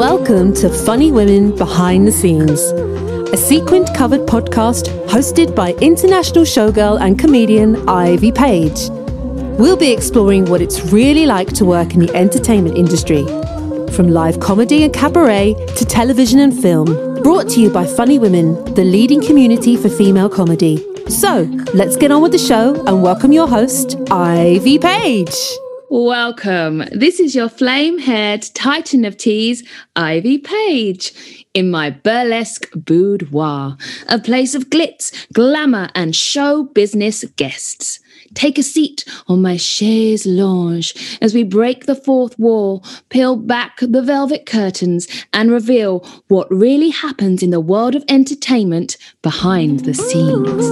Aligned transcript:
Welcome 0.00 0.54
to 0.54 0.70
Funny 0.70 1.12
Women 1.12 1.54
Behind 1.54 2.08
the 2.08 2.10
Scenes, 2.10 2.58
a 3.34 3.36
sequined 3.36 3.90
covered 3.94 4.22
podcast 4.22 4.86
hosted 5.08 5.54
by 5.54 5.72
international 5.74 6.44
showgirl 6.44 6.98
and 6.98 7.18
comedian 7.18 7.86
Ivy 7.86 8.32
Paige. 8.32 8.88
We'll 9.58 9.76
be 9.76 9.92
exploring 9.92 10.46
what 10.46 10.62
it's 10.62 10.90
really 10.90 11.26
like 11.26 11.48
to 11.48 11.66
work 11.66 11.92
in 11.92 12.00
the 12.00 12.16
entertainment 12.16 12.78
industry, 12.78 13.26
from 13.92 14.08
live 14.08 14.40
comedy 14.40 14.84
and 14.84 14.94
cabaret 14.94 15.52
to 15.76 15.84
television 15.84 16.38
and 16.38 16.58
film. 16.58 16.86
Brought 17.22 17.50
to 17.50 17.60
you 17.60 17.68
by 17.68 17.84
Funny 17.84 18.18
Women, 18.18 18.54
the 18.72 18.84
leading 18.84 19.20
community 19.20 19.76
for 19.76 19.90
female 19.90 20.30
comedy. 20.30 20.78
So, 21.10 21.42
let's 21.74 21.96
get 21.96 22.10
on 22.10 22.22
with 22.22 22.32
the 22.32 22.38
show 22.38 22.74
and 22.86 23.02
welcome 23.02 23.32
your 23.32 23.46
host, 23.46 23.98
Ivy 24.10 24.78
Paige. 24.78 25.36
Welcome. 25.92 26.84
This 26.92 27.18
is 27.18 27.34
your 27.34 27.48
flame 27.48 27.98
haired 27.98 28.42
titan 28.54 29.04
of 29.04 29.16
tease, 29.16 29.68
Ivy 29.96 30.38
Paige, 30.38 31.44
in 31.52 31.68
my 31.68 31.90
burlesque 31.90 32.70
boudoir, 32.76 33.76
a 34.08 34.20
place 34.20 34.54
of 34.54 34.70
glitz, 34.70 35.26
glamour, 35.32 35.88
and 35.96 36.14
show 36.14 36.62
business 36.62 37.24
guests. 37.34 37.98
Take 38.34 38.56
a 38.56 38.62
seat 38.62 39.04
on 39.26 39.42
my 39.42 39.56
chaise 39.56 40.26
lounge 40.26 41.18
as 41.20 41.34
we 41.34 41.42
break 41.42 41.86
the 41.86 41.96
fourth 41.96 42.38
wall, 42.38 42.84
peel 43.08 43.34
back 43.34 43.78
the 43.80 44.00
velvet 44.00 44.46
curtains, 44.46 45.08
and 45.32 45.50
reveal 45.50 46.06
what 46.28 46.48
really 46.52 46.90
happens 46.90 47.42
in 47.42 47.50
the 47.50 47.58
world 47.58 47.96
of 47.96 48.04
entertainment 48.08 48.96
behind 49.22 49.80
the 49.80 49.94
scenes. 49.94 50.70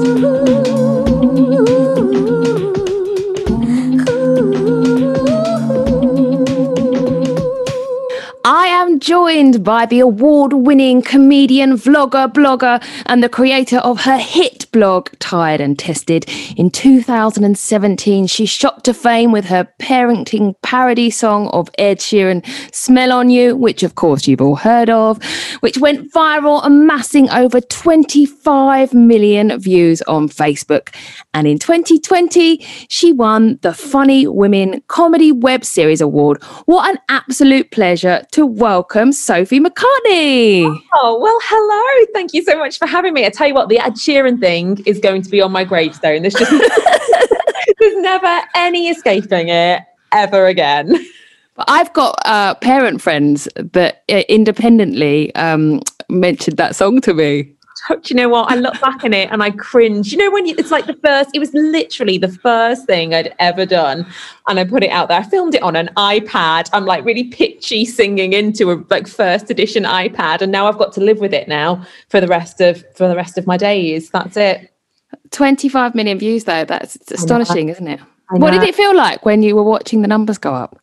I 8.45 8.68
am 8.83 9.01
joined 9.01 9.65
by 9.65 9.87
the 9.87 10.01
award 10.01 10.53
winning 10.53 11.03
comedian, 11.03 11.73
vlogger, 11.73 12.33
blogger, 12.33 12.83
and 13.07 13.23
the 13.23 13.29
creator 13.29 13.79
of 13.79 14.03
her 14.03 14.19
hit 14.19 14.71
blog, 14.73 15.11
Tired 15.19 15.61
and 15.61 15.79
Tested. 15.79 16.27
In 16.57 16.71
2017, 16.71 18.27
she 18.27 18.47
shot 18.47 18.85
to 18.85 18.95
fame 18.95 19.33
with 19.33 19.47
her 19.47 19.69
parenting 19.81 20.55
parody 20.63 21.11
song 21.11 21.49
of 21.49 21.69
Ed 21.79 21.99
Sheeran, 21.99 22.45
Smell 22.75 23.13
on 23.13 23.31
You, 23.31 23.57
which 23.57 23.83
of 23.83 23.97
course 23.97 24.27
you've 24.27 24.41
all 24.41 24.57
heard 24.57 24.91
of, 24.91 25.23
which 25.61 25.79
went 25.79 26.13
viral, 26.13 26.65
amassing 26.65 27.29
over 27.31 27.61
25 27.61 28.95
million 28.95 29.59
views 29.59 30.03
on 30.03 30.29
Facebook. 30.29 30.95
And 31.35 31.47
in 31.47 31.59
2020, 31.59 32.65
she 32.89 33.13
won 33.13 33.59
the 33.63 33.75
Funny 33.75 34.27
Women 34.27 34.83
Comedy 34.87 35.33
Web 35.33 35.65
Series 35.65 36.01
Award. 36.01 36.43
What 36.67 36.89
an 36.89 37.01
absolute 37.09 37.71
pleasure 37.71 38.25
to 38.33 38.47
welcome 38.69 39.13
Sophie 39.13 39.61
McCartney. 39.61 40.79
Oh, 40.93 41.19
well, 41.19 41.39
hello. 41.45 42.07
Thank 42.13 42.35
you 42.35 42.43
so 42.43 42.59
much 42.59 42.79
for 42.79 42.85
having 42.85 43.15
me. 43.15 43.25
I 43.25 43.31
tell 43.31 43.49
you 43.49 43.55
what, 43.55 43.71
the 43.71 43.79
Ed 43.79 43.95
Sheeran 43.95 44.39
thing 44.39 44.83
is 44.85 44.99
going 44.99 45.23
to 45.23 45.31
be 45.31 45.41
on 45.41 45.51
my 45.51 45.65
gravestone. 45.65 46.21
There's 46.21 46.35
just 46.35 46.51
there's 47.79 47.97
never 47.97 48.43
any 48.55 48.91
escaping 48.91 49.49
it 49.49 49.81
ever 50.13 50.49
again. 50.49 51.03
But 51.55 51.65
I've 51.71 51.91
got 51.95 52.19
uh, 52.27 52.57
parent 52.57 53.01
friends 53.01 53.49
that 53.57 54.05
uh, 54.11 54.23
independently 54.29 55.35
um, 55.35 55.81
mentioned 56.11 56.59
that 56.59 56.77
song 56.77 57.01
to 57.01 57.15
me 57.15 57.51
do 58.03 58.15
you 58.15 58.17
know 58.17 58.29
what? 58.29 58.51
I 58.51 58.57
look 58.57 58.81
back 58.81 59.05
on 59.05 59.13
it 59.13 59.31
and 59.31 59.43
I 59.43 59.51
cringe. 59.51 60.13
You 60.13 60.19
know, 60.19 60.31
when 60.31 60.47
you, 60.47 60.55
it's 60.59 60.71
like 60.71 60.87
the 60.87 60.95
first, 60.95 61.31
it 61.35 61.39
was 61.39 61.53
literally 61.55 62.19
the 62.19 62.29
first 62.29 62.87
thing 62.87 63.15
I'd 63.15 63.35
ever 63.39 63.65
done. 63.67 64.07
And 64.47 64.59
I 64.59 64.65
put 64.65 64.83
it 64.83 64.91
out 64.91 65.09
there. 65.09 65.21
I 65.21 65.23
filmed 65.23 65.55
it 65.55 65.63
on 65.63 65.77
an 65.77 65.91
iPad. 65.97 66.69
I'm 66.73 66.85
like 66.85 67.05
really 67.05 67.25
pitchy 67.25 67.85
singing 67.85 68.33
into 68.33 68.71
a 68.73 68.85
like 68.91 69.07
first 69.09 69.51
edition 69.51 69.85
iPad. 69.85 70.43
And 70.43 70.53
now 70.53 70.67
I've 70.67 70.79
got 70.79 70.93
to 70.95 71.01
live 71.01 71.19
with 71.19 71.35
it 71.35 71.49
now 71.49 71.85
for 72.09 72.21
the 72.21 72.29
rest 72.29 72.61
of 72.61 72.85
for 72.95 73.09
the 73.09 73.17
rest 73.17 73.39
of 73.39 73.47
my 73.47 73.57
days. 73.57 74.11
That's 74.11 74.37
it. 74.37 74.73
25 75.31 75.95
million 75.95 76.19
views 76.19 76.45
though. 76.45 76.65
That's 76.65 76.97
astonishing, 77.11 77.69
isn't 77.69 77.89
it? 77.89 78.01
What 78.31 78.51
did 78.51 78.63
it 78.63 78.75
feel 78.75 78.95
like 78.95 79.25
when 79.25 79.43
you 79.43 79.57
were 79.57 79.63
watching 79.63 80.03
the 80.03 80.09
numbers 80.09 80.37
go 80.37 80.55
up? 80.55 80.79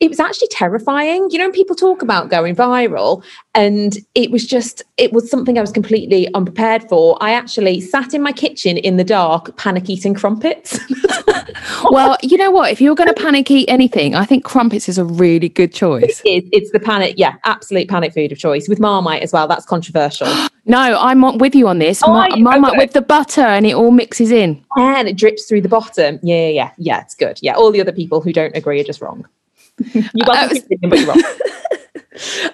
It 0.00 0.08
was 0.08 0.20
actually 0.20 0.48
terrifying. 0.48 1.28
You 1.30 1.38
know, 1.38 1.50
people 1.50 1.74
talk 1.74 2.02
about 2.02 2.30
going 2.30 2.54
viral, 2.54 3.24
and 3.54 3.98
it 4.14 4.30
was 4.30 4.46
just, 4.46 4.82
it 4.96 5.12
was 5.12 5.28
something 5.28 5.58
I 5.58 5.60
was 5.60 5.72
completely 5.72 6.32
unprepared 6.34 6.88
for. 6.88 7.18
I 7.20 7.32
actually 7.32 7.80
sat 7.80 8.14
in 8.14 8.22
my 8.22 8.32
kitchen 8.32 8.76
in 8.76 8.96
the 8.96 9.04
dark, 9.04 9.56
panic 9.56 9.90
eating 9.90 10.14
crumpets. 10.14 10.78
well, 11.90 12.16
you 12.22 12.36
know 12.36 12.50
what? 12.50 12.70
If 12.70 12.80
you're 12.80 12.94
going 12.94 13.12
to 13.12 13.20
panic 13.20 13.50
eat 13.50 13.68
anything, 13.68 14.14
I 14.14 14.24
think 14.24 14.44
crumpets 14.44 14.88
is 14.88 14.98
a 14.98 15.04
really 15.04 15.48
good 15.48 15.72
choice. 15.72 16.22
It 16.24 16.44
is. 16.44 16.48
It's 16.52 16.70
the 16.70 16.80
panic, 16.80 17.14
yeah, 17.16 17.34
absolute 17.44 17.88
panic 17.88 18.14
food 18.14 18.30
of 18.30 18.38
choice 18.38 18.68
with 18.68 18.78
Marmite 18.78 19.22
as 19.22 19.32
well. 19.32 19.48
That's 19.48 19.66
controversial. 19.66 20.28
no, 20.64 20.78
I'm 20.78 21.38
with 21.38 21.56
you 21.56 21.66
on 21.66 21.80
this. 21.80 22.02
Oh, 22.04 22.12
Mar- 22.12 22.28
Marmite 22.36 22.70
okay. 22.70 22.78
with 22.78 22.92
the 22.92 23.02
butter 23.02 23.40
and 23.40 23.66
it 23.66 23.74
all 23.74 23.90
mixes 23.90 24.30
in. 24.30 24.64
And 24.76 25.08
it 25.08 25.16
drips 25.16 25.46
through 25.46 25.62
the 25.62 25.68
bottom. 25.68 26.20
Yeah, 26.22 26.36
yeah, 26.36 26.48
yeah. 26.48 26.70
Yeah, 26.78 27.00
it's 27.00 27.16
good. 27.16 27.40
Yeah, 27.42 27.54
all 27.54 27.72
the 27.72 27.80
other 27.80 27.92
people 27.92 28.20
who 28.20 28.32
don't 28.32 28.56
agree 28.56 28.80
are 28.80 28.84
just 28.84 29.00
wrong 29.00 29.26
you 29.94 30.22
uh, 30.26 30.48
but 30.80 30.98
you're 30.98 31.06
wrong. 31.06 31.22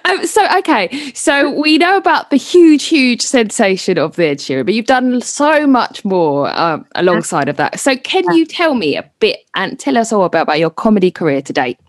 Um, 0.05 0.25
so 0.27 0.47
okay, 0.59 1.11
so 1.13 1.49
we 1.49 1.77
know 1.77 1.97
about 1.97 2.29
the 2.29 2.37
huge, 2.37 2.85
huge 2.85 3.21
sensation 3.21 3.97
of 3.97 4.15
the 4.15 4.25
Ed 4.25 4.37
Sheeran, 4.37 4.65
but 4.65 4.73
you've 4.73 4.85
done 4.85 5.21
so 5.21 5.65
much 5.65 6.05
more 6.05 6.55
um, 6.57 6.85
alongside 6.95 7.49
of 7.49 7.57
that. 7.57 7.79
So 7.79 7.97
can 7.97 8.23
you 8.33 8.45
tell 8.45 8.75
me 8.75 8.95
a 8.95 9.09
bit 9.19 9.39
and 9.55 9.79
tell 9.79 9.97
us 9.97 10.13
all 10.13 10.25
about, 10.25 10.43
about 10.43 10.59
your 10.59 10.69
comedy 10.69 11.09
career 11.09 11.41
to 11.41 11.53
date? 11.53 11.79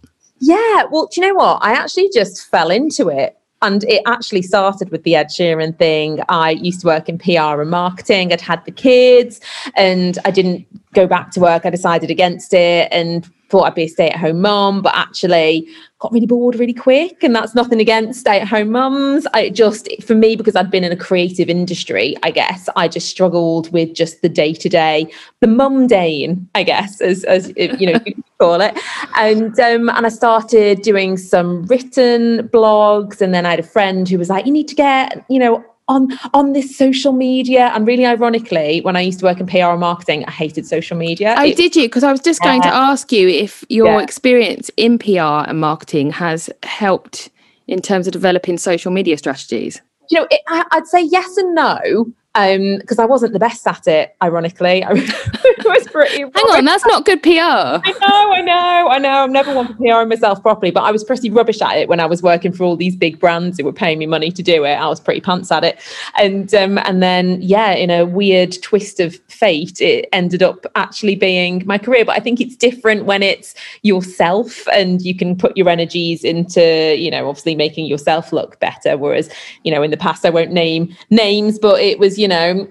Yeah, 0.40 0.84
well, 0.90 1.06
do 1.06 1.20
you 1.20 1.28
know 1.28 1.34
what? 1.34 1.58
I 1.62 1.72
actually 1.72 2.10
just 2.12 2.50
fell 2.50 2.70
into 2.70 3.08
it. 3.08 3.36
And 3.62 3.84
it 3.84 4.02
actually 4.06 4.42
started 4.42 4.90
with 4.90 5.02
the 5.02 5.16
Ed 5.16 5.28
Sheeran 5.28 5.78
thing. 5.78 6.20
I 6.28 6.50
used 6.50 6.82
to 6.82 6.86
work 6.86 7.08
in 7.08 7.16
PR 7.16 7.60
and 7.62 7.70
marketing. 7.70 8.30
I'd 8.32 8.42
had 8.42 8.62
the 8.66 8.70
kids 8.70 9.40
and 9.74 10.18
I 10.26 10.30
didn't 10.30 10.66
go 10.92 11.06
back 11.06 11.30
to 11.32 11.40
work. 11.40 11.64
I 11.64 11.70
decided 11.70 12.10
against 12.10 12.52
it 12.52 12.88
and 12.92 13.28
thought 13.48 13.64
I'd 13.64 13.74
be 13.74 13.84
a 13.84 13.88
stay 13.88 14.10
at 14.10 14.18
home 14.18 14.40
mom, 14.40 14.82
but 14.82 14.94
actually 14.96 15.68
got 15.98 16.12
really 16.12 16.26
bored 16.26 16.56
really 16.56 16.74
quick. 16.74 17.22
And 17.22 17.34
that's 17.34 17.54
nothing 17.54 17.80
against 17.80 18.20
stay 18.20 18.40
at 18.40 18.48
home 18.48 18.70
mums. 18.70 19.26
I 19.32 19.50
just, 19.50 19.88
for 20.02 20.14
me, 20.14 20.36
because 20.36 20.56
I'd 20.56 20.70
been 20.70 20.84
in 20.84 20.92
a 20.92 20.96
creative 20.96 21.48
industry, 21.48 22.16
I 22.22 22.30
guess 22.30 22.68
I 22.76 22.88
just 22.88 23.08
struggled 23.08 23.72
with 23.72 23.94
just 23.94 24.22
the 24.22 24.28
day 24.28 24.52
to 24.54 24.68
day, 24.68 25.10
the 25.40 25.46
mundane, 25.46 26.48
I 26.54 26.64
guess, 26.64 27.00
as, 27.00 27.24
as 27.24 27.52
you 27.56 27.92
know, 27.92 28.00
you 28.04 28.22
call 28.38 28.60
it. 28.60 28.78
And, 29.16 29.58
um, 29.60 29.88
and 29.88 30.06
I 30.06 30.10
started 30.10 30.82
doing 30.82 31.16
some 31.16 31.64
written 31.66 32.48
blogs. 32.48 33.20
And 33.20 33.32
then 33.32 33.46
I 33.46 33.50
had 33.50 33.60
a 33.60 33.64
friend 33.64 34.08
who 34.08 34.18
was 34.18 34.28
like, 34.28 34.44
you 34.44 34.52
need 34.52 34.68
to 34.68 34.74
get, 34.74 35.24
you 35.30 35.38
know, 35.38 35.64
on 35.88 36.08
on 36.34 36.52
this 36.52 36.76
social 36.76 37.12
media. 37.12 37.70
And 37.74 37.86
really 37.86 38.06
ironically 38.06 38.80
when 38.80 38.96
i 38.96 39.00
used 39.00 39.20
to 39.20 39.24
work 39.24 39.40
in 39.40 39.46
pr 39.46 39.58
and 39.58 39.80
marketing 39.80 40.24
i 40.26 40.30
hated 40.30 40.66
social 40.66 40.96
media. 40.96 41.34
Oh 41.36 41.44
it, 41.44 41.56
did 41.56 41.76
you? 41.76 41.84
Because 41.84 42.04
i 42.04 42.10
was 42.10 42.20
just 42.20 42.42
going 42.42 42.62
to 42.62 42.68
ask 42.68 43.12
you 43.12 43.28
if 43.28 43.64
your 43.68 43.86
yeah. 43.86 44.02
experience 44.02 44.70
in 44.76 44.98
pr 44.98 45.20
and 45.20 45.60
marketing 45.60 46.10
has 46.10 46.50
helped 46.62 47.30
in 47.66 47.80
terms 47.82 48.06
of 48.06 48.12
developing 48.12 48.58
social 48.58 48.92
media 48.92 49.16
strategies. 49.18 49.80
You 50.10 50.20
know 50.20 50.26
it, 50.30 50.40
I, 50.48 50.64
i'd 50.72 50.86
say 50.86 51.02
yes 51.02 51.36
and 51.36 51.54
no 51.54 52.06
because 52.36 52.98
um, 52.98 53.02
I 53.02 53.06
wasn't 53.06 53.32
the 53.32 53.38
best 53.38 53.66
at 53.66 53.86
it, 53.86 54.14
ironically. 54.22 54.84
I 54.84 54.92
was 54.92 55.88
pretty. 55.88 56.20
Hang 56.20 56.32
on, 56.50 56.64
that's 56.64 56.84
not 56.84 57.06
good 57.06 57.22
PR. 57.22 57.30
I 57.30 57.94
know, 58.00 58.32
I 58.32 58.40
know, 58.42 58.88
I 58.88 58.98
know. 58.98 59.22
I'm 59.22 59.32
never 59.32 59.54
one 59.54 59.68
for 59.68 59.74
PR 59.74 60.06
myself 60.06 60.42
properly, 60.42 60.70
but 60.70 60.82
I 60.82 60.90
was 60.90 61.02
pretty 61.02 61.30
rubbish 61.30 61.62
at 61.62 61.76
it 61.78 61.88
when 61.88 61.98
I 61.98 62.06
was 62.06 62.22
working 62.22 62.52
for 62.52 62.64
all 62.64 62.76
these 62.76 62.94
big 62.94 63.18
brands 63.18 63.58
who 63.58 63.64
were 63.64 63.72
paying 63.72 63.98
me 63.98 64.06
money 64.06 64.30
to 64.30 64.42
do 64.42 64.64
it. 64.64 64.74
I 64.74 64.86
was 64.86 65.00
pretty 65.00 65.20
pants 65.20 65.50
at 65.50 65.64
it, 65.64 65.80
and 66.18 66.54
um, 66.54 66.78
and 66.78 67.02
then 67.02 67.40
yeah, 67.40 67.72
in 67.72 67.90
a 67.90 68.04
weird 68.04 68.60
twist 68.62 69.00
of 69.00 69.16
fate, 69.28 69.80
it 69.80 70.08
ended 70.12 70.42
up 70.42 70.66
actually 70.74 71.14
being 71.14 71.62
my 71.66 71.78
career. 71.78 72.04
But 72.04 72.16
I 72.16 72.20
think 72.20 72.40
it's 72.40 72.56
different 72.56 73.04
when 73.04 73.22
it's 73.22 73.54
yourself 73.82 74.66
and 74.68 75.00
you 75.02 75.14
can 75.14 75.36
put 75.36 75.56
your 75.56 75.68
energies 75.68 76.24
into, 76.24 76.96
you 76.98 77.10
know, 77.10 77.28
obviously 77.28 77.54
making 77.54 77.86
yourself 77.86 78.32
look 78.32 78.58
better. 78.60 78.96
Whereas, 78.96 79.30
you 79.64 79.72
know, 79.72 79.82
in 79.82 79.90
the 79.90 79.96
past, 79.96 80.24
I 80.24 80.30
won't 80.30 80.52
name 80.52 80.94
names, 81.10 81.58
but 81.58 81.80
it 81.80 81.98
was, 81.98 82.18
you 82.18 82.25
you 82.26 82.30
know, 82.30 82.68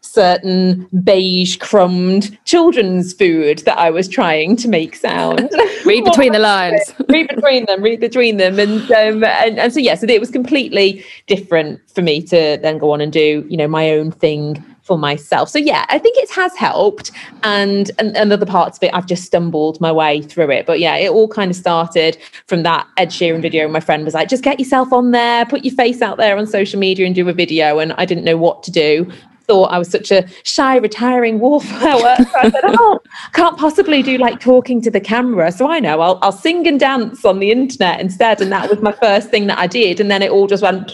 certain 0.00 0.86
beige 1.02 1.56
crumbed 1.56 2.38
children's 2.44 3.12
food 3.12 3.58
that 3.60 3.76
I 3.76 3.90
was 3.90 4.06
trying 4.06 4.54
to 4.56 4.68
make 4.68 4.94
sound. 4.94 5.50
read 5.84 6.04
between 6.04 6.32
the 6.32 6.38
lines. 6.38 6.94
read 7.08 7.26
between 7.26 7.66
them, 7.66 7.82
read 7.82 7.98
between 7.98 8.36
them. 8.36 8.60
And, 8.60 8.82
um, 8.92 9.24
and 9.24 9.58
and 9.58 9.72
so 9.72 9.80
yeah, 9.80 9.96
so 9.96 10.06
it 10.06 10.20
was 10.20 10.30
completely 10.30 11.04
different 11.26 11.80
for 11.90 12.00
me 12.00 12.22
to 12.22 12.60
then 12.62 12.78
go 12.78 12.92
on 12.92 13.00
and 13.00 13.12
do, 13.12 13.44
you 13.48 13.56
know, 13.56 13.66
my 13.66 13.90
own 13.90 14.12
thing 14.12 14.64
for 14.82 14.98
myself. 14.98 15.48
So 15.48 15.58
yeah, 15.58 15.86
I 15.88 15.98
think 15.98 16.16
it 16.18 16.30
has 16.30 16.54
helped. 16.56 17.10
And, 17.42 17.90
and, 17.98 18.16
and 18.16 18.32
other 18.32 18.46
parts 18.46 18.78
of 18.78 18.82
it, 18.82 18.90
I've 18.92 19.06
just 19.06 19.24
stumbled 19.24 19.80
my 19.80 19.92
way 19.92 20.22
through 20.22 20.50
it. 20.50 20.66
But 20.66 20.80
yeah, 20.80 20.96
it 20.96 21.10
all 21.10 21.28
kind 21.28 21.50
of 21.50 21.56
started 21.56 22.18
from 22.46 22.62
that 22.64 22.86
Ed 22.96 23.08
Sheeran 23.08 23.42
video. 23.42 23.68
My 23.68 23.80
friend 23.80 24.04
was 24.04 24.14
like, 24.14 24.28
just 24.28 24.44
get 24.44 24.58
yourself 24.58 24.92
on 24.92 25.12
there, 25.12 25.46
put 25.46 25.64
your 25.64 25.74
face 25.74 26.02
out 26.02 26.18
there 26.18 26.36
on 26.36 26.46
social 26.46 26.78
media 26.78 27.06
and 27.06 27.14
do 27.14 27.28
a 27.28 27.32
video. 27.32 27.78
And 27.78 27.92
I 27.94 28.04
didn't 28.04 28.24
know 28.24 28.36
what 28.36 28.62
to 28.64 28.70
do 28.70 29.10
thought 29.52 29.72
I 29.72 29.78
was 29.78 29.90
such 29.90 30.10
a 30.10 30.26
shy, 30.44 30.76
retiring 30.76 31.40
wallflower. 31.40 32.16
So 32.16 32.38
I 32.38 32.50
said, 32.50 32.60
oh, 32.64 33.00
can't 33.32 33.58
possibly 33.58 34.02
do 34.02 34.16
like 34.16 34.40
talking 34.40 34.80
to 34.82 34.90
the 34.90 35.00
camera. 35.00 35.52
So 35.52 35.68
I 35.68 35.80
know 35.80 36.00
I'll, 36.00 36.18
I'll 36.22 36.32
sing 36.32 36.66
and 36.66 36.78
dance 36.78 37.24
on 37.24 37.38
the 37.38 37.50
internet 37.50 38.00
instead. 38.00 38.40
And 38.40 38.52
that 38.52 38.70
was 38.70 38.80
my 38.80 38.92
first 38.92 39.30
thing 39.30 39.48
that 39.48 39.58
I 39.58 39.66
did. 39.66 40.00
And 40.00 40.10
then 40.10 40.22
it 40.22 40.30
all 40.30 40.46
just 40.46 40.62
went, 40.62 40.92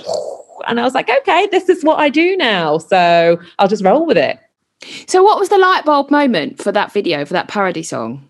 and 0.67 0.81
I 0.81 0.85
was 0.85 0.95
like, 0.95 1.09
okay, 1.09 1.47
this 1.51 1.69
is 1.69 1.85
what 1.85 1.99
I 1.99 2.09
do 2.09 2.37
now. 2.37 2.79
So 2.79 3.41
I'll 3.59 3.69
just 3.69 3.85
roll 3.85 4.07
with 4.07 4.19
it. 4.19 4.39
So, 5.07 5.23
what 5.23 5.39
was 5.41 5.49
the 5.49 5.59
light 5.59 5.85
bulb 5.85 6.11
moment 6.11 6.63
for 6.63 6.71
that 6.73 6.93
video, 6.93 7.25
for 7.25 7.33
that 7.33 7.49
parody 7.49 7.83
song? 7.83 8.25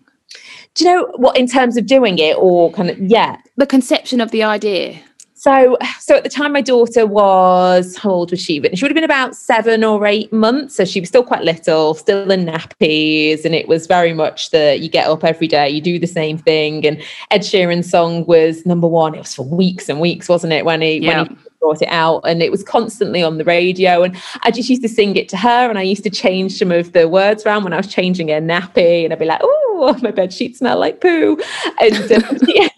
Do 0.75 0.85
you 0.85 0.95
know 0.95 1.07
what, 1.17 1.37
in 1.37 1.47
terms 1.47 1.77
of 1.77 1.85
doing 1.85 2.17
it, 2.19 2.37
or 2.37 2.71
kind 2.71 2.89
of, 2.89 2.99
yeah, 2.99 3.37
The 3.57 3.67
conception 3.67 4.21
of 4.21 4.31
the 4.31 4.43
idea. 4.43 4.99
So, 5.35 5.77
so 6.01 6.17
at 6.17 6.23
the 6.23 6.29
time, 6.29 6.51
my 6.51 6.59
daughter 6.61 7.05
was 7.07 7.95
how 7.95 8.09
old 8.09 8.31
was 8.31 8.41
she? 8.41 8.59
But 8.59 8.77
she 8.77 8.83
would 8.83 8.91
have 8.91 8.95
been 8.95 9.05
about 9.05 9.35
seven 9.37 9.85
or 9.85 10.05
eight 10.05 10.33
months. 10.33 10.75
So 10.75 10.83
she 10.83 10.99
was 10.99 11.07
still 11.07 11.23
quite 11.23 11.43
little, 11.43 11.93
still 11.93 12.29
in 12.29 12.45
nappies, 12.45 13.45
and 13.45 13.55
it 13.55 13.67
was 13.67 13.87
very 13.87 14.13
much 14.13 14.49
that 14.49 14.81
you 14.81 14.89
get 14.89 15.07
up 15.07 15.23
every 15.23 15.47
day, 15.47 15.69
you 15.69 15.79
do 15.81 15.97
the 15.97 16.07
same 16.07 16.37
thing. 16.37 16.85
And 16.85 17.01
Ed 17.31 17.41
Sheeran's 17.41 17.89
song 17.89 18.25
was 18.25 18.65
number 18.65 18.87
one. 18.87 19.15
It 19.15 19.19
was 19.19 19.33
for 19.35 19.45
weeks 19.45 19.87
and 19.87 20.01
weeks, 20.01 20.27
wasn't 20.27 20.51
it? 20.51 20.65
When 20.65 20.81
he 20.81 20.97
Yeah. 20.97 21.21
when 21.21 21.27
he 21.29 21.35
brought 21.59 21.81
it 21.81 21.89
out, 21.89 22.21
and 22.25 22.41
it 22.41 22.51
was 22.51 22.63
constantly 22.63 23.21
on 23.23 23.37
the 23.37 23.43
radio. 23.43 24.03
And 24.03 24.15
I 24.43 24.51
just 24.51 24.69
used 24.69 24.81
to 24.83 24.89
sing 24.89 25.15
it 25.15 25.29
to 25.29 25.37
her, 25.37 25.69
and 25.69 25.77
I 25.77 25.83
used 25.83 26.03
to 26.03 26.09
change 26.09 26.57
some 26.57 26.71
of 26.71 26.93
the 26.93 27.07
words 27.07 27.45
around 27.45 27.63
when 27.63 27.73
I 27.73 27.77
was 27.77 27.87
changing 27.87 28.29
her 28.29 28.41
nappy, 28.41 29.03
and 29.03 29.13
I'd 29.13 29.19
be 29.19 29.25
like, 29.25 29.41
"Oh, 29.43 29.97
my 30.01 30.11
bed 30.11 30.33
sheets 30.33 30.59
smell 30.59 30.79
like 30.79 31.01
poo," 31.01 31.37
and. 31.81 32.11
Um, 32.11 32.39
she- 32.45 32.69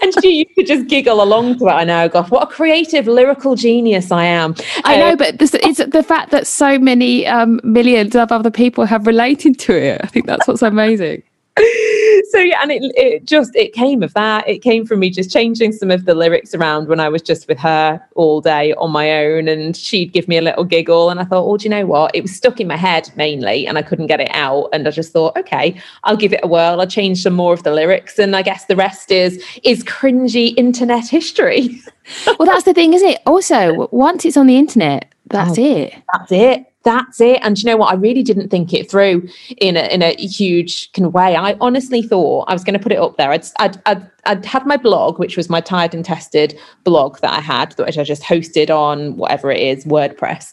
and 0.00 0.12
she 0.22 0.38
used 0.38 0.54
to 0.56 0.64
just 0.64 0.86
giggle 0.86 1.22
along 1.22 1.58
to 1.58 1.66
it. 1.66 1.70
I 1.70 1.84
know, 1.84 2.08
gosh, 2.08 2.30
what 2.30 2.42
a 2.44 2.46
creative, 2.46 3.06
lyrical 3.06 3.56
genius 3.56 4.10
I 4.10 4.24
am. 4.24 4.54
I 4.84 4.94
Um, 4.94 5.00
know, 5.00 5.16
but 5.16 5.38
this, 5.38 5.54
it's 5.54 5.78
the 5.84 6.02
fact 6.02 6.30
that 6.30 6.46
so 6.46 6.78
many 6.78 7.26
um, 7.26 7.60
millions 7.64 8.14
of 8.14 8.30
other 8.32 8.50
people 8.50 8.84
have 8.84 9.06
related 9.06 9.58
to 9.60 9.76
it. 9.76 10.00
I 10.02 10.06
think 10.06 10.26
that's 10.26 10.46
what's 10.46 10.62
amazing. 10.62 11.22
so 12.30 12.38
yeah, 12.38 12.58
and 12.62 12.70
it, 12.70 12.82
it 12.96 13.24
just 13.24 13.54
it 13.56 13.72
came 13.72 14.02
of 14.02 14.12
that. 14.14 14.48
It 14.48 14.58
came 14.60 14.86
from 14.86 15.00
me 15.00 15.10
just 15.10 15.30
changing 15.30 15.72
some 15.72 15.90
of 15.90 16.04
the 16.04 16.14
lyrics 16.14 16.54
around 16.54 16.88
when 16.88 17.00
I 17.00 17.08
was 17.08 17.22
just 17.22 17.48
with 17.48 17.58
her 17.58 18.00
all 18.14 18.40
day 18.40 18.74
on 18.74 18.90
my 18.90 19.24
own, 19.24 19.48
and 19.48 19.76
she'd 19.76 20.12
give 20.12 20.28
me 20.28 20.36
a 20.36 20.42
little 20.42 20.64
giggle, 20.64 21.10
and 21.10 21.20
I 21.20 21.24
thought, 21.24 21.44
oh, 21.44 21.56
do 21.56 21.64
you 21.64 21.70
know 21.70 21.86
what? 21.86 22.14
It 22.14 22.22
was 22.22 22.34
stuck 22.34 22.60
in 22.60 22.66
my 22.68 22.76
head 22.76 23.10
mainly, 23.16 23.66
and 23.66 23.78
I 23.78 23.82
couldn't 23.82 24.06
get 24.06 24.20
it 24.20 24.30
out, 24.32 24.68
and 24.72 24.86
I 24.86 24.90
just 24.90 25.12
thought, 25.12 25.36
okay, 25.36 25.80
I'll 26.04 26.16
give 26.16 26.32
it 26.32 26.40
a 26.42 26.48
whirl. 26.48 26.80
I'll 26.80 26.86
change 26.86 27.22
some 27.22 27.34
more 27.34 27.52
of 27.54 27.62
the 27.62 27.72
lyrics, 27.72 28.18
and 28.18 28.36
I 28.36 28.42
guess 28.42 28.66
the 28.66 28.76
rest 28.76 29.10
is 29.10 29.42
is 29.64 29.84
cringy 29.84 30.54
internet 30.56 31.08
history. 31.08 31.80
Well, 32.38 32.46
that's 32.46 32.64
the 32.64 32.72
thing, 32.72 32.94
isn't 32.94 33.06
it? 33.06 33.20
Also, 33.26 33.86
once 33.92 34.24
it's 34.24 34.38
on 34.38 34.46
the 34.46 34.56
internet, 34.56 35.12
oh, 35.12 35.16
that's 35.28 35.58
Oh. 35.58 35.62
it. 35.62 35.94
that's 36.14 36.32
it 36.32 36.64
that's 36.88 37.20
it. 37.20 37.38
And 37.42 37.58
you 37.58 37.66
know 37.66 37.76
what? 37.76 37.92
I 37.92 37.96
really 37.96 38.22
didn't 38.22 38.48
think 38.48 38.72
it 38.72 38.90
through 38.90 39.28
in 39.58 39.76
a, 39.76 39.92
in 39.92 40.00
a 40.00 40.14
huge 40.16 40.90
kind 40.92 41.04
of 41.04 41.12
way. 41.12 41.36
I 41.36 41.54
honestly 41.60 42.00
thought 42.00 42.46
i 42.48 42.54
was 42.54 42.64
going 42.64 42.78
to 42.78 42.82
put 42.82 42.92
it 42.92 42.98
up 42.98 43.18
there. 43.18 43.30
I'd, 43.30 43.46
I'd, 43.58 43.82
I'd, 43.84 44.10
I'd 44.24 44.44
had 44.46 44.66
my 44.66 44.78
blog 44.78 45.18
which 45.18 45.36
was 45.36 45.50
my 45.50 45.60
tired 45.60 45.94
and 45.94 46.02
tested 46.02 46.58
blog 46.84 47.18
that 47.20 47.32
i 47.32 47.40
had 47.40 47.74
which 47.78 47.98
i 47.98 48.04
just 48.04 48.22
hosted 48.22 48.70
on 48.70 49.16
whatever 49.16 49.50
it 49.50 49.60
is 49.60 49.84
wordpress. 49.84 50.46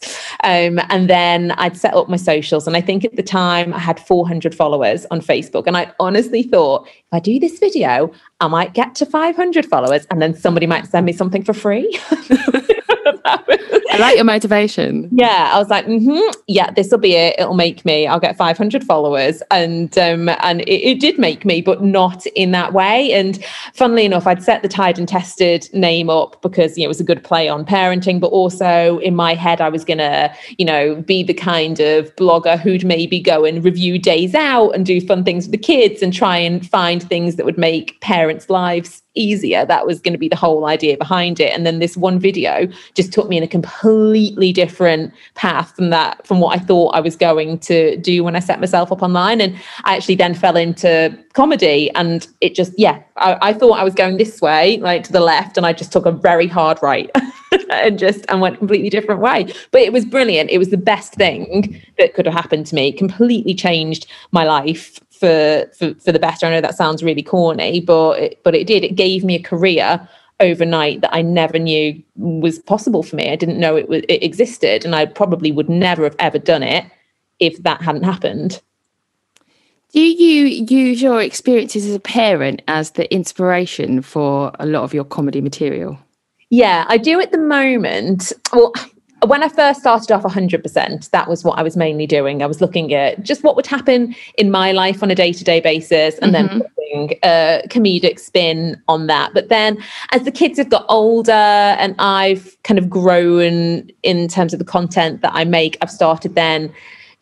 Um, 0.44 0.78
and 0.90 1.08
then 1.08 1.52
i'd 1.52 1.76
set 1.76 1.94
up 1.94 2.08
my 2.08 2.16
socials 2.16 2.66
and 2.66 2.76
i 2.76 2.82
think 2.82 3.04
at 3.04 3.16
the 3.16 3.22
time 3.22 3.72
i 3.72 3.78
had 3.78 3.98
400 3.98 4.54
followers 4.54 5.06
on 5.10 5.20
facebook. 5.20 5.66
And 5.66 5.76
i 5.76 5.90
honestly 5.98 6.42
thought 6.42 6.86
if 6.86 7.12
i 7.12 7.18
do 7.18 7.40
this 7.40 7.58
video 7.58 8.12
i 8.40 8.46
might 8.46 8.74
get 8.74 8.94
to 8.96 9.06
500 9.06 9.64
followers 9.64 10.06
and 10.10 10.20
then 10.20 10.34
somebody 10.34 10.66
might 10.66 10.86
send 10.86 11.06
me 11.06 11.12
something 11.12 11.42
for 11.42 11.54
free 11.54 11.98
I 13.96 14.00
like 14.00 14.16
your 14.16 14.24
motivation. 14.24 15.08
Yeah, 15.10 15.50
I 15.52 15.58
was 15.58 15.70
like, 15.70 15.86
mm-hmm, 15.86 16.40
yeah, 16.46 16.70
this 16.70 16.90
will 16.90 16.98
be 16.98 17.14
it. 17.14 17.36
It'll 17.38 17.54
make 17.54 17.84
me. 17.84 18.06
I'll 18.06 18.20
get 18.20 18.36
500 18.36 18.84
followers, 18.84 19.42
and 19.50 19.96
um, 19.98 20.28
and 20.28 20.60
it, 20.62 20.90
it 20.90 21.00
did 21.00 21.18
make 21.18 21.44
me, 21.44 21.62
but 21.62 21.82
not 21.82 22.26
in 22.28 22.50
that 22.50 22.72
way. 22.72 23.12
And 23.12 23.42
funnily 23.72 24.04
enough, 24.04 24.26
I'd 24.26 24.42
set 24.42 24.62
the 24.62 24.68
Tired 24.68 24.98
and 24.98 25.08
Tested 25.08 25.68
name 25.72 26.10
up 26.10 26.40
because 26.42 26.76
you 26.76 26.82
know, 26.82 26.86
it 26.86 26.88
was 26.88 27.00
a 27.00 27.04
good 27.04 27.24
play 27.24 27.48
on 27.48 27.64
parenting, 27.64 28.20
but 28.20 28.28
also 28.28 28.98
in 28.98 29.16
my 29.16 29.34
head, 29.34 29.60
I 29.60 29.68
was 29.68 29.84
gonna, 29.84 30.34
you 30.58 30.64
know, 30.64 30.96
be 30.96 31.22
the 31.22 31.34
kind 31.34 31.80
of 31.80 32.14
blogger 32.16 32.58
who'd 32.58 32.84
maybe 32.84 33.20
go 33.20 33.44
and 33.44 33.64
review 33.64 33.98
days 33.98 34.34
out 34.34 34.70
and 34.70 34.84
do 34.84 35.00
fun 35.00 35.24
things 35.24 35.46
with 35.46 35.52
the 35.52 35.58
kids 35.58 36.02
and 36.02 36.12
try 36.12 36.36
and 36.36 36.68
find 36.68 37.02
things 37.02 37.36
that 37.36 37.46
would 37.46 37.58
make 37.58 38.00
parents' 38.00 38.50
lives 38.50 39.02
easier. 39.16 39.64
That 39.64 39.86
was 39.86 40.00
going 40.00 40.12
to 40.12 40.18
be 40.18 40.28
the 40.28 40.36
whole 40.36 40.66
idea 40.66 40.96
behind 40.96 41.40
it. 41.40 41.52
And 41.52 41.66
then 41.66 41.78
this 41.78 41.96
one 41.96 42.18
video 42.18 42.68
just 42.94 43.12
took 43.12 43.28
me 43.28 43.36
in 43.36 43.42
a 43.42 43.48
completely 43.48 44.52
different 44.52 45.12
path 45.34 45.74
from 45.74 45.90
that, 45.90 46.26
from 46.26 46.40
what 46.40 46.56
I 46.56 46.62
thought 46.62 46.94
I 46.94 47.00
was 47.00 47.16
going 47.16 47.58
to 47.60 47.96
do 47.96 48.22
when 48.22 48.36
I 48.36 48.40
set 48.40 48.60
myself 48.60 48.92
up 48.92 49.02
online. 49.02 49.40
And 49.40 49.56
I 49.84 49.96
actually 49.96 50.16
then 50.16 50.34
fell 50.34 50.56
into 50.56 51.18
comedy 51.32 51.90
and 51.94 52.26
it 52.40 52.54
just, 52.54 52.72
yeah, 52.78 53.02
I, 53.16 53.38
I 53.40 53.52
thought 53.52 53.78
I 53.78 53.84
was 53.84 53.94
going 53.94 54.16
this 54.16 54.40
way, 54.40 54.78
like 54.78 55.04
to 55.04 55.12
the 55.12 55.20
left, 55.20 55.56
and 55.56 55.66
I 55.66 55.72
just 55.72 55.92
took 55.92 56.06
a 56.06 56.12
very 56.12 56.46
hard 56.46 56.78
right. 56.82 57.10
and 57.70 57.98
just 57.98 58.24
and 58.28 58.40
went 58.40 58.58
completely 58.58 58.90
different 58.90 59.20
way 59.20 59.44
but 59.70 59.80
it 59.80 59.92
was 59.92 60.04
brilliant 60.04 60.50
it 60.50 60.58
was 60.58 60.70
the 60.70 60.76
best 60.76 61.14
thing 61.14 61.80
that 61.98 62.14
could 62.14 62.26
have 62.26 62.34
happened 62.34 62.66
to 62.66 62.74
me 62.74 62.92
completely 62.92 63.54
changed 63.54 64.06
my 64.32 64.44
life 64.44 64.98
for, 65.18 65.70
for 65.78 65.94
for 65.94 66.12
the 66.12 66.18
better. 66.18 66.46
I 66.46 66.50
know 66.50 66.60
that 66.60 66.76
sounds 66.76 67.02
really 67.02 67.22
corny, 67.22 67.80
but 67.80 68.18
it, 68.18 68.40
but 68.42 68.54
it 68.54 68.66
did. 68.66 68.84
It 68.84 68.94
gave 68.94 69.24
me 69.24 69.34
a 69.34 69.42
career 69.42 70.06
overnight 70.40 71.00
that 71.00 71.14
I 71.14 71.22
never 71.22 71.58
knew 71.58 72.02
was 72.16 72.58
possible 72.58 73.02
for 73.02 73.16
me. 73.16 73.30
I 73.30 73.36
didn't 73.36 73.58
know 73.58 73.76
it 73.76 73.88
was 73.88 74.02
it 74.08 74.22
existed, 74.22 74.84
and 74.84 74.94
I 74.94 75.06
probably 75.06 75.52
would 75.52 75.68
never 75.68 76.04
have 76.04 76.16
ever 76.18 76.38
done 76.38 76.62
it 76.62 76.84
if 77.38 77.62
that 77.62 77.82
hadn't 77.82 78.04
happened. 78.04 78.60
Do 79.92 80.00
you 80.00 80.44
use 80.44 81.00
your 81.00 81.22
experiences 81.22 81.86
as 81.86 81.94
a 81.94 82.00
parent 82.00 82.60
as 82.68 82.92
the 82.92 83.12
inspiration 83.14 84.02
for 84.02 84.52
a 84.58 84.66
lot 84.66 84.82
of 84.82 84.92
your 84.92 85.04
comedy 85.04 85.40
material? 85.40 85.98
Yeah, 86.50 86.84
I 86.88 86.98
do 86.98 87.20
at 87.20 87.32
the 87.32 87.38
moment. 87.38 88.32
Well, 88.52 88.72
when 89.24 89.42
I 89.42 89.48
first 89.48 89.80
started 89.80 90.12
off 90.12 90.22
100%, 90.22 91.10
that 91.10 91.28
was 91.28 91.42
what 91.42 91.58
I 91.58 91.62
was 91.62 91.76
mainly 91.76 92.06
doing. 92.06 92.42
I 92.42 92.46
was 92.46 92.60
looking 92.60 92.92
at 92.92 93.22
just 93.22 93.42
what 93.42 93.56
would 93.56 93.66
happen 93.66 94.14
in 94.36 94.50
my 94.50 94.72
life 94.72 95.02
on 95.02 95.10
a 95.10 95.14
day 95.14 95.32
to 95.32 95.44
day 95.44 95.60
basis 95.60 96.18
and 96.18 96.34
then 96.34 96.48
mm-hmm. 96.48 96.60
putting 96.60 97.18
a 97.22 97.62
comedic 97.68 98.18
spin 98.18 98.80
on 98.88 99.06
that. 99.06 99.32
But 99.32 99.48
then 99.48 99.82
as 100.12 100.24
the 100.24 100.30
kids 100.30 100.58
have 100.58 100.68
got 100.68 100.84
older 100.88 101.32
and 101.32 101.94
I've 101.98 102.56
kind 102.62 102.78
of 102.78 102.90
grown 102.90 103.90
in 104.02 104.28
terms 104.28 104.52
of 104.52 104.58
the 104.58 104.64
content 104.66 105.22
that 105.22 105.32
I 105.34 105.44
make, 105.44 105.78
I've 105.80 105.90
started 105.90 106.34
then 106.34 106.72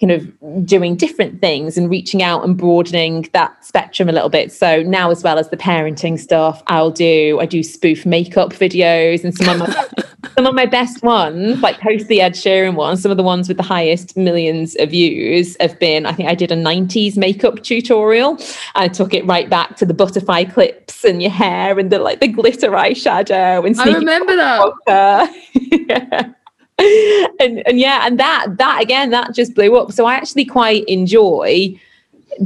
kind 0.05 0.21
of 0.21 0.67
doing 0.67 0.97
different 0.97 1.41
things 1.41 1.79
and 1.79 1.89
reaching 1.89 2.23
out 2.23 2.45
and 2.45 2.59
broadening 2.59 3.27
that 3.33 3.65
spectrum 3.65 4.07
a 4.07 4.13
little 4.13 4.29
bit. 4.29 4.53
So 4.53 4.83
now, 4.83 5.11
as 5.11 5.23
well 5.23 5.39
as 5.39 5.49
the 5.49 5.57
parenting 5.57 6.19
stuff, 6.19 6.63
I'll 6.67 6.91
do 6.91 7.39
I 7.41 7.47
do 7.47 7.63
spoof 7.63 8.05
makeup 8.05 8.51
videos 8.51 9.25
and 9.25 9.35
some 9.35 9.49
of 9.49 9.69
my 9.69 9.89
some 10.37 10.47
of 10.47 10.55
my 10.55 10.67
best 10.67 11.03
ones, 11.03 11.61
like 11.63 11.81
post 11.81 12.09
the 12.09 12.21
Ed 12.21 12.35
Sheeran 12.35 12.75
ones, 12.75 13.01
some 13.01 13.11
of 13.11 13.17
the 13.17 13.23
ones 13.23 13.49
with 13.49 13.57
the 13.57 13.63
highest 13.63 14.15
millions 14.15 14.77
of 14.77 14.91
views 14.91 15.57
have 15.59 15.79
been. 15.79 16.05
I 16.05 16.13
think 16.13 16.29
I 16.29 16.35
did 16.35 16.53
a 16.53 16.57
'90s 16.57 17.17
makeup 17.17 17.63
tutorial. 17.63 18.39
I 18.75 18.89
took 18.89 19.15
it 19.15 19.25
right 19.25 19.49
back 19.49 19.77
to 19.77 19.87
the 19.87 19.95
butterfly 19.95 20.45
clips 20.45 21.05
and 21.05 21.23
your 21.23 21.31
hair 21.31 21.79
and 21.79 21.91
the 21.91 21.99
like 21.99 22.21
the 22.21 22.29
glitter 22.29 22.73
eyeshadow 22.73 23.67
and 23.67 23.81
I 23.81 23.97
remember 23.97 24.37
that. 24.37 25.35
yeah. 25.55 26.33
and 27.41 27.63
and 27.67 27.79
yeah, 27.79 28.07
and 28.07 28.19
that 28.19 28.47
that 28.59 28.83
again 28.83 29.11
that 29.11 29.35
just 29.35 29.55
blew 29.55 29.77
up. 29.77 29.93
So 29.93 30.07
I 30.07 30.15
actually 30.15 30.45
quite 30.45 30.85
enjoy 30.87 31.79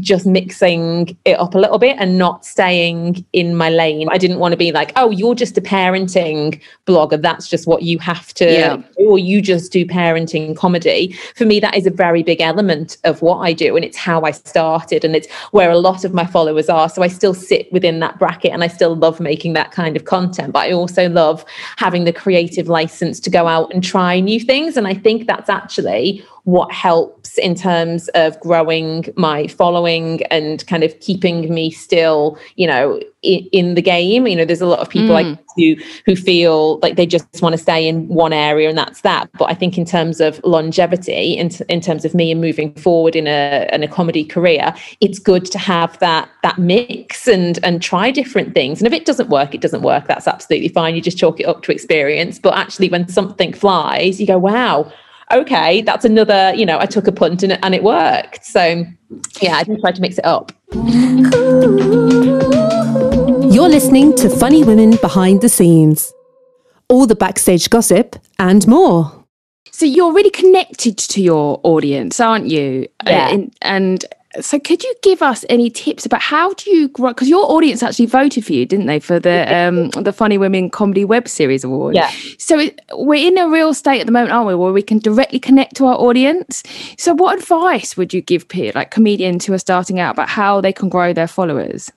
just 0.01 0.27
mixing 0.27 1.17
it 1.25 1.39
up 1.39 1.55
a 1.55 1.59
little 1.59 1.79
bit 1.79 1.97
and 1.99 2.19
not 2.19 2.45
staying 2.45 3.25
in 3.33 3.57
my 3.57 3.71
lane. 3.71 4.09
I 4.11 4.19
didn't 4.19 4.39
want 4.39 4.53
to 4.53 4.57
be 4.57 4.73
like, 4.73 4.93
oh, 4.97 5.11
you're 5.11 5.35
just 5.35 5.57
a 5.59 5.61
parenting 5.61 6.61
blogger. 6.87 7.21
That's 7.21 7.49
just 7.49 7.67
what 7.67 7.83
you 7.83 7.99
have 7.99 8.33
to, 8.35 8.53
Yeah. 8.53 8.77
do, 8.77 8.85
or 8.99 9.19
you 9.19 9.41
just 9.41 9.73
do 9.73 9.85
parenting 9.87 10.57
comedy. 10.57 11.13
For 11.35 11.45
me, 11.45 11.61
that 11.61 11.77
is 11.77 11.87
a 11.87 11.91
very 11.91 12.23
big 12.23 12.41
element 12.41 12.97
of 13.05 13.23
what 13.23 13.39
I 13.39 13.53
do. 13.53 13.77
And 13.77 13.85
it's 13.85 13.97
how 13.97 14.23
I 14.23 14.31
started 14.31 15.05
and 15.05 15.15
it's 15.17 15.31
where 15.53 15.71
a 15.71 15.79
lot 15.79 16.05
of 16.05 16.13
my 16.15 16.27
followers 16.27 16.69
are. 16.69 16.89
So 16.89 17.03
I 17.03 17.09
still 17.09 17.35
sit 17.35 17.73
within 17.73 18.01
that 18.01 18.19
bracket 18.19 18.53
and 18.53 18.63
I 18.63 18.69
still 18.69 18.95
love 18.97 19.21
making 19.21 19.53
that 19.55 19.71
kind 19.71 19.97
of 19.97 20.05
content. 20.05 20.53
But 20.53 20.61
I 20.69 20.73
also 20.73 21.09
love 21.09 21.45
having 21.77 22.05
the 22.05 22.13
creative 22.13 22.69
license 22.69 23.21
to 23.21 23.31
go 23.31 23.47
out 23.47 23.73
and 23.73 23.83
try 23.83 24.21
new 24.21 24.41
things. 24.41 24.77
And 24.77 24.87
I 24.87 24.95
think 24.95 25.27
that's 25.27 25.49
actually 25.49 26.25
what 26.49 26.73
helps 26.73 27.37
in 27.37 27.55
terms 27.55 28.09
of 28.15 28.41
growing 28.41 29.05
my 29.17 29.47
following 29.49 30.23
and 30.31 30.67
kind 30.67 30.83
of 30.83 30.99
keeping 31.01 31.53
me 31.53 31.71
still, 31.71 32.39
you 32.57 32.67
know, 32.67 32.99
in, 33.21 33.47
in 33.53 33.75
the 33.75 33.83
game. 33.83 34.27
You 34.27 34.35
know, 34.35 34.47
there's 34.47 34.63
a 34.63 34.67
lot 34.67 34.79
of 34.79 34.89
people 34.89 35.09
like 35.09 35.27
mm. 35.27 35.39
who 35.57 35.77
who 36.07 36.17
feel 36.17 36.79
like 36.79 36.97
they 36.97 37.05
just 37.05 37.43
want 37.43 37.53
to 37.53 37.59
stay 37.59 37.87
in 37.87 38.09
one 38.09 38.33
area 38.33 38.67
and 38.71 38.79
that's 38.79 39.03
that. 39.03 39.29
But 39.39 39.51
I 39.51 39.55
think 39.55 39.77
in 39.77 39.85
terms 39.85 40.23
of 40.23 40.41
longevity, 40.43 41.35
in, 41.35 41.51
in 41.69 41.83
terms 41.83 42.07
of 42.07 42.15
me 42.15 42.33
and 42.33 42.41
moving 42.41 42.73
forward 42.77 43.15
in 43.15 43.27
a 43.27 43.69
in 43.71 43.83
a 43.83 43.89
comedy 43.89 44.25
career, 44.25 44.75
it's 45.03 45.19
good 45.19 45.45
to 45.47 45.59
have 45.59 45.99
that 45.99 46.31
that 46.43 46.57
mix 46.57 47.29
and 47.29 47.59
and 47.63 47.83
try 47.83 48.11
different 48.11 48.55
things. 48.55 48.81
And 48.81 48.87
if 48.87 48.95
it 48.95 49.05
doesn't 49.05 49.29
work, 49.29 49.55
it 49.55 49.61
doesn't 49.61 49.83
work. 49.83 50.07
That's 50.07 50.27
absolutely 50.27 50.71
fine. 50.71 50.95
You 50.95 51.03
just 51.03 51.19
chalk 51.19 51.41
it 51.41 51.45
up 51.45 51.63
to 51.65 51.73
experience. 51.73 52.39
But 52.39 52.55
actually, 52.55 52.89
when 52.89 53.07
something 53.07 53.53
flies, 53.53 54.19
you 54.19 54.27
go, 54.27 54.39
wow 54.39 54.91
okay, 55.33 55.83
that's 55.83 56.05
another, 56.05 56.53
you 56.55 56.67
know, 56.67 56.79
I 56.79 56.87
took 56.87 57.07
a 57.07 57.13
punt 57.13 57.43
and, 57.43 57.59
and 57.65 57.75
it 57.75 57.83
worked. 57.83 58.45
So 58.45 58.85
yeah, 59.41 59.57
I 59.57 59.65
just 59.65 59.81
tried 59.81 59.97
to 59.97 60.01
mix 60.01 60.19
it 60.19 60.25
up. 60.25 60.53
You're 63.53 63.69
listening 63.69 64.15
to 64.17 64.29
Funny 64.31 64.63
Women 64.65 64.97
Behind 65.01 65.41
the 65.41 65.49
Scenes. 65.49 66.13
All 66.89 67.07
the 67.07 67.17
backstage 67.17 67.69
gossip 67.71 68.17
and 68.39 68.67
more. 68.67 69.25
So 69.71 69.85
you're 69.87 70.13
really 70.13 70.31
connected 70.31 70.97
to 70.99 71.23
your 71.23 71.61
audience, 71.63 72.19
aren't 72.21 72.47
you? 72.47 72.87
Yeah. 73.07 73.27
Uh, 73.27 73.33
in- 73.33 73.53
and 73.63 74.05
so 74.41 74.59
could 74.59 74.83
you 74.83 74.95
give 75.03 75.23
us 75.23 75.45
any 75.49 75.71
tips 75.71 76.05
about 76.05 76.21
how 76.21 76.53
do 76.55 76.71
you 76.71 76.89
grow 76.89 77.09
because 77.09 77.29
your 77.29 77.51
audience 77.51 77.83
actually 77.83 78.07
voted 78.07 78.45
for 78.45 78.53
you 78.53 78.67
didn't 78.67 78.87
they 78.87 79.01
for 79.01 79.19
the 79.19 79.55
um 79.55 79.89
the 80.03 80.13
funny 80.13 80.37
women 80.37 80.69
comedy 80.71 81.05
web 81.05 81.29
series 81.29 81.65
award? 81.65 81.95
Yeah. 81.95 82.11
so 82.39 82.59
it, 82.59 82.81
we're 82.93 83.27
in 83.27 83.39
a 83.39 83.49
real 83.49 83.73
state 83.73 84.01
at 84.01 84.07
the 84.07 84.13
moment 84.13 84.33
aren't 84.33 84.49
we 84.49 84.55
where 84.55 84.73
we 84.73 84.83
can 84.83 84.99
directly 84.99 85.39
connect 85.39 85.77
to 85.77 85.87
our 85.87 85.97
audience? 85.97 86.63
So 86.99 87.15
what 87.15 87.39
advice 87.39 87.97
would 87.97 88.13
you 88.13 88.21
give 88.21 88.49
peer 88.49 88.73
like 88.75 88.91
comedians 88.91 89.47
who 89.47 89.53
are 89.53 89.59
starting 89.59 89.99
out 89.99 90.13
about 90.13 90.29
how 90.29 90.61
they 90.61 90.73
can 90.73 90.89
grow 90.89 91.13
their 91.13 91.29
followers? 91.29 91.91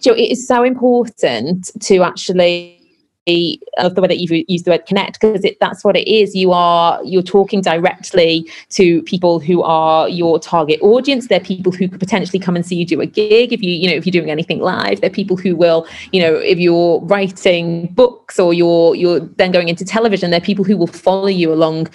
Joe, 0.00 0.14
it 0.14 0.30
is 0.30 0.46
so 0.46 0.62
important 0.62 1.70
to 1.82 2.02
actually 2.02 2.79
Love 3.28 3.94
the 3.94 4.00
way 4.00 4.08
that 4.08 4.18
you've 4.18 4.44
used 4.48 4.64
the 4.64 4.70
word 4.70 4.86
connect 4.86 5.20
because 5.20 5.44
that's 5.60 5.84
what 5.84 5.96
it 5.96 6.08
is. 6.08 6.34
You 6.34 6.52
are 6.52 7.02
you're 7.04 7.22
talking 7.22 7.60
directly 7.60 8.48
to 8.70 9.02
people 9.02 9.38
who 9.38 9.62
are 9.62 10.08
your 10.08 10.38
target 10.40 10.80
audience. 10.82 11.28
They're 11.28 11.38
people 11.38 11.70
who 11.70 11.86
could 11.88 12.00
potentially 12.00 12.38
come 12.38 12.56
and 12.56 12.64
see 12.64 12.76
you 12.76 12.86
do 12.86 13.00
a 13.00 13.06
gig 13.06 13.52
if 13.52 13.62
you 13.62 13.72
you 13.72 13.88
know 13.88 13.94
if 13.94 14.06
you're 14.06 14.12
doing 14.12 14.30
anything 14.30 14.60
live. 14.60 15.00
They're 15.00 15.10
people 15.10 15.36
who 15.36 15.54
will 15.54 15.86
you 16.12 16.20
know 16.20 16.34
if 16.34 16.58
you're 16.58 17.00
writing 17.00 17.88
books 17.88 18.38
or 18.38 18.54
you're 18.54 18.94
you're 18.94 19.20
then 19.20 19.52
going 19.52 19.68
into 19.68 19.84
television. 19.84 20.30
They're 20.30 20.40
people 20.40 20.64
who 20.64 20.76
will 20.76 20.86
follow 20.86 21.28
you 21.28 21.52
along 21.52 21.88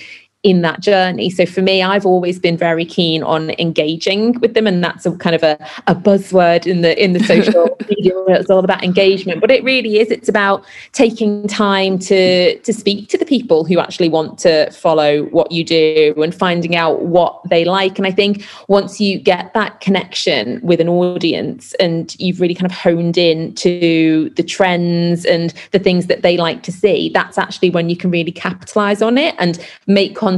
in 0.45 0.61
that 0.61 0.79
journey. 0.79 1.31
So 1.31 1.43
for 1.47 1.63
me, 1.63 1.81
I've 1.81 2.05
always 2.05 2.37
been 2.37 2.55
very 2.55 2.85
keen 2.85 3.23
on 3.23 3.49
engaging 3.57 4.39
with 4.41 4.53
them, 4.53 4.67
and 4.67 4.83
that's 4.83 5.03
a 5.03 5.11
kind 5.17 5.35
of 5.35 5.41
a, 5.41 5.57
a 5.87 5.95
buzzword 5.95 6.67
in 6.67 6.81
the 6.81 7.03
in 7.03 7.13
the 7.13 7.19
social 7.33 7.75
media. 7.89 8.13
It's 8.27 8.51
all 8.51 8.63
about 8.63 8.83
engagement, 8.83 9.41
but 9.41 9.49
it 9.49 9.63
really 9.63 9.97
is. 9.97 10.11
It's 10.11 10.29
about 10.29 10.63
taking 10.91 11.47
time 11.47 11.97
to 11.99 12.59
to 12.59 12.73
speak 12.73 13.09
to 13.09 13.17
the 13.17 13.25
people 13.25 13.65
who 13.65 13.79
actually 13.79 14.07
want 14.07 14.37
to 14.39 14.69
follow 14.69 15.23
what 15.23 15.51
you 15.51 15.63
do 15.63 16.13
and 16.17 16.33
finding 16.33 16.75
out 16.75 17.01
what 17.01 17.41
they 17.49 17.65
like. 17.65 17.97
And 17.97 18.05
I 18.05 18.11
think 18.11 18.45
once 18.67 19.01
you 19.01 19.17
get 19.17 19.51
that 19.55 19.81
connection 19.81 20.59
with 20.61 20.79
an 20.79 20.89
audience 20.89 21.73
and 21.79 22.15
you've 22.19 22.39
really 22.39 22.53
kind 22.53 22.71
of 22.71 22.77
honed 22.77 23.17
in 23.17 23.55
to 23.55 24.31
the 24.35 24.43
trends 24.43 25.25
and 25.25 25.55
the 25.71 25.79
things 25.79 26.05
that 26.05 26.21
they 26.21 26.37
like 26.37 26.61
to 26.63 26.71
see, 26.71 27.09
that's 27.09 27.39
actually 27.39 27.71
when 27.71 27.89
you 27.89 27.97
can 27.97 28.11
really 28.11 28.31
capitalize 28.31 29.01
on 29.01 29.17
it 29.17 29.33
and 29.39 29.57
make 29.87 30.15
content 30.15 30.34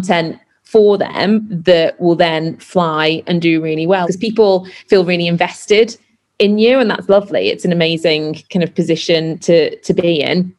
for 0.63 0.97
them 0.97 1.47
that 1.49 1.99
will 1.99 2.15
then 2.15 2.57
fly 2.57 3.23
and 3.25 3.41
do 3.41 3.61
really 3.61 3.87
well 3.87 4.05
because 4.05 4.17
people 4.17 4.67
feel 4.87 5.05
really 5.05 5.27
invested 5.27 5.97
in 6.39 6.57
you 6.57 6.77
and 6.77 6.89
that's 6.89 7.07
lovely. 7.09 7.47
It's 7.47 7.65
an 7.65 7.71
amazing 7.71 8.43
kind 8.51 8.63
of 8.63 8.75
position 8.75 9.39
to 9.39 9.75
to 9.77 9.93
be 9.93 10.21
in 10.21 10.53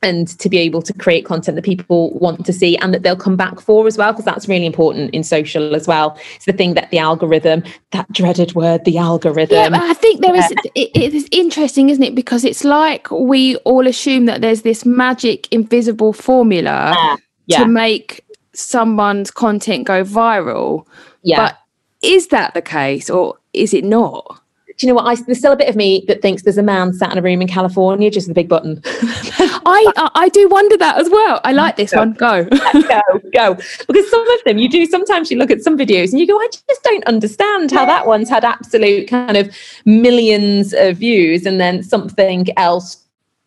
and 0.00 0.28
to 0.38 0.48
be 0.48 0.58
able 0.58 0.80
to 0.80 0.92
create 0.92 1.24
content 1.24 1.56
that 1.56 1.64
people 1.64 2.16
want 2.18 2.46
to 2.46 2.52
see 2.52 2.76
and 2.76 2.94
that 2.94 3.02
they'll 3.02 3.16
come 3.16 3.36
back 3.36 3.58
for 3.58 3.86
as 3.88 3.98
well 3.98 4.12
because 4.12 4.24
that's 4.24 4.48
really 4.48 4.64
important 4.64 5.10
in 5.12 5.24
social 5.24 5.74
as 5.74 5.88
well. 5.88 6.16
It's 6.36 6.44
the 6.44 6.52
thing 6.52 6.74
that 6.74 6.90
the 6.90 6.98
algorithm 6.98 7.64
that 7.90 8.10
dreaded 8.12 8.54
word 8.54 8.84
the 8.84 8.96
algorithm. 8.96 9.74
Yeah, 9.74 9.80
I 9.82 9.94
think 9.94 10.20
there 10.20 10.36
is. 10.36 10.52
It, 10.74 10.90
it 10.94 11.14
is 11.14 11.28
interesting, 11.32 11.90
isn't 11.90 12.02
it? 12.02 12.14
Because 12.14 12.44
it's 12.44 12.62
like 12.62 13.10
we 13.10 13.56
all 13.56 13.88
assume 13.88 14.26
that 14.26 14.40
there's 14.40 14.62
this 14.62 14.84
magic, 14.84 15.52
invisible 15.52 16.12
formula 16.12 17.18
yeah. 17.46 17.58
to 17.58 17.66
make 17.66 18.24
someone's 18.58 19.30
content 19.30 19.86
go 19.86 20.04
viral. 20.04 20.86
yeah 21.22 21.36
But 21.36 21.58
is 22.02 22.28
that 22.28 22.54
the 22.54 22.62
case, 22.62 23.10
or 23.10 23.36
is 23.52 23.74
it 23.74 23.84
not? 23.84 24.40
do 24.76 24.86
you 24.86 24.92
know 24.92 24.94
what 24.94 25.06
I, 25.06 25.20
there's 25.22 25.38
still 25.38 25.50
a 25.50 25.56
bit 25.56 25.68
of 25.68 25.74
me 25.74 26.04
that 26.06 26.22
thinks 26.22 26.44
there's 26.44 26.56
a 26.56 26.62
man 26.62 26.92
sat 26.92 27.10
in 27.10 27.18
a 27.18 27.22
room 27.22 27.42
in 27.42 27.48
california 27.48 28.12
just 28.12 28.28
with 28.28 28.36
a 28.36 28.40
big 28.40 28.48
button 28.48 28.80
I 29.68 29.92
I 29.96 30.10
I 30.14 30.28
do 30.30 30.48
wonder 30.48 30.76
that 30.78 30.98
as 30.98 31.08
well. 31.10 31.40
I 31.44 31.52
like 31.52 31.76
this 31.76 31.92
one. 31.92 32.12
Go. 32.12 32.44
go, 32.44 33.02
go. 33.32 33.54
Because 33.54 34.10
some 34.10 34.28
of 34.30 34.44
them 34.44 34.58
you 34.58 34.68
do 34.68 34.86
sometimes 34.86 35.30
you 35.30 35.38
look 35.38 35.50
at 35.50 35.62
some 35.62 35.76
videos 35.76 36.10
and 36.10 36.20
you 36.20 36.26
go, 36.26 36.38
I 36.38 36.48
just 36.68 36.82
don't 36.82 37.04
understand 37.04 37.70
how 37.70 37.84
that 37.84 38.06
one's 38.06 38.28
had 38.28 38.44
absolute 38.44 39.08
kind 39.08 39.36
of 39.36 39.54
millions 39.84 40.72
of 40.74 40.98
views 40.98 41.46
and 41.46 41.60
then 41.60 41.82
something 41.82 42.46
else 42.56 42.96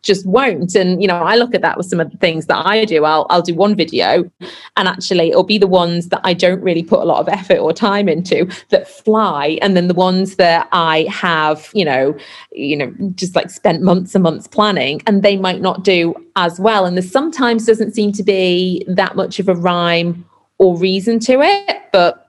just 0.02 0.26
won't. 0.26 0.74
And 0.74 1.00
you 1.00 1.08
know, 1.08 1.16
I 1.16 1.36
look 1.36 1.54
at 1.54 1.62
that 1.62 1.76
with 1.76 1.86
some 1.86 2.00
of 2.00 2.10
the 2.10 2.16
things 2.18 2.46
that 2.46 2.66
I 2.66 2.84
do. 2.84 3.04
I'll 3.04 3.26
I'll 3.30 3.42
do 3.42 3.54
one 3.54 3.74
video 3.76 4.30
and 4.76 4.88
actually 4.88 5.30
it'll 5.30 5.44
be 5.44 5.58
the 5.58 5.66
ones 5.66 6.08
that 6.08 6.20
I 6.24 6.34
don't 6.34 6.60
really 6.60 6.82
put 6.82 7.00
a 7.00 7.04
lot 7.04 7.20
of 7.20 7.28
effort 7.28 7.58
or 7.58 7.72
time 7.72 8.08
into 8.08 8.50
that 8.70 8.88
fly. 8.88 9.58
And 9.62 9.76
then 9.76 9.88
the 9.88 9.94
ones 9.94 10.36
that 10.36 10.68
I 10.72 11.06
have, 11.10 11.70
you 11.72 11.84
know, 11.84 12.16
you 12.50 12.76
know, 12.76 12.92
just 13.14 13.36
like 13.36 13.50
spent 13.50 13.82
months 13.82 14.14
and 14.14 14.22
months 14.22 14.48
planning 14.48 15.02
and 15.06 15.22
they 15.22 15.36
might 15.36 15.60
not 15.60 15.84
do 15.84 16.14
as 16.36 16.58
well. 16.58 16.84
And 16.84 16.96
there 16.96 17.02
sometimes 17.02 17.66
doesn't 17.66 17.94
seem 17.94 18.12
to 18.12 18.22
be 18.22 18.84
that 18.88 19.16
much 19.16 19.38
of 19.38 19.48
a 19.48 19.54
rhyme 19.54 20.24
or 20.58 20.76
reason 20.76 21.18
to 21.20 21.40
it. 21.40 21.82
But 21.92 22.28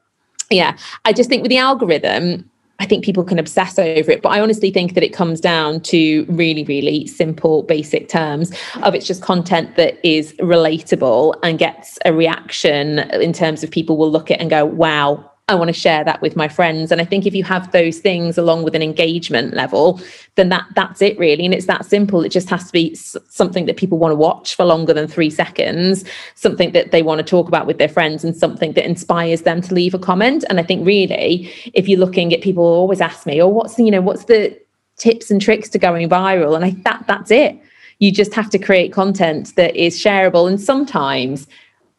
yeah, 0.50 0.78
I 1.06 1.14
just 1.14 1.30
think 1.30 1.42
with 1.42 1.50
the 1.50 1.58
algorithm, 1.58 2.50
I 2.84 2.86
think 2.86 3.06
people 3.06 3.24
can 3.24 3.40
obsess 3.40 3.80
over 3.80 4.12
it, 4.12 4.22
but 4.22 4.28
I 4.34 4.42
honestly 4.42 4.70
think 4.70 4.94
that 4.96 5.06
it 5.06 5.14
comes 5.14 5.40
down 5.40 5.80
to 5.84 6.26
really, 6.28 6.66
really 6.66 7.08
simple, 7.08 7.64
basic 7.64 8.10
terms 8.10 8.52
of 8.82 8.94
it's 8.94 9.08
just 9.08 9.22
content 9.22 9.78
that 9.78 10.06
is 10.06 10.34
relatable 10.34 11.34
and 11.44 11.58
gets 11.58 11.98
a 12.04 12.12
reaction 12.12 13.00
in 13.22 13.32
terms 13.32 13.64
of 13.64 13.72
people 13.72 13.96
will 13.96 14.12
look 14.12 14.30
at 14.30 14.42
and 14.42 14.50
go, 14.50 14.66
wow, 14.66 15.32
I 15.54 15.56
want 15.56 15.70
to 15.70 15.74
share 15.74 16.04
that 16.04 16.22
with 16.22 16.36
my 16.36 16.48
friends. 16.48 16.92
And 16.92 17.00
I 17.00 17.06
think 17.06 17.26
if 17.26 17.36
you 17.36 17.44
have 17.44 17.72
those 17.72 18.00
things 18.00 18.38
along 18.38 18.64
with 18.64 18.76
an 18.76 18.82
engagement 18.82 19.54
level, 19.54 20.02
then 20.36 20.50
that 20.50 20.66
that's 20.76 21.02
it 21.02 21.18
really. 21.18 21.46
And 21.46 21.54
it's 21.54 21.68
that 21.68 21.86
simple. 21.86 22.24
It 22.24 22.30
just 22.30 22.50
has 22.50 22.66
to 22.66 22.74
be 22.74 22.96
something 22.96 23.66
that 23.68 23.78
people 23.78 23.98
want 24.00 24.12
to 24.12 24.16
watch 24.16 24.56
for 24.56 24.66
longer 24.66 24.94
than 24.94 25.08
three 25.08 25.30
seconds, 25.30 26.04
something 26.36 26.72
that 26.72 26.92
they 26.92 27.04
want 27.04 27.20
to 27.20 27.24
talk 27.24 27.48
about 27.48 27.68
with 27.68 27.78
their 27.78 27.88
friends, 27.88 28.24
and 28.24 28.36
something 28.36 28.74
that 28.74 28.86
inspires 28.86 29.44
them 29.44 29.62
to 29.62 29.74
leave 29.74 29.94
a 29.94 30.00
comment. 30.00 30.44
And 30.50 30.60
I 30.60 30.64
think 30.64 30.86
really, 30.86 31.52
if 31.74 31.88
you're 31.88 32.00
looking 32.00 32.34
at 32.34 32.42
people 32.42 32.64
always 32.64 33.00
ask 33.00 33.26
me, 33.26 33.42
oh, 33.42 33.48
what's 33.48 33.78
you 33.78 33.92
know, 33.92 34.02
what's 34.02 34.26
the 34.26 34.60
tips 34.98 35.30
and 35.32 35.42
tricks 35.42 35.70
to 35.70 35.80
going 35.80 36.10
viral? 36.10 36.56
And 36.56 36.66
I 36.66 36.72
that 36.84 37.06
that's 37.08 37.32
it. 37.32 37.60
You 38.00 38.12
just 38.12 38.34
have 38.34 38.50
to 38.50 38.60
create 38.60 38.92
content 38.92 39.56
that 39.56 39.76
is 39.76 39.98
shareable. 39.98 40.50
And 40.50 40.60
sometimes 40.60 41.48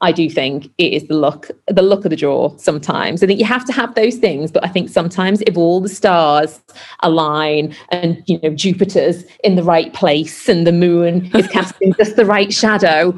I 0.00 0.12
do 0.12 0.28
think 0.28 0.66
it 0.78 0.92
is 0.92 1.08
the 1.08 1.14
look, 1.14 1.50
the 1.68 1.82
look 1.82 2.04
of 2.04 2.10
the 2.10 2.16
draw 2.16 2.56
sometimes. 2.58 3.22
I 3.22 3.26
think 3.26 3.38
you 3.38 3.46
have 3.46 3.64
to 3.66 3.72
have 3.72 3.94
those 3.94 4.16
things, 4.16 4.50
but 4.50 4.64
I 4.64 4.68
think 4.68 4.90
sometimes 4.90 5.42
if 5.46 5.56
all 5.56 5.80
the 5.80 5.88
stars 5.88 6.60
align 7.02 7.74
and 7.90 8.22
you 8.26 8.38
know 8.42 8.50
Jupiter's 8.50 9.24
in 9.44 9.56
the 9.56 9.62
right 9.62 9.92
place 9.94 10.48
and 10.48 10.66
the 10.66 10.72
moon 10.72 11.30
is 11.34 11.46
casting 11.52 11.94
just 11.94 12.16
the 12.16 12.26
right 12.26 12.52
shadow, 12.52 13.16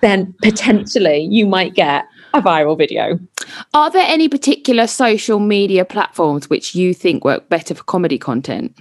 then 0.00 0.34
potentially 0.42 1.28
you 1.30 1.46
might 1.46 1.74
get 1.74 2.06
a 2.34 2.40
viral 2.42 2.76
video. 2.76 3.18
Are 3.74 3.90
there 3.90 4.06
any 4.06 4.28
particular 4.28 4.86
social 4.86 5.38
media 5.38 5.84
platforms 5.84 6.48
which 6.48 6.74
you 6.74 6.94
think 6.94 7.24
work 7.24 7.48
better 7.48 7.74
for 7.74 7.84
comedy 7.84 8.18
content? 8.18 8.76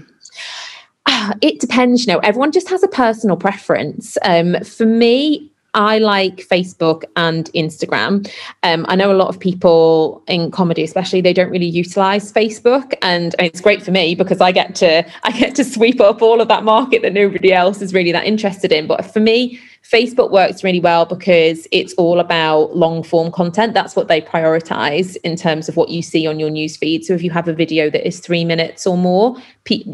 Ah, 1.08 1.34
It 1.42 1.60
depends, 1.60 2.06
you 2.06 2.14
know, 2.14 2.20
everyone 2.20 2.52
just 2.52 2.70
has 2.70 2.84
a 2.84 2.88
personal 2.88 3.36
preference. 3.36 4.18
Um, 4.24 4.56
for 4.64 4.86
me, 4.86 5.50
I 5.74 6.00
like 6.00 6.48
Facebook 6.48 7.04
and 7.16 7.46
Instagram. 7.54 8.30
Um, 8.63 8.86
I 8.90 8.96
know 8.96 9.12
a 9.12 9.16
lot 9.16 9.30
of 9.30 9.40
people 9.40 10.22
in 10.28 10.51
comedy, 10.51 10.84
especially, 10.84 11.22
they 11.22 11.34
don't 11.34 11.50
really 11.50 11.66
utilize 11.66 12.32
Facebook, 12.32 12.94
and 13.01 13.36
it's 13.40 13.62
great 13.62 13.82
for 13.82 13.92
me 13.92 14.13
because 14.16 14.42
I 14.42 14.51
get 14.51 14.75
to 14.75 15.06
I 15.24 15.32
get 15.32 15.56
to 15.56 15.63
sweep 15.63 16.01
up 16.01 16.22
all 16.22 16.42
of 16.42 16.48
that 16.50 16.63
market 16.63 17.01
that 17.04 17.13
nobody 17.13 17.54
else 17.54 17.82
is 17.82 17.94
really 17.94 18.12
that 18.12 18.25
interested 18.25 18.72
in. 18.72 18.88
But 18.88 19.06
for 19.06 19.20
me, 19.20 19.60
Facebook 19.92 20.32
works 20.32 20.64
really 20.64 20.80
well 20.80 21.06
because 21.06 21.68
it's 21.72 21.94
all 21.96 22.20
about 22.20 22.76
long 22.76 23.04
form 23.04 23.32
content. 23.32 23.74
That's 23.74 23.96
what 23.96 24.08
they 24.08 24.22
prioritize 24.22 25.18
in 25.24 25.36
terms 25.36 25.68
of 25.68 25.76
what 25.76 25.90
you 25.90 26.02
see 26.02 26.26
on 26.26 26.40
your 26.40 26.50
news 26.50 26.78
feed. 26.78 27.04
So 27.04 27.14
if 27.14 27.22
you 27.22 27.32
have 27.32 27.48
a 27.50 27.54
video 27.54 27.90
that 27.90 28.08
is 28.08 28.22
three 28.22 28.46
minutes 28.46 28.88
or 28.88 28.98
more, 28.98 29.36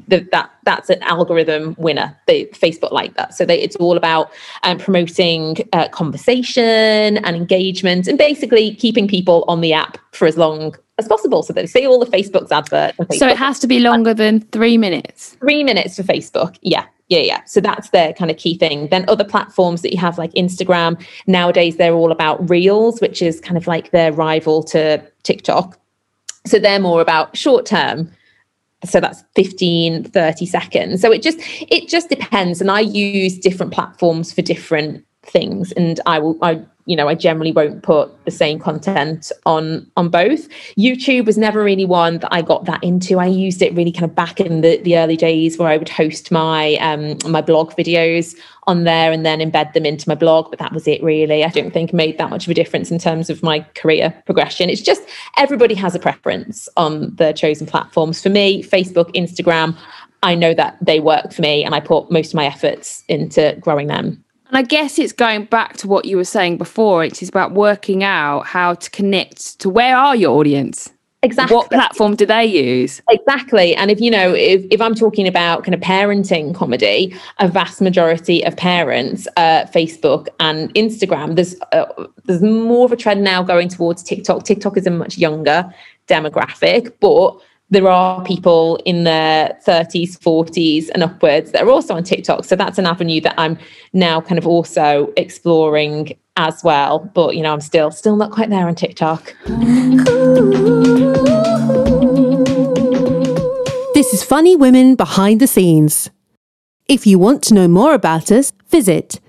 that 0.08 0.51
that's 0.63 0.89
an 0.89 1.01
algorithm 1.01 1.75
winner. 1.80 2.16
They, 2.27 2.46
Facebook 2.48 2.92
like 2.92 3.16
that. 3.16 3.34
So 3.34 3.44
they, 3.44 3.60
it's 3.60 3.75
all 3.77 3.98
about 3.98 4.32
um, 4.63 4.77
promoting 4.77 5.58
uh, 5.74 5.88
conversation 5.89 7.18
and 7.18 7.36
engagement, 7.36 8.08
and 8.08 8.18
basically 8.18 8.75
keeping 8.75 9.08
people 9.08 9.46
on 9.48 9.62
the 9.62 9.74
app 9.74 9.98
for 10.12 10.27
as 10.27 10.38
long 10.38 10.75
as 11.00 11.08
possible. 11.08 11.42
So 11.42 11.54
they 11.54 11.66
see 11.66 11.88
all 11.88 12.00
the 12.00 12.06
Facebook's 12.06 12.51
adverts. 12.51 12.98
and 13.00 13.13
So 13.16 13.27
it 13.27 13.38
has 13.38 13.60
to 13.60 13.68
be 13.68 13.80
longer 13.80 14.13
than 14.13 14.42
three 14.42 14.77
minutes. 14.77 15.38
three 15.39 15.63
minutes 15.63 15.96
for 15.96 16.04
Facebook. 16.04 16.58
Yeah. 16.62 16.86
Yeah, 17.09 17.19
yeah. 17.19 17.43
So 17.45 17.61
that's 17.61 17.91
their 17.91 18.13
kind 18.13 18.29
of 18.29 18.37
key 18.37 18.57
thing. 18.57 18.87
Then 18.89 19.05
other 19.07 19.23
platforms 19.23 19.81
that 19.81 19.93
you 19.93 19.99
have 19.99 20.17
like 20.17 20.31
Instagram, 20.33 21.01
nowadays 21.25 21.77
they're 21.77 21.93
all 21.93 22.11
about 22.11 22.49
reels, 22.49 22.99
which 22.99 23.21
is 23.21 23.39
kind 23.39 23.57
of 23.57 23.65
like 23.65 23.91
their 23.91 24.11
rival 24.11 24.61
to 24.63 25.01
TikTok. 25.23 25.79
So 26.45 26.59
they're 26.59 26.79
more 26.79 27.01
about 27.01 27.35
short 27.35 27.65
term. 27.65 28.11
So 28.85 28.99
that's 28.99 29.23
15, 29.35 30.03
30 30.05 30.45
seconds. 30.45 31.01
So 31.01 31.11
it 31.11 31.23
just 31.23 31.39
it 31.41 31.87
just 31.87 32.09
depends. 32.09 32.61
And 32.61 32.69
I 32.69 32.81
use 32.81 33.37
different 33.37 33.73
platforms 33.73 34.33
for 34.33 34.41
different 34.41 35.05
things. 35.23 35.71
And 35.73 35.99
I 36.05 36.19
will 36.19 36.37
I 36.41 36.61
you 36.88 36.96
know, 36.96 37.10
I 37.10 37.15
generally 37.15 37.51
won't 37.51 37.84
put 37.84 38.10
the 38.24 38.32
same 38.32 38.60
content 38.60 39.32
on 39.46 39.86
on 39.98 40.08
both. 40.10 40.48
YouTube 40.77 41.25
was 41.25 41.38
never 41.38 41.62
really 41.62 41.86
one 41.86 42.20
that 42.20 42.34
I 42.34 42.41
got 42.41 42.63
that 42.65 42.82
into. 42.82 43.20
I 43.20 43.25
used 43.25 43.62
it 43.62 43.75
really 43.75 43.91
kind 43.91 44.06
of 44.06 44.15
back 44.15 44.39
in 44.39 44.62
the, 44.62 44.77
the 44.77 44.98
early 44.98 45.17
days 45.17 45.58
where 45.58 45.67
I 45.67 45.75
would 45.77 45.89
host 45.89 46.32
my 46.32 46.75
um 46.75 47.17
my 47.29 47.41
blog 47.41 47.74
videos 47.74 48.36
on 48.67 48.86
there 48.86 49.12
and 49.12 49.25
then 49.25 49.39
embed 49.39 49.74
them 49.74 49.86
into 49.86 50.08
my 50.08 50.15
blog. 50.15 50.50
But 50.50 50.60
that 50.60 50.72
was 50.72 50.88
it 50.88 51.03
really. 51.03 51.44
I 51.44 51.50
don't 51.50 51.74
think 51.74 51.94
made 51.94 52.17
that 52.17 52.29
much 52.29 52.48
of 52.48 52.51
a 52.51 52.56
difference 52.56 52.89
in 52.89 53.00
terms 53.00 53.29
of 53.29 53.44
my 53.44 53.60
career 53.75 54.13
progression. 54.25 54.70
It's 54.70 54.82
just 54.82 55.03
everybody 55.38 55.75
has 55.75 55.94
a 55.94 56.00
preference 56.00 56.70
on 56.77 57.13
the 57.15 57.34
chosen 57.34 57.67
platforms. 57.67 58.24
For 58.24 58.29
me, 58.29 58.63
Facebook, 58.63 59.13
Instagram, 59.13 59.77
I 60.24 60.36
know 60.36 60.53
that 60.53 60.77
they 60.82 61.01
work 61.01 61.34
for 61.34 61.41
me 61.41 61.63
and 61.65 61.75
I 61.75 61.82
put 61.82 62.10
most 62.10 62.29
of 62.29 62.36
my 62.36 62.46
efforts 62.46 63.03
into 63.10 63.58
growing 63.60 63.88
them. 63.88 64.24
And 64.50 64.58
I 64.58 64.62
guess 64.62 64.98
it's 64.98 65.13
going 65.13 65.46
back 65.46 65.77
to 65.77 65.88
what 65.88 66.06
you 66.06 66.18
were 66.18 66.24
saying 66.24 66.58
before. 66.58 67.04
It 67.04 67.22
is 67.22 67.30
about 67.30 67.51
working 67.51 68.04
out 68.04 68.46
how 68.46 68.75
to 68.75 68.89
connect 68.92 69.60
to 69.60 69.70
where 69.70 69.96
are 69.96 70.16
your 70.16 70.38
audience? 70.38 70.89
Exactly. 71.24 71.56
What 71.56 71.70
platform 71.70 72.16
do 72.16 72.25
they 72.25 72.46
use? 72.46 73.01
Exactly. 73.10 73.75
And 73.75 73.89
if 73.89 74.00
you 74.00 74.12
know, 74.12 74.34
if, 74.34 74.66
if 74.70 74.80
I'm 74.80 74.94
talking 74.94 75.27
about 75.27 75.63
kind 75.63 75.74
of 75.74 75.82
parenting 75.82 76.54
comedy, 76.54 77.13
a 77.39 77.48
vast 77.48 77.82
majority 77.82 78.46
of 78.46 78.56
parents, 78.56 79.27
uh, 79.36 79.66
Facebook 79.66 80.27
and 80.39 80.74
Instagram, 80.75 81.36
there's 81.36 81.56
uh, 81.72 81.86
there's 82.25 82.44
more 82.44 82.86
of 82.86 82.92
a 82.92 82.96
trend 82.96 83.24
now 83.24 83.42
going 83.42 83.68
towards 83.68 84.04
TikTok. 84.04 84.44
TikTok 84.44 84.77
is 84.77 84.86
a 84.86 84.92
much 84.92 85.18
younger 85.18 85.74
demographic, 86.08 86.94
but 87.00 87.42
there 87.69 87.88
are 87.88 88.24
people 88.24 88.77
in 88.86 89.03
their 89.03 89.57
30s, 89.67 90.17
40s, 90.17 90.89
and 90.93 91.03
upwards 91.03 91.51
that 91.51 91.63
are 91.63 91.69
also 91.69 91.95
on 91.95 92.03
TikTok. 92.03 92.45
So 92.45 92.55
that's 92.55 92.77
an 92.77 92.86
avenue 92.86 93.19
that 93.21 93.36
I'm 93.38 93.57
now 93.93 94.21
kind 94.21 94.38
of 94.38 94.45
also 94.47 95.12
exploring 95.17 96.17
as 96.38 96.63
well. 96.63 97.00
But 97.13 97.36
you 97.36 97.43
know, 97.43 97.51
I'm 97.51 97.59
still 97.62 97.91
still 97.91 98.15
not 98.15 98.31
quite 98.31 98.50
there 98.50 98.67
on 98.67 98.75
TikTok. 98.75 99.36
This 103.93 104.13
is 104.13 104.24
Funny 104.24 104.55
Women 104.55 104.95
Behind 104.95 105.41
the 105.41 105.47
Scenes. 105.47 106.09
If 106.88 107.05
you 107.05 107.19
want 107.19 107.43
to 107.43 107.53
know 107.53 107.67
more 107.67 107.93
about 107.93 108.31
us, 108.31 108.53
visit 108.69 109.19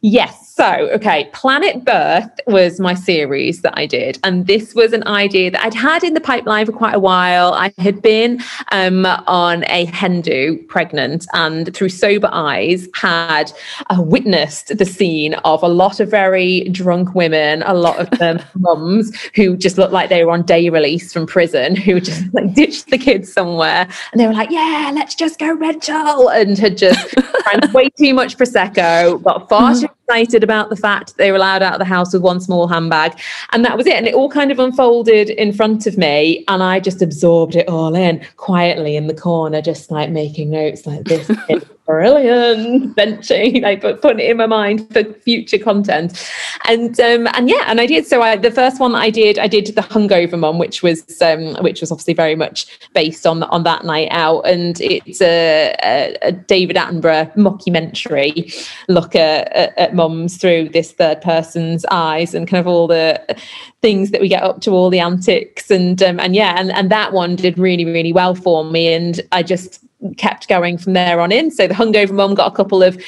Yes. 0.00 0.48
So, 0.58 0.88
okay, 0.90 1.30
Planet 1.32 1.84
Birth 1.84 2.30
was 2.48 2.80
my 2.80 2.94
series 2.94 3.62
that 3.62 3.78
I 3.78 3.86
did. 3.86 4.18
And 4.24 4.48
this 4.48 4.74
was 4.74 4.92
an 4.92 5.06
idea 5.06 5.52
that 5.52 5.64
I'd 5.64 5.74
had 5.74 6.02
in 6.02 6.14
the 6.14 6.20
pipeline 6.20 6.66
for 6.66 6.72
quite 6.72 6.96
a 6.96 6.98
while. 6.98 7.54
I 7.54 7.72
had 7.78 8.02
been 8.02 8.42
um, 8.72 9.06
on 9.06 9.64
a 9.68 9.84
hen 9.84 10.20
do 10.20 10.56
pregnant 10.68 11.26
and 11.32 11.72
through 11.76 11.90
sober 11.90 12.28
eyes 12.32 12.88
had 12.94 13.52
uh, 13.88 14.02
witnessed 14.02 14.76
the 14.76 14.84
scene 14.84 15.34
of 15.44 15.62
a 15.62 15.68
lot 15.68 16.00
of 16.00 16.10
very 16.10 16.68
drunk 16.70 17.14
women, 17.14 17.62
a 17.62 17.74
lot 17.74 18.00
of 18.00 18.10
them 18.18 18.40
mums 18.56 19.16
who 19.36 19.56
just 19.56 19.78
looked 19.78 19.92
like 19.92 20.08
they 20.08 20.24
were 20.24 20.32
on 20.32 20.42
day 20.42 20.70
release 20.70 21.12
from 21.12 21.24
prison, 21.24 21.76
who 21.76 22.00
just 22.00 22.34
like 22.34 22.52
ditched 22.54 22.90
the 22.90 22.98
kids 22.98 23.32
somewhere. 23.32 23.86
And 24.10 24.20
they 24.20 24.26
were 24.26 24.34
like, 24.34 24.50
yeah, 24.50 24.90
let's 24.92 25.14
just 25.14 25.38
go 25.38 25.54
rental. 25.54 26.30
And 26.30 26.58
had 26.58 26.76
just 26.76 27.10
drank 27.44 27.72
way 27.72 27.90
too 27.90 28.12
much 28.12 28.36
Prosecco, 28.36 29.22
got 29.22 29.48
far 29.48 29.67
Mm-hmm. 29.68 29.86
too 29.86 29.97
excited 30.08 30.42
about 30.42 30.70
the 30.70 30.76
fact 30.76 31.18
they 31.18 31.30
were 31.30 31.36
allowed 31.36 31.62
out 31.62 31.74
of 31.74 31.78
the 31.78 31.84
house 31.84 32.14
with 32.14 32.22
one 32.22 32.40
small 32.40 32.66
handbag. 32.66 33.18
And 33.52 33.62
that 33.64 33.76
was 33.76 33.86
it. 33.86 33.92
And 33.94 34.06
it 34.06 34.14
all 34.14 34.30
kind 34.30 34.50
of 34.50 34.58
unfolded 34.58 35.28
in 35.28 35.52
front 35.52 35.86
of 35.86 35.98
me. 35.98 36.44
And 36.48 36.62
I 36.62 36.80
just 36.80 37.02
absorbed 37.02 37.56
it 37.56 37.68
all 37.68 37.94
in 37.94 38.24
quietly 38.36 38.96
in 38.96 39.06
the 39.06 39.14
corner, 39.14 39.60
just 39.60 39.90
like 39.90 40.08
making 40.08 40.50
notes 40.50 40.86
like 40.86 41.04
this. 41.04 41.30
brilliant 41.88 42.94
benching 42.94 43.62
like 43.62 43.80
put, 43.80 44.02
putting 44.02 44.20
it 44.20 44.30
in 44.30 44.36
my 44.36 44.44
mind 44.44 44.86
for 44.92 45.02
future 45.20 45.56
content 45.56 46.30
and 46.68 47.00
um 47.00 47.26
and 47.32 47.48
yeah 47.48 47.64
and 47.66 47.80
i 47.80 47.86
did 47.86 48.06
so 48.06 48.20
i 48.20 48.36
the 48.36 48.50
first 48.50 48.78
one 48.78 48.94
i 48.94 49.08
did 49.08 49.38
i 49.38 49.46
did 49.46 49.64
the 49.68 49.80
hungover 49.80 50.38
mom 50.38 50.58
which 50.58 50.82
was 50.82 51.02
um 51.22 51.54
which 51.62 51.80
was 51.80 51.90
obviously 51.90 52.12
very 52.12 52.36
much 52.36 52.78
based 52.92 53.26
on 53.26 53.42
on 53.44 53.62
that 53.62 53.86
night 53.86 54.08
out 54.10 54.42
and 54.42 54.82
it's 54.82 55.22
a, 55.22 55.74
a, 55.82 56.14
a 56.20 56.30
david 56.32 56.76
attenborough 56.76 57.34
mockumentary 57.36 58.68
look 58.88 59.16
at, 59.16 59.50
at, 59.54 59.78
at 59.78 59.94
mums 59.98 60.36
through 60.38 60.68
this 60.70 60.92
third 60.92 61.20
person's 61.20 61.84
eyes 61.90 62.34
and 62.34 62.48
kind 62.48 62.60
of 62.60 62.66
all 62.66 62.86
the 62.86 63.36
things 63.82 64.10
that 64.10 64.20
we 64.20 64.28
get 64.28 64.42
up 64.42 64.60
to 64.62 64.70
all 64.70 64.88
the 64.88 65.00
antics 65.00 65.70
and 65.70 66.02
um, 66.02 66.18
and 66.18 66.34
yeah 66.34 66.54
and 66.58 66.72
and 66.72 66.90
that 66.90 67.12
one 67.12 67.36
did 67.36 67.58
really 67.58 67.84
really 67.84 68.12
well 68.12 68.34
for 68.34 68.64
me 68.64 68.92
and 68.94 69.20
i 69.32 69.42
just 69.42 69.84
kept 70.16 70.48
going 70.48 70.78
from 70.78 70.92
there 70.92 71.20
on 71.20 71.32
in. 71.32 71.50
So 71.50 71.66
the 71.66 71.74
hungover 71.74 72.12
mum 72.12 72.34
got 72.34 72.52
a 72.52 72.54
couple 72.54 72.82
of 72.82 73.00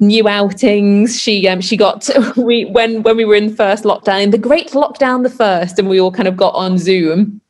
new 0.00 0.28
outings. 0.28 1.20
She 1.20 1.48
um, 1.48 1.60
she 1.60 1.76
got 1.76 2.08
we 2.36 2.66
when 2.66 3.02
when 3.02 3.16
we 3.16 3.24
were 3.24 3.34
in 3.34 3.48
the 3.48 3.56
first 3.56 3.84
lockdown, 3.84 4.30
the 4.30 4.38
great 4.38 4.70
lockdown, 4.70 5.22
the 5.22 5.30
first, 5.30 5.78
and 5.78 5.88
we 5.88 6.00
all 6.00 6.12
kind 6.12 6.28
of 6.28 6.36
got 6.36 6.54
on 6.54 6.78
Zoom. 6.78 7.40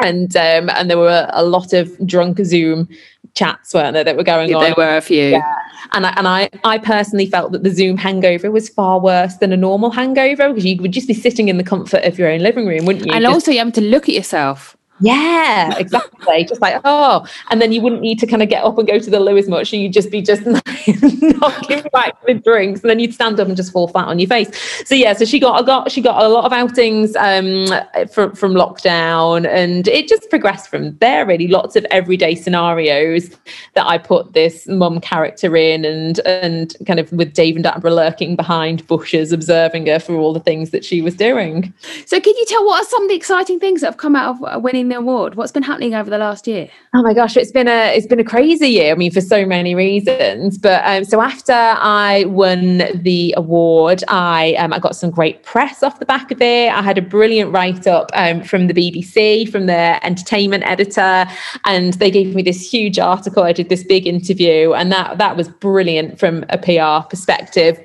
And 0.00 0.34
um, 0.36 0.70
and 0.70 0.88
there 0.88 0.98
were 0.98 1.28
a 1.32 1.44
lot 1.44 1.72
of 1.72 2.06
drunk 2.06 2.38
Zoom 2.44 2.88
chats, 3.38 3.72
weren't 3.72 3.94
there, 3.94 4.04
that 4.04 4.16
were 4.16 4.24
going 4.24 4.54
on? 4.54 4.62
There 4.62 4.74
were 4.76 4.96
a 4.96 5.00
few. 5.00 5.28
Yeah. 5.28 5.54
And 5.92 6.06
I, 6.06 6.14
and 6.16 6.26
I, 6.26 6.50
I 6.64 6.78
personally 6.78 7.26
felt 7.26 7.52
that 7.52 7.62
the 7.62 7.70
Zoom 7.70 7.96
hangover 7.96 8.50
was 8.50 8.68
far 8.68 9.00
worse 9.00 9.36
than 9.36 9.52
a 9.52 9.56
normal 9.56 9.90
hangover 9.90 10.48
because 10.48 10.64
you 10.64 10.76
would 10.82 10.92
just 10.92 11.08
be 11.08 11.14
sitting 11.14 11.48
in 11.48 11.56
the 11.56 11.64
comfort 11.64 12.04
of 12.04 12.18
your 12.18 12.28
own 12.28 12.40
living 12.40 12.66
room, 12.66 12.84
wouldn't 12.84 13.06
you? 13.06 13.12
And 13.12 13.22
just, 13.22 13.32
also, 13.32 13.50
you 13.52 13.58
have 13.58 13.72
to 13.74 13.80
look 13.80 14.08
at 14.08 14.14
yourself. 14.14 14.76
Yeah, 15.00 15.76
exactly. 15.78 16.44
just 16.44 16.60
like, 16.60 16.80
oh, 16.84 17.26
and 17.50 17.62
then 17.62 17.72
you 17.72 17.80
wouldn't 17.80 18.02
need 18.02 18.18
to 18.18 18.26
kind 18.26 18.42
of 18.42 18.48
get 18.48 18.64
up 18.64 18.78
and 18.78 18.86
go 18.86 18.98
to 18.98 19.10
the 19.10 19.20
loo 19.20 19.36
as 19.36 19.48
much. 19.48 19.72
You'd 19.72 19.92
just 19.92 20.10
be 20.10 20.20
just 20.20 20.44
knocking 20.46 21.84
back 21.92 22.14
the 22.26 22.34
drinks, 22.34 22.80
and 22.80 22.90
then 22.90 22.98
you'd 22.98 23.14
stand 23.14 23.38
up 23.38 23.46
and 23.46 23.56
just 23.56 23.72
fall 23.72 23.88
flat 23.88 24.08
on 24.08 24.18
your 24.18 24.28
face. 24.28 24.50
So 24.86 24.94
yeah, 24.94 25.12
so 25.12 25.24
she 25.24 25.38
got 25.38 25.60
a 25.60 25.64
got 25.64 25.92
she 25.92 26.00
got 26.00 26.22
a 26.22 26.28
lot 26.28 26.44
of 26.44 26.52
outings 26.52 27.14
um 27.16 27.66
from 28.12 28.34
from 28.34 28.54
lockdown, 28.54 29.48
and 29.48 29.86
it 29.86 30.08
just 30.08 30.28
progressed 30.30 30.68
from 30.68 30.96
there. 30.98 31.24
Really, 31.26 31.48
lots 31.48 31.76
of 31.76 31.86
everyday 31.90 32.34
scenarios 32.34 33.30
that 33.74 33.86
I 33.86 33.98
put 33.98 34.32
this 34.32 34.66
mum 34.66 35.00
character 35.00 35.56
in, 35.56 35.84
and 35.84 36.18
and 36.20 36.74
kind 36.86 36.98
of 36.98 37.12
with 37.12 37.34
David 37.34 37.64
Attenborough 37.64 37.94
lurking 37.94 38.34
behind 38.34 38.86
bushes, 38.88 39.32
observing 39.32 39.86
her 39.86 40.00
for 40.00 40.16
all 40.16 40.32
the 40.32 40.40
things 40.40 40.70
that 40.70 40.84
she 40.84 41.02
was 41.02 41.14
doing. 41.14 41.72
So, 42.06 42.20
can 42.20 42.34
you 42.36 42.44
tell 42.46 42.64
what 42.66 42.84
are 42.84 42.88
some 42.88 43.04
of 43.04 43.08
the 43.08 43.14
exciting 43.14 43.60
things 43.60 43.80
that 43.82 43.88
have 43.88 43.96
come 43.96 44.16
out 44.16 44.42
of 44.42 44.62
winning 44.62 44.87
the 44.88 44.96
award? 44.96 45.34
What's 45.34 45.52
been 45.52 45.62
happening 45.62 45.94
over 45.94 46.10
the 46.10 46.18
last 46.18 46.46
year? 46.46 46.68
Oh 46.94 47.02
my 47.02 47.14
gosh, 47.14 47.36
it's 47.36 47.50
been 47.50 47.68
a 47.68 47.94
it's 47.96 48.06
been 48.06 48.20
a 48.20 48.24
crazy 48.24 48.68
year. 48.68 48.92
I 48.92 48.94
mean, 48.96 49.10
for 49.10 49.20
so 49.20 49.44
many 49.46 49.74
reasons. 49.74 50.58
But 50.58 50.82
um, 50.84 51.04
so 51.04 51.20
after 51.20 51.52
I 51.52 52.24
won 52.26 52.82
the 52.94 53.34
award, 53.36 54.04
I 54.08 54.54
um, 54.54 54.72
I 54.72 54.78
got 54.78 54.96
some 54.96 55.10
great 55.10 55.42
press 55.42 55.82
off 55.82 55.98
the 55.98 56.06
back 56.06 56.30
of 56.30 56.40
it. 56.40 56.72
I 56.72 56.82
had 56.82 56.98
a 56.98 57.02
brilliant 57.02 57.52
write 57.52 57.86
up 57.86 58.10
um, 58.14 58.42
from 58.42 58.66
the 58.66 58.74
BBC, 58.74 59.50
from 59.50 59.66
their 59.66 60.04
entertainment 60.04 60.64
editor, 60.64 61.26
and 61.64 61.94
they 61.94 62.10
gave 62.10 62.34
me 62.34 62.42
this 62.42 62.70
huge 62.70 62.98
article. 62.98 63.42
I 63.42 63.52
did 63.52 63.68
this 63.68 63.84
big 63.84 64.06
interview, 64.06 64.72
and 64.72 64.92
that 64.92 65.18
that 65.18 65.36
was 65.36 65.48
brilliant 65.48 66.18
from 66.18 66.44
a 66.48 66.58
PR 66.58 67.08
perspective 67.08 67.78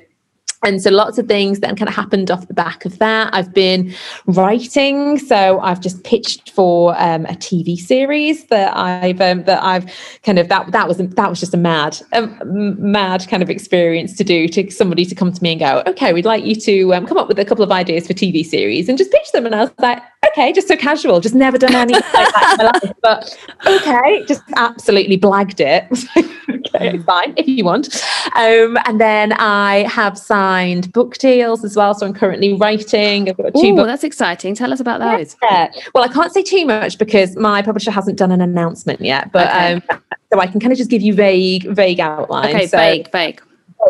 and 0.64 0.82
so 0.82 0.90
lots 0.90 1.18
of 1.18 1.26
things 1.26 1.60
that 1.60 1.76
kind 1.76 1.88
of 1.88 1.94
happened 1.94 2.30
off 2.30 2.48
the 2.48 2.54
back 2.54 2.84
of 2.84 2.98
that. 2.98 3.34
I've 3.34 3.52
been 3.52 3.94
writing 4.26 5.18
so 5.18 5.60
i've 5.60 5.80
just 5.80 6.02
pitched 6.04 6.50
for 6.50 6.94
um, 6.98 7.26
a 7.26 7.34
tv 7.34 7.76
series 7.76 8.46
that 8.46 8.76
i've 8.76 9.20
um, 9.20 9.44
that 9.44 9.62
i've 9.62 9.84
kind 10.22 10.38
of 10.38 10.48
that 10.48 10.70
that 10.72 10.88
was 10.88 10.96
that 10.96 11.28
was 11.28 11.40
just 11.40 11.54
a 11.54 11.56
mad 11.56 11.96
um, 12.12 12.38
mad 12.78 13.26
kind 13.28 13.42
of 13.42 13.50
experience 13.50 14.16
to 14.16 14.24
do 14.24 14.48
to 14.48 14.70
somebody 14.70 15.04
to 15.04 15.14
come 15.14 15.32
to 15.32 15.42
me 15.42 15.52
and 15.52 15.60
go 15.60 15.82
okay 15.86 16.12
we'd 16.12 16.24
like 16.24 16.44
you 16.44 16.54
to 16.54 16.94
um, 16.94 17.06
come 17.06 17.18
up 17.18 17.28
with 17.28 17.38
a 17.38 17.44
couple 17.44 17.62
of 17.62 17.70
ideas 17.70 18.06
for 18.06 18.14
tv 18.14 18.44
series 18.44 18.88
and 18.88 18.98
just 18.98 19.10
pitch 19.10 19.30
them. 19.32 19.46
And 19.46 19.54
i 19.54 19.60
was 19.60 19.72
like 19.78 20.02
okay 20.26 20.52
just 20.52 20.68
so 20.68 20.76
casual 20.76 21.20
just 21.20 21.34
never 21.34 21.58
done 21.58 21.74
anything 21.74 22.02
like 22.14 22.32
that 22.32 22.56
in 22.58 22.66
my 22.66 22.72
life 22.72 22.96
but 23.02 23.48
okay 23.66 24.24
just 24.26 24.42
absolutely 24.56 25.18
blagged 25.18 25.60
it 25.60 26.63
okay 26.80 26.98
fine 26.98 27.34
if 27.36 27.46
you 27.46 27.64
want 27.64 27.94
um, 28.36 28.76
and 28.86 29.00
then 29.00 29.32
i 29.34 29.86
have 29.88 30.18
signed 30.18 30.74
signed 30.74 30.92
book 30.92 31.16
deals 31.18 31.64
as 31.64 31.76
well. 31.76 31.94
So 31.94 32.06
I'm 32.06 32.14
currently 32.14 32.54
writing. 32.54 33.28
I've 33.28 33.36
got 33.36 33.54
two 33.54 33.68
Ooh, 33.68 33.76
books. 33.76 33.86
that's 33.86 34.04
exciting. 34.04 34.54
Tell 34.54 34.72
us 34.72 34.80
about 34.80 35.00
those. 35.00 35.36
Yeah. 35.42 35.70
Well, 35.94 36.04
I 36.04 36.08
can't 36.08 36.32
say 36.32 36.42
too 36.42 36.66
much 36.66 36.98
because 36.98 37.36
my 37.36 37.62
publisher 37.62 37.90
hasn't 37.90 38.18
done 38.18 38.32
an 38.32 38.40
announcement 38.40 39.00
yet, 39.00 39.32
but 39.32 39.48
okay. 39.48 39.74
um, 39.74 40.00
so 40.32 40.40
I 40.40 40.46
can 40.46 40.60
kind 40.60 40.72
of 40.72 40.78
just 40.78 40.90
give 40.90 41.02
you 41.02 41.14
vague, 41.14 41.64
vague 41.70 42.00
outlines. 42.00 42.54
Okay, 42.54 42.66
so, 42.66 42.76
vague, 42.76 43.10
vague. 43.12 43.40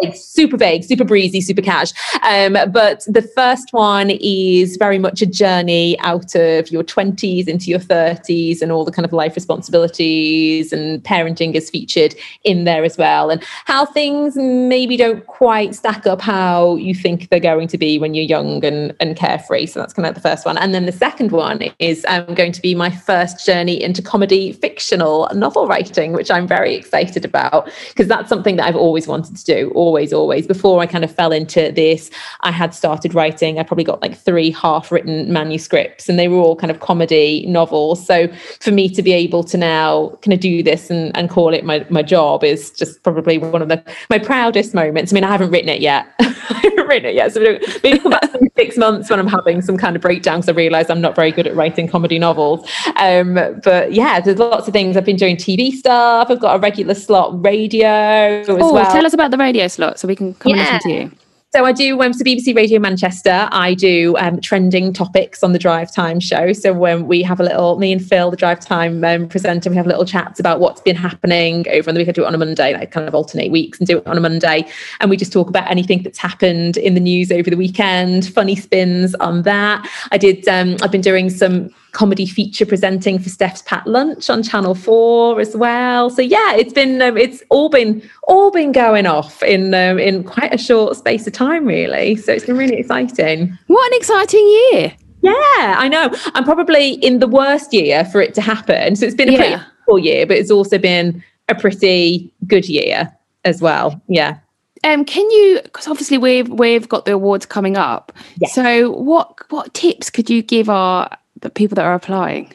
Vague, 0.02 0.14
super 0.14 0.56
vague, 0.56 0.84
super 0.84 1.04
breezy, 1.04 1.40
super 1.40 1.62
cash. 1.62 1.92
Um, 2.22 2.56
but 2.72 3.04
the 3.06 3.22
first 3.34 3.72
one 3.72 4.10
is 4.10 4.76
very 4.76 4.98
much 4.98 5.22
a 5.22 5.26
journey 5.26 5.98
out 6.00 6.34
of 6.34 6.70
your 6.70 6.82
20s 6.82 7.48
into 7.48 7.70
your 7.70 7.78
30s 7.78 8.62
and 8.62 8.72
all 8.72 8.84
the 8.84 8.92
kind 8.92 9.04
of 9.04 9.12
life 9.12 9.34
responsibilities 9.34 10.72
and 10.72 11.02
parenting 11.02 11.54
is 11.54 11.70
featured 11.70 12.14
in 12.44 12.64
there 12.64 12.84
as 12.84 12.96
well. 12.98 13.30
And 13.30 13.42
how 13.64 13.84
things 13.84 14.36
maybe 14.36 14.96
don't 14.96 15.26
quite 15.26 15.74
stack 15.74 16.06
up 16.06 16.20
how 16.20 16.76
you 16.76 16.94
think 16.94 17.28
they're 17.28 17.40
going 17.40 17.68
to 17.68 17.78
be 17.78 17.98
when 17.98 18.14
you're 18.14 18.24
young 18.24 18.64
and, 18.64 18.94
and 19.00 19.16
carefree. 19.16 19.66
So 19.66 19.80
that's 19.80 19.92
kind 19.92 20.06
of 20.06 20.14
the 20.14 20.20
first 20.20 20.46
one. 20.46 20.58
And 20.58 20.74
then 20.74 20.86
the 20.86 20.92
second 20.92 21.32
one 21.32 21.62
is 21.78 22.04
um, 22.08 22.34
going 22.34 22.52
to 22.52 22.62
be 22.62 22.74
my 22.74 22.90
first 22.90 23.44
journey 23.44 23.82
into 23.82 24.02
comedy 24.02 24.52
fictional 24.52 25.28
novel 25.34 25.66
writing, 25.66 26.12
which 26.12 26.30
I'm 26.30 26.46
very 26.46 26.74
excited 26.74 27.24
about 27.24 27.70
because 27.88 28.08
that's 28.08 28.28
something 28.28 28.56
that 28.56 28.66
I've 28.66 28.76
always 28.76 29.06
wanted 29.06 29.36
to 29.36 29.44
do 29.44 29.70
always, 29.84 30.12
always. 30.12 30.46
Before 30.46 30.80
I 30.80 30.86
kind 30.86 31.04
of 31.04 31.14
fell 31.14 31.32
into 31.32 31.70
this, 31.72 32.10
I 32.40 32.50
had 32.50 32.74
started 32.74 33.14
writing. 33.14 33.58
I 33.58 33.62
probably 33.62 33.84
got 33.84 34.00
like 34.00 34.16
three 34.16 34.50
half 34.50 34.90
written 34.90 35.32
manuscripts, 35.32 36.08
and 36.08 36.18
they 36.18 36.28
were 36.28 36.38
all 36.38 36.56
kind 36.56 36.70
of 36.70 36.80
comedy 36.80 37.44
novels. 37.46 38.04
So 38.04 38.28
for 38.60 38.70
me 38.70 38.88
to 38.88 39.02
be 39.02 39.12
able 39.12 39.44
to 39.44 39.58
now 39.58 40.18
kind 40.22 40.32
of 40.32 40.40
do 40.40 40.62
this 40.62 40.90
and, 40.90 41.14
and 41.16 41.28
call 41.28 41.52
it 41.52 41.64
my, 41.64 41.86
my 41.90 42.02
job 42.02 42.44
is 42.44 42.70
just 42.70 43.02
probably 43.02 43.38
one 43.38 43.62
of 43.62 43.68
the 43.68 43.82
my 44.10 44.18
proudest 44.18 44.74
moments. 44.74 45.12
I 45.12 45.14
mean, 45.14 45.24
I 45.24 45.30
haven't 45.30 45.50
written 45.50 45.68
it 45.68 45.80
yet. 45.80 46.06
I 46.20 46.60
haven't 46.62 46.86
written 46.86 47.10
it 47.10 47.14
yet. 47.14 47.32
So 47.32 47.40
maybe 47.82 47.98
come 47.98 48.12
back 48.12 48.34
in 48.34 48.48
six 48.56 48.76
months 48.76 49.10
when 49.10 49.18
I'm 49.18 49.26
having 49.26 49.60
some 49.62 49.76
kind 49.76 49.96
of 49.96 50.02
breakdown 50.02 50.40
because 50.40 50.48
I 50.48 50.52
realise 50.52 50.88
I'm 50.90 51.00
not 51.00 51.14
very 51.14 51.30
good 51.30 51.46
at 51.46 51.54
writing 51.54 51.88
comedy 51.88 52.18
novels. 52.18 52.68
Um, 52.96 53.34
but 53.62 53.92
yeah, 53.92 54.20
there's 54.20 54.38
lots 54.38 54.66
of 54.66 54.72
things. 54.72 54.96
I've 54.96 55.04
been 55.04 55.16
doing 55.16 55.36
TV 55.36 55.72
stuff. 55.72 56.30
I've 56.30 56.40
got 56.40 56.56
a 56.56 56.58
regular 56.58 56.94
slot 56.94 57.44
radio 57.44 58.40
as 58.40 58.48
oh, 58.48 58.72
well. 58.72 58.90
Tell 58.90 59.06
us 59.06 59.12
about 59.12 59.30
the 59.30 59.38
radio 59.38 59.68
slot 59.74 59.98
so 59.98 60.08
we 60.08 60.16
can 60.16 60.34
come 60.34 60.50
yeah. 60.50 60.58
and 60.58 60.74
listen 60.74 60.90
to 60.90 60.96
you. 60.96 61.24
So 61.54 61.64
I 61.64 61.70
do 61.70 62.02
um, 62.02 62.12
so 62.12 62.24
BBC 62.24 62.56
Radio 62.56 62.80
Manchester. 62.80 63.48
I 63.52 63.74
do 63.74 64.16
um, 64.18 64.40
trending 64.40 64.92
topics 64.92 65.44
on 65.44 65.52
the 65.52 65.58
Drive 65.60 65.94
Time 65.94 66.18
show. 66.18 66.52
So 66.52 66.72
when 66.72 67.06
we 67.06 67.22
have 67.22 67.38
a 67.38 67.44
little, 67.44 67.78
me 67.78 67.92
and 67.92 68.04
Phil, 68.04 68.28
the 68.32 68.36
Drive 68.36 68.58
Time 68.58 69.04
um, 69.04 69.28
presenter, 69.28 69.70
we 69.70 69.76
have 69.76 69.86
little 69.86 70.04
chats 70.04 70.40
about 70.40 70.58
what's 70.58 70.80
been 70.80 70.96
happening 70.96 71.64
over 71.70 71.90
on 71.90 71.94
the 71.94 72.00
week. 72.00 72.08
I 72.08 72.10
do 72.10 72.24
it 72.24 72.26
on 72.26 72.34
a 72.34 72.38
Monday, 72.38 72.74
like 72.74 72.90
kind 72.90 73.06
of 73.06 73.14
alternate 73.14 73.52
weeks, 73.52 73.78
and 73.78 73.86
do 73.86 73.98
it 73.98 74.06
on 74.08 74.18
a 74.18 74.20
Monday, 74.20 74.66
and 74.98 75.08
we 75.08 75.16
just 75.16 75.32
talk 75.32 75.48
about 75.48 75.70
anything 75.70 76.02
that's 76.02 76.18
happened 76.18 76.76
in 76.76 76.94
the 76.94 77.00
news 77.00 77.30
over 77.30 77.48
the 77.48 77.56
weekend. 77.56 78.26
Funny 78.34 78.56
spins 78.56 79.14
on 79.16 79.42
that. 79.42 79.88
I 80.10 80.18
did. 80.18 80.48
Um, 80.48 80.76
I've 80.82 80.90
been 80.90 81.02
doing 81.02 81.30
some 81.30 81.70
comedy 81.94 82.26
feature 82.26 82.66
presenting 82.66 83.18
for 83.18 83.30
Steph's 83.30 83.62
Packed 83.62 83.86
Lunch 83.86 84.28
on 84.28 84.42
Channel 84.42 84.74
Four 84.74 85.40
as 85.40 85.56
well. 85.56 86.10
So 86.10 86.20
yeah, 86.20 86.54
it's 86.54 86.72
been 86.72 87.00
um, 87.00 87.16
it's 87.16 87.42
all 87.48 87.70
been 87.70 88.02
all 88.24 88.50
been 88.50 88.72
going 88.72 89.06
off 89.06 89.42
in 89.42 89.72
um, 89.72 89.98
in 89.98 90.24
quite 90.24 90.52
a 90.52 90.58
short 90.58 90.96
space 90.96 91.26
of 91.26 91.32
time, 91.32 91.64
really. 91.64 92.16
So 92.16 92.32
it's 92.32 92.44
been 92.44 92.58
really 92.58 92.76
exciting. 92.76 93.56
What 93.68 93.92
an 93.92 93.96
exciting 93.96 94.46
year! 94.72 94.94
Yeah, 95.22 95.32
I 95.78 95.88
know. 95.88 96.10
I'm 96.34 96.44
probably 96.44 96.94
in 96.94 97.20
the 97.20 97.26
worst 97.26 97.72
year 97.72 98.04
for 98.04 98.20
it 98.20 98.34
to 98.34 98.42
happen. 98.42 98.94
So 98.96 99.06
it's 99.06 99.14
been 99.14 99.30
a 99.30 99.32
yeah. 99.32 99.38
pretty 99.38 99.62
cool 99.88 99.98
year, 99.98 100.26
but 100.26 100.36
it's 100.36 100.50
also 100.50 100.76
been 100.76 101.24
a 101.48 101.54
pretty 101.54 102.30
good 102.46 102.68
year 102.68 103.10
as 103.44 103.62
well. 103.62 104.00
Yeah. 104.06 104.38
Um, 104.82 105.06
can 105.06 105.28
you? 105.30 105.60
Because 105.64 105.88
obviously 105.88 106.18
we've 106.18 106.48
we've 106.50 106.88
got 106.88 107.06
the 107.06 107.12
awards 107.12 107.46
coming 107.46 107.78
up. 107.78 108.12
Yeah. 108.36 108.48
So 108.48 108.90
what 108.90 109.50
what 109.50 109.72
tips 109.72 110.10
could 110.10 110.28
you 110.28 110.42
give 110.42 110.68
our 110.68 111.08
the 111.44 111.50
people 111.50 111.76
that 111.76 111.84
are 111.84 111.94
applying? 111.94 112.52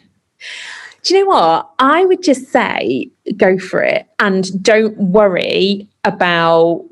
Do 1.03 1.15
you 1.15 1.23
know 1.23 1.29
what? 1.29 1.69
I 1.79 2.03
would 2.03 2.21
just 2.21 2.51
say 2.51 3.09
go 3.37 3.57
for 3.57 3.81
it 3.81 4.05
and 4.19 4.61
don't 4.61 4.97
worry 4.97 5.87
about 6.03 6.85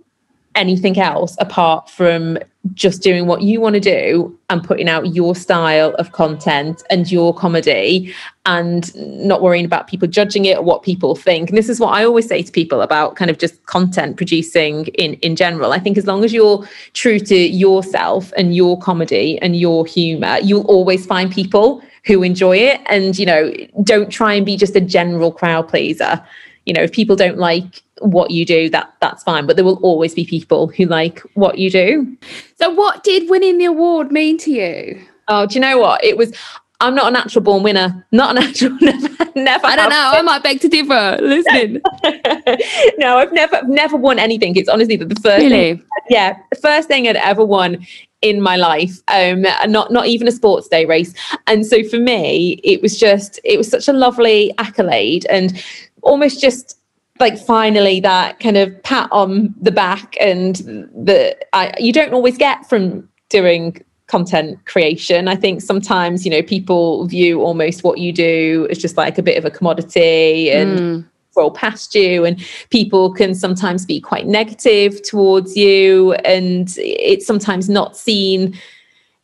anything 0.57 0.99
else 0.99 1.35
apart 1.39 1.89
from 1.89 2.37
just 2.73 3.01
doing 3.01 3.27
what 3.27 3.43
you 3.43 3.61
want 3.61 3.75
to 3.75 3.79
do 3.79 4.37
and 4.49 4.63
putting 4.63 4.89
out 4.89 5.15
your 5.15 5.35
style 5.35 5.93
of 5.95 6.11
content 6.11 6.83
and 6.89 7.09
your 7.09 7.33
comedy 7.33 8.13
and 8.45 8.93
not 8.95 9.41
worrying 9.41 9.63
about 9.63 9.87
people 9.87 10.07
judging 10.07 10.45
it 10.45 10.57
or 10.57 10.63
what 10.63 10.83
people 10.83 11.15
think. 11.15 11.49
And 11.49 11.57
this 11.57 11.69
is 11.69 11.79
what 11.79 11.93
I 11.93 12.03
always 12.03 12.27
say 12.27 12.41
to 12.41 12.51
people 12.51 12.81
about 12.81 13.15
kind 13.15 13.31
of 13.31 13.37
just 13.37 13.65
content 13.67 14.17
producing 14.17 14.87
in 14.87 15.13
in 15.15 15.35
general. 15.35 15.71
I 15.71 15.79
think 15.79 15.97
as 15.97 16.07
long 16.07 16.25
as 16.25 16.33
you're 16.33 16.67
true 16.93 17.19
to 17.19 17.35
yourself 17.35 18.33
and 18.35 18.55
your 18.55 18.77
comedy 18.79 19.39
and 19.41 19.55
your 19.55 19.85
humor, 19.85 20.39
you'll 20.41 20.65
always 20.65 21.05
find 21.05 21.31
people 21.31 21.81
who 22.07 22.23
enjoy 22.23 22.57
it 22.57 22.81
and 22.87 23.19
you 23.19 23.25
know 23.25 23.53
don't 23.83 24.09
try 24.09 24.33
and 24.33 24.45
be 24.45 24.57
just 24.57 24.75
a 24.75 24.81
general 24.81 25.31
crowd 25.31 25.67
pleaser 25.67 26.23
you 26.65 26.73
know 26.73 26.81
if 26.81 26.91
people 26.91 27.15
don't 27.15 27.37
like 27.37 27.83
what 28.01 28.31
you 28.31 28.45
do 28.45 28.69
that 28.69 28.93
that's 29.01 29.23
fine 29.23 29.45
but 29.45 29.55
there 29.55 29.65
will 29.65 29.79
always 29.83 30.13
be 30.13 30.25
people 30.25 30.67
who 30.67 30.85
like 30.85 31.19
what 31.33 31.57
you 31.57 31.69
do 31.69 32.17
so 32.55 32.69
what 32.69 33.03
did 33.03 33.29
winning 33.29 33.57
the 33.57 33.65
award 33.65 34.11
mean 34.11 34.37
to 34.37 34.51
you 34.51 35.01
oh 35.27 35.45
do 35.45 35.55
you 35.55 35.61
know 35.61 35.77
what 35.77 36.03
it 36.03 36.17
was 36.17 36.33
I'm 36.79 36.93
not 36.93 37.07
a 37.07 37.11
natural 37.11 37.43
born 37.43 37.63
winner. 37.63 38.05
Not 38.11 38.37
a 38.37 38.41
natural. 38.41 38.77
Never. 38.81 39.07
never 39.35 39.65
I 39.65 39.75
don't 39.75 39.89
know. 39.89 40.11
Been. 40.11 40.19
I 40.19 40.21
might 40.21 40.43
beg 40.43 40.61
to 40.61 40.69
differ. 40.69 41.17
Listen. 41.21 41.81
no, 42.99 43.17
I've 43.17 43.33
never, 43.33 43.61
never 43.63 43.97
won 43.97 44.19
anything. 44.19 44.55
It's 44.55 44.69
honestly 44.69 44.95
the 44.95 45.07
first. 45.15 45.41
Really? 45.41 45.77
Thing, 45.77 45.83
yeah, 46.09 46.37
the 46.51 46.59
first 46.59 46.87
thing 46.87 47.07
I'd 47.07 47.15
ever 47.15 47.43
won 47.43 47.85
in 48.23 48.41
my 48.41 48.55
life 48.55 48.99
um 49.09 49.43
not 49.67 49.91
not 49.91 50.07
even 50.07 50.27
a 50.27 50.31
sports 50.31 50.67
day 50.67 50.85
race 50.85 51.13
and 51.45 51.65
so 51.65 51.83
for 51.83 51.99
me 51.99 52.59
it 52.63 52.81
was 52.81 52.97
just 52.97 53.39
it 53.43 53.57
was 53.59 53.69
such 53.69 53.87
a 53.87 53.93
lovely 53.93 54.51
accolade 54.57 55.27
and 55.29 55.63
almost 56.01 56.41
just 56.41 56.79
like 57.19 57.37
finally 57.37 57.99
that 57.99 58.39
kind 58.39 58.57
of 58.57 58.83
pat 58.83 59.09
on 59.11 59.53
the 59.59 59.71
back 59.71 60.15
and 60.19 60.57
the 60.57 61.37
I, 61.53 61.73
you 61.79 61.93
don't 61.93 62.13
always 62.13 62.37
get 62.37 62.67
from 62.67 63.07
doing 63.29 63.83
content 64.07 64.65
creation. 64.65 65.27
I 65.27 65.35
think 65.35 65.61
sometimes 65.61 66.25
you 66.25 66.31
know 66.31 66.41
people 66.41 67.05
view 67.07 67.41
almost 67.41 67.83
what 67.83 67.97
you 67.97 68.13
do 68.13 68.67
as 68.69 68.77
just 68.77 68.97
like 68.97 69.17
a 69.17 69.23
bit 69.23 69.37
of 69.37 69.45
a 69.45 69.51
commodity 69.51 70.51
and 70.51 70.79
mm 70.79 71.09
roll 71.37 71.51
past 71.51 71.95
you 71.95 72.25
and 72.25 72.43
people 72.71 73.13
can 73.13 73.33
sometimes 73.33 73.85
be 73.85 74.01
quite 74.01 74.25
negative 74.25 75.01
towards 75.03 75.55
you 75.55 76.13
and 76.25 76.73
it's 76.79 77.25
sometimes 77.25 77.69
not 77.69 77.95
seen 77.95 78.57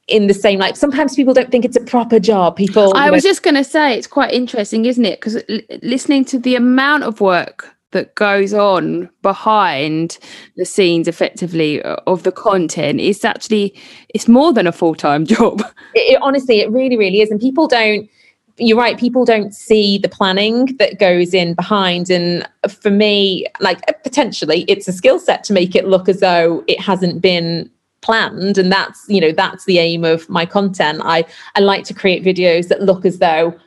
in 0.07 0.27
the 0.27 0.33
same 0.33 0.59
like 0.59 0.75
sometimes 0.75 1.15
people 1.15 1.33
don't 1.33 1.49
think 1.49 1.65
it's 1.65 1.77
a 1.77 1.83
proper 1.83 2.19
job. 2.19 2.55
People 2.55 2.93
i 2.95 3.09
was 3.09 3.23
know, 3.23 3.29
just 3.29 3.41
going 3.41 3.55
to 3.55 3.63
say 3.63 3.97
it's 3.97 4.07
quite 4.07 4.31
interesting 4.31 4.85
isn't 4.85 5.05
it? 5.05 5.19
Because 5.19 5.37
l- 5.49 5.59
listening 5.81 6.23
to 6.25 6.39
the 6.39 6.55
amount 6.55 7.03
of 7.03 7.19
work 7.19 7.75
that 7.93 8.13
goes 8.15 8.53
on 8.53 9.09
behind 9.21 10.19
the 10.57 10.65
scenes 10.65 11.07
effectively 11.07 11.81
uh, 11.81 11.95
of 12.05 12.23
the 12.23 12.31
content 12.31 12.99
is 12.99 13.23
actually 13.23 13.73
it's 14.09 14.27
more 14.27 14.51
than 14.51 14.67
a 14.67 14.71
full-time 14.71 15.25
job. 15.35 15.61
It, 15.93 16.15
it, 16.15 16.19
honestly 16.21 16.59
it 16.59 16.69
really 16.71 16.97
really 16.97 17.21
is. 17.21 17.31
And 17.31 17.39
people 17.39 17.67
don't 17.67 18.09
you're 18.57 18.77
right 18.77 18.99
people 18.99 19.25
don't 19.25 19.53
see 19.53 19.97
the 19.97 20.09
planning 20.09 20.75
that 20.77 20.99
goes 20.99 21.33
in 21.33 21.53
behind. 21.53 22.09
And 22.09 22.47
for 22.69 22.91
me 22.91 23.47
like 23.59 23.79
uh, 23.87 23.93
potentially 24.03 24.65
it's 24.67 24.87
a 24.87 24.93
skill 24.93 25.19
set 25.19 25.43
to 25.45 25.53
make 25.53 25.75
it 25.75 25.87
look 25.87 26.09
as 26.09 26.19
though 26.19 26.63
it 26.67 26.79
hasn't 26.79 27.21
been 27.21 27.69
planned. 28.01 28.57
And 28.57 28.71
that's 28.71 29.05
you 29.07 29.21
know 29.21 29.31
that's 29.31 29.65
the 29.65 29.79
aim 29.79 30.03
of 30.03 30.29
my 30.29 30.45
content. 30.45 31.01
I 31.03 31.25
i 31.55 31.61
like 31.61 31.85
to 31.85 31.93
create 31.93 32.23
videos 32.23 32.67
that 32.67 32.81
look 32.81 33.05
as 33.05 33.19
though 33.19 33.57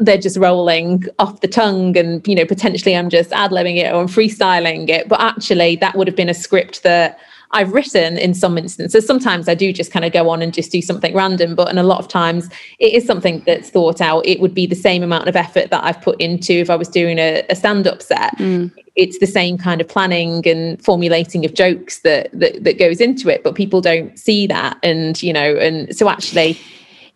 they're 0.00 0.18
just 0.18 0.38
rolling 0.38 1.04
off 1.18 1.40
the 1.40 1.48
tongue 1.48 1.96
and 1.96 2.26
you 2.26 2.34
know 2.34 2.46
potentially 2.46 2.96
i'm 2.96 3.10
just 3.10 3.32
ad-libbing 3.32 3.76
it 3.76 3.92
or 3.92 4.00
i'm 4.00 4.08
freestyling 4.08 4.88
it 4.88 5.08
but 5.08 5.20
actually 5.20 5.76
that 5.76 5.94
would 5.96 6.06
have 6.06 6.16
been 6.16 6.28
a 6.28 6.34
script 6.34 6.82
that 6.82 7.18
I've 7.52 7.72
written 7.72 8.16
in 8.16 8.32
some 8.34 8.56
instances. 8.56 9.04
Sometimes 9.04 9.48
I 9.48 9.54
do 9.54 9.72
just 9.72 9.90
kind 9.90 10.04
of 10.04 10.12
go 10.12 10.28
on 10.28 10.40
and 10.40 10.54
just 10.54 10.70
do 10.70 10.80
something 10.80 11.14
random, 11.14 11.56
but 11.56 11.68
in 11.68 11.78
a 11.78 11.82
lot 11.82 11.98
of 11.98 12.06
times 12.06 12.48
it 12.78 12.94
is 12.94 13.04
something 13.04 13.42
that's 13.44 13.70
thought 13.70 14.00
out. 14.00 14.24
It 14.24 14.40
would 14.40 14.54
be 14.54 14.66
the 14.66 14.76
same 14.76 15.02
amount 15.02 15.28
of 15.28 15.34
effort 15.34 15.70
that 15.70 15.82
I've 15.82 16.00
put 16.00 16.20
into 16.20 16.52
if 16.52 16.70
I 16.70 16.76
was 16.76 16.88
doing 16.88 17.18
a, 17.18 17.44
a 17.50 17.56
stand-up 17.56 18.02
set. 18.02 18.38
Mm. 18.38 18.70
It's 18.94 19.18
the 19.18 19.26
same 19.26 19.58
kind 19.58 19.80
of 19.80 19.88
planning 19.88 20.46
and 20.46 20.80
formulating 20.82 21.44
of 21.44 21.54
jokes 21.54 22.00
that, 22.00 22.28
that 22.32 22.62
that 22.62 22.78
goes 22.78 23.00
into 23.00 23.28
it, 23.28 23.42
but 23.42 23.56
people 23.56 23.80
don't 23.80 24.16
see 24.18 24.46
that. 24.46 24.78
And 24.82 25.20
you 25.20 25.32
know, 25.32 25.56
and 25.56 25.96
so 25.96 26.08
actually 26.08 26.58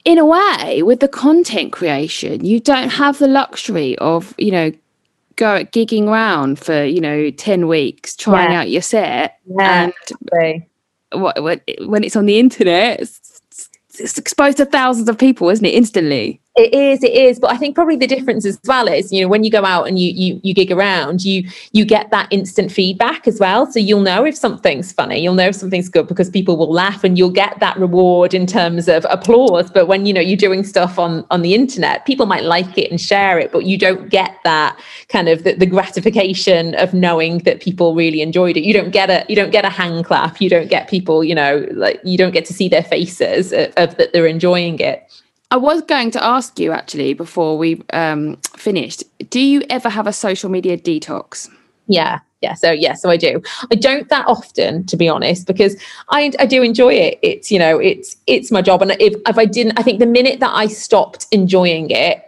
in 0.04 0.18
a 0.18 0.26
way 0.26 0.82
with 0.82 1.00
the 1.00 1.08
content 1.08 1.72
creation 1.72 2.44
you 2.44 2.60
don't 2.60 2.90
have 2.90 3.18
the 3.18 3.28
luxury 3.28 3.96
of 3.98 4.34
you 4.38 4.50
know 4.50 4.70
go 5.36 5.64
gigging 5.64 6.06
around 6.06 6.58
for 6.58 6.84
you 6.84 7.00
know 7.00 7.30
10 7.30 7.66
weeks 7.66 8.14
trying 8.14 8.52
yeah. 8.52 8.60
out 8.60 8.70
your 8.70 8.82
set 8.82 9.38
yeah, 9.46 9.84
and 9.84 9.92
what, 11.12 11.40
when 11.42 12.04
it's 12.04 12.16
on 12.16 12.26
the 12.26 12.38
internet 12.38 13.00
it's, 13.00 13.40
it's, 13.98 14.18
exposed 14.18 14.56
to 14.58 14.64
thousands 14.64 15.08
of 15.08 15.18
people 15.18 15.48
isn't 15.48 15.64
it 15.64 15.74
instantly 15.74 16.40
It 16.56 16.72
is, 16.72 17.02
it 17.02 17.12
is. 17.12 17.40
But 17.40 17.50
I 17.50 17.56
think 17.56 17.74
probably 17.74 17.96
the 17.96 18.06
difference 18.06 18.46
as 18.46 18.60
well 18.64 18.86
is, 18.86 19.12
you 19.12 19.20
know, 19.20 19.26
when 19.26 19.42
you 19.42 19.50
go 19.50 19.64
out 19.64 19.88
and 19.88 19.98
you 19.98 20.12
you 20.12 20.40
you 20.44 20.54
gig 20.54 20.70
around, 20.70 21.24
you 21.24 21.48
you 21.72 21.84
get 21.84 22.10
that 22.12 22.28
instant 22.30 22.70
feedback 22.70 23.26
as 23.26 23.40
well. 23.40 23.66
So 23.66 23.80
you'll 23.80 24.02
know 24.02 24.24
if 24.24 24.36
something's 24.36 24.92
funny, 24.92 25.20
you'll 25.20 25.34
know 25.34 25.48
if 25.48 25.56
something's 25.56 25.88
good 25.88 26.06
because 26.06 26.30
people 26.30 26.56
will 26.56 26.72
laugh 26.72 27.02
and 27.02 27.18
you'll 27.18 27.30
get 27.30 27.58
that 27.58 27.76
reward 27.76 28.34
in 28.34 28.46
terms 28.46 28.86
of 28.86 29.04
applause. 29.10 29.68
But 29.68 29.88
when 29.88 30.06
you 30.06 30.12
know 30.12 30.20
you're 30.20 30.36
doing 30.36 30.62
stuff 30.62 30.96
on 30.96 31.26
on 31.32 31.42
the 31.42 31.54
internet, 31.54 32.06
people 32.06 32.26
might 32.26 32.44
like 32.44 32.78
it 32.78 32.88
and 32.88 33.00
share 33.00 33.36
it, 33.40 33.50
but 33.50 33.64
you 33.64 33.76
don't 33.76 34.08
get 34.08 34.36
that 34.44 34.78
kind 35.08 35.28
of 35.28 35.42
the, 35.42 35.54
the 35.54 35.66
gratification 35.66 36.76
of 36.76 36.94
knowing 36.94 37.38
that 37.38 37.62
people 37.62 37.96
really 37.96 38.20
enjoyed 38.20 38.56
it. 38.56 38.62
You 38.62 38.74
don't 38.74 38.90
get 38.90 39.10
a 39.10 39.26
you 39.28 39.34
don't 39.34 39.50
get 39.50 39.64
a 39.64 39.70
hand 39.70 40.04
clap. 40.04 40.40
You 40.40 40.48
don't 40.48 40.70
get 40.70 40.88
people, 40.88 41.24
you 41.24 41.34
know, 41.34 41.66
like 41.72 42.00
you 42.04 42.16
don't 42.16 42.32
get 42.32 42.44
to 42.44 42.52
see 42.52 42.68
their 42.68 42.84
faces 42.84 43.52
of, 43.52 43.72
of 43.76 43.96
that 43.96 44.12
they're 44.12 44.28
enjoying 44.28 44.78
it. 44.78 45.10
I 45.50 45.56
was 45.56 45.82
going 45.82 46.10
to 46.12 46.24
ask 46.24 46.58
you 46.58 46.72
actually 46.72 47.14
before 47.14 47.56
we 47.58 47.82
um, 47.92 48.36
finished. 48.56 49.04
Do 49.30 49.40
you 49.40 49.62
ever 49.70 49.88
have 49.88 50.06
a 50.06 50.12
social 50.12 50.50
media 50.50 50.76
detox? 50.76 51.48
Yeah, 51.86 52.20
yeah. 52.40 52.54
So 52.54 52.70
yeah, 52.72 52.94
so 52.94 53.10
I 53.10 53.16
do. 53.16 53.42
I 53.70 53.74
don't 53.74 54.08
that 54.08 54.26
often, 54.26 54.84
to 54.86 54.96
be 54.96 55.08
honest, 55.08 55.46
because 55.46 55.76
I 56.10 56.32
I 56.38 56.46
do 56.46 56.62
enjoy 56.62 56.94
it. 56.94 57.18
It's 57.22 57.50
you 57.50 57.58
know 57.58 57.78
it's 57.78 58.16
it's 58.26 58.50
my 58.50 58.62
job, 58.62 58.82
and 58.82 58.92
if 59.00 59.14
if 59.26 59.38
I 59.38 59.44
didn't, 59.44 59.78
I 59.78 59.82
think 59.82 59.98
the 59.98 60.06
minute 60.06 60.40
that 60.40 60.52
I 60.54 60.66
stopped 60.66 61.26
enjoying 61.30 61.90
it, 61.90 62.22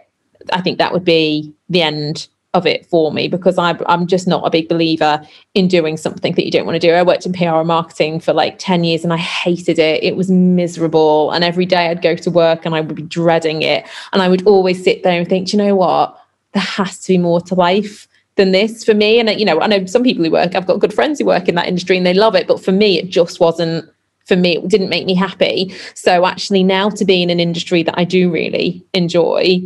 I 0.53 0.61
think 0.61 0.77
that 0.77 0.93
would 0.93 1.05
be 1.05 1.53
the 1.69 1.81
end 1.81 2.27
of 2.53 2.65
it 2.65 2.85
for 2.85 3.11
me 3.11 3.27
because 3.27 3.57
I, 3.57 3.77
I'm 3.87 4.07
just 4.07 4.27
not 4.27 4.45
a 4.45 4.49
big 4.49 4.67
believer 4.67 5.21
in 5.53 5.67
doing 5.67 5.97
something 5.97 6.33
that 6.33 6.45
you 6.45 6.51
don't 6.51 6.65
want 6.65 6.75
to 6.75 6.87
do. 6.87 6.93
I 6.93 7.03
worked 7.03 7.25
in 7.25 7.33
PR 7.33 7.45
and 7.45 7.67
marketing 7.67 8.19
for 8.19 8.33
like 8.33 8.57
10 8.57 8.83
years 8.83 9.03
and 9.03 9.13
I 9.13 9.17
hated 9.17 9.79
it. 9.79 10.03
It 10.03 10.15
was 10.15 10.31
miserable. 10.31 11.31
And 11.31 11.43
every 11.43 11.65
day 11.65 11.87
I'd 11.87 12.01
go 12.01 12.15
to 12.15 12.31
work 12.31 12.65
and 12.65 12.73
I 12.73 12.81
would 12.81 12.95
be 12.95 13.03
dreading 13.03 13.61
it. 13.61 13.85
And 14.13 14.21
I 14.21 14.29
would 14.29 14.45
always 14.47 14.83
sit 14.83 15.03
there 15.03 15.19
and 15.19 15.27
think, 15.27 15.53
you 15.53 15.57
know 15.57 15.75
what? 15.75 16.19
There 16.53 16.63
has 16.63 16.99
to 16.99 17.09
be 17.09 17.17
more 17.17 17.41
to 17.41 17.55
life 17.55 18.07
than 18.35 18.51
this 18.51 18.83
for 18.83 18.93
me. 18.93 19.19
And, 19.19 19.29
you 19.39 19.45
know, 19.45 19.59
I 19.61 19.67
know 19.67 19.85
some 19.85 20.03
people 20.03 20.23
who 20.23 20.31
work, 20.31 20.55
I've 20.55 20.67
got 20.67 20.79
good 20.79 20.93
friends 20.93 21.19
who 21.19 21.25
work 21.25 21.47
in 21.47 21.55
that 21.55 21.67
industry 21.67 21.97
and 21.97 22.05
they 22.05 22.13
love 22.13 22.35
it. 22.35 22.47
But 22.47 22.63
for 22.63 22.71
me, 22.71 22.97
it 22.97 23.09
just 23.09 23.39
wasn't 23.39 23.89
for 24.25 24.35
me 24.35 24.57
it 24.57 24.67
didn't 24.67 24.89
make 24.89 25.05
me 25.05 25.15
happy 25.15 25.73
so 25.93 26.25
actually 26.25 26.61
now 26.61 26.89
to 26.89 27.05
be 27.05 27.23
in 27.23 27.29
an 27.29 27.39
industry 27.39 27.81
that 27.81 27.97
i 27.97 28.03
do 28.03 28.29
really 28.29 28.85
enjoy 28.93 29.61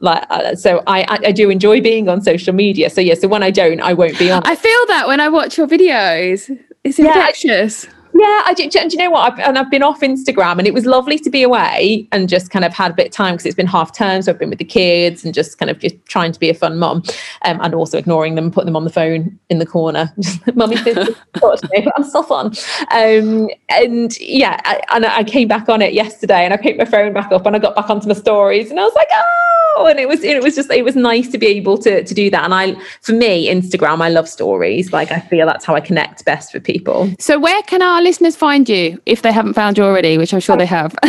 like 0.00 0.24
uh, 0.30 0.54
so 0.54 0.82
I, 0.86 1.06
I 1.26 1.32
do 1.32 1.50
enjoy 1.50 1.80
being 1.80 2.08
on 2.08 2.22
social 2.22 2.54
media. 2.54 2.90
So 2.90 3.00
yeah 3.00 3.14
so 3.14 3.28
when 3.28 3.42
i 3.42 3.50
don't 3.50 3.80
i 3.80 3.92
won't 3.92 4.18
be 4.18 4.30
on. 4.30 4.42
I 4.44 4.56
feel 4.56 4.86
that 4.88 5.06
when 5.06 5.20
i 5.20 5.28
watch 5.28 5.58
your 5.58 5.66
videos. 5.66 6.50
It's 6.82 6.98
infectious. 6.98 7.84
yeah, 7.84 7.90
yeah, 8.14 8.42
I 8.44 8.54
do. 8.54 8.68
Do 8.68 8.80
you 8.80 8.96
know 8.96 9.10
what? 9.10 9.32
I've, 9.32 9.38
and 9.40 9.58
I've 9.58 9.70
been 9.70 9.82
off 9.82 10.00
Instagram, 10.00 10.58
and 10.58 10.66
it 10.66 10.74
was 10.74 10.86
lovely 10.86 11.18
to 11.18 11.30
be 11.30 11.42
away 11.42 12.08
and 12.12 12.28
just 12.28 12.50
kind 12.50 12.64
of 12.64 12.72
had 12.72 12.92
a 12.92 12.94
bit 12.94 13.06
of 13.06 13.12
time 13.12 13.34
because 13.34 13.46
it's 13.46 13.54
been 13.54 13.66
half 13.66 13.96
term, 13.96 14.22
so 14.22 14.32
I've 14.32 14.38
been 14.38 14.50
with 14.50 14.58
the 14.58 14.64
kids 14.64 15.24
and 15.24 15.32
just 15.32 15.58
kind 15.58 15.70
of 15.70 15.78
just 15.78 15.94
trying 16.06 16.32
to 16.32 16.40
be 16.40 16.50
a 16.50 16.54
fun 16.54 16.78
mom, 16.78 17.02
um, 17.42 17.60
and 17.62 17.74
also 17.74 17.98
ignoring 17.98 18.34
them, 18.34 18.50
putting 18.50 18.66
them 18.66 18.76
on 18.76 18.84
the 18.84 18.90
phone 18.90 19.38
in 19.48 19.58
the 19.58 19.66
corner. 19.66 20.12
Mummy's 20.54 20.82
busy, 20.82 21.14
I'm 21.96 22.04
still 22.04 22.22
fun. 22.22 22.52
Um, 22.92 23.48
and 23.68 24.18
yeah, 24.18 24.60
I, 24.64 24.80
and 24.94 25.06
I 25.06 25.24
came 25.24 25.48
back 25.48 25.68
on 25.68 25.82
it 25.82 25.92
yesterday, 25.92 26.44
and 26.44 26.52
I 26.52 26.56
picked 26.56 26.78
my 26.78 26.84
phone 26.84 27.12
back 27.12 27.32
up, 27.32 27.46
and 27.46 27.54
I 27.54 27.58
got 27.58 27.76
back 27.76 27.90
onto 27.90 28.08
my 28.08 28.14
stories, 28.14 28.70
and 28.70 28.80
I 28.80 28.84
was 28.84 28.94
like, 28.94 29.08
oh, 29.12 29.86
and 29.88 29.98
it 29.98 30.08
was 30.08 30.22
it 30.24 30.42
was 30.42 30.56
just 30.56 30.70
it 30.70 30.84
was 30.84 30.96
nice 30.96 31.28
to 31.28 31.38
be 31.38 31.46
able 31.46 31.78
to 31.78 32.02
to 32.02 32.14
do 32.14 32.30
that. 32.30 32.44
And 32.44 32.54
I, 32.54 32.74
for 33.02 33.12
me, 33.12 33.48
Instagram, 33.48 34.00
I 34.00 34.08
love 34.08 34.28
stories. 34.28 34.92
Like 34.92 35.10
I 35.10 35.20
feel 35.20 35.46
that's 35.46 35.64
how 35.64 35.74
I 35.74 35.80
connect 35.80 36.24
best 36.24 36.52
with 36.52 36.64
people. 36.64 37.12
So 37.18 37.38
where 37.38 37.62
can 37.62 37.82
our 38.00 38.04
listeners 38.04 38.34
find 38.34 38.66
you 38.66 38.98
if 39.04 39.20
they 39.20 39.30
haven't 39.30 39.52
found 39.52 39.76
you 39.76 39.84
already, 39.84 40.16
which 40.16 40.32
I'm 40.32 40.40
sure 40.40 40.56
they 40.56 40.64
have? 40.64 40.94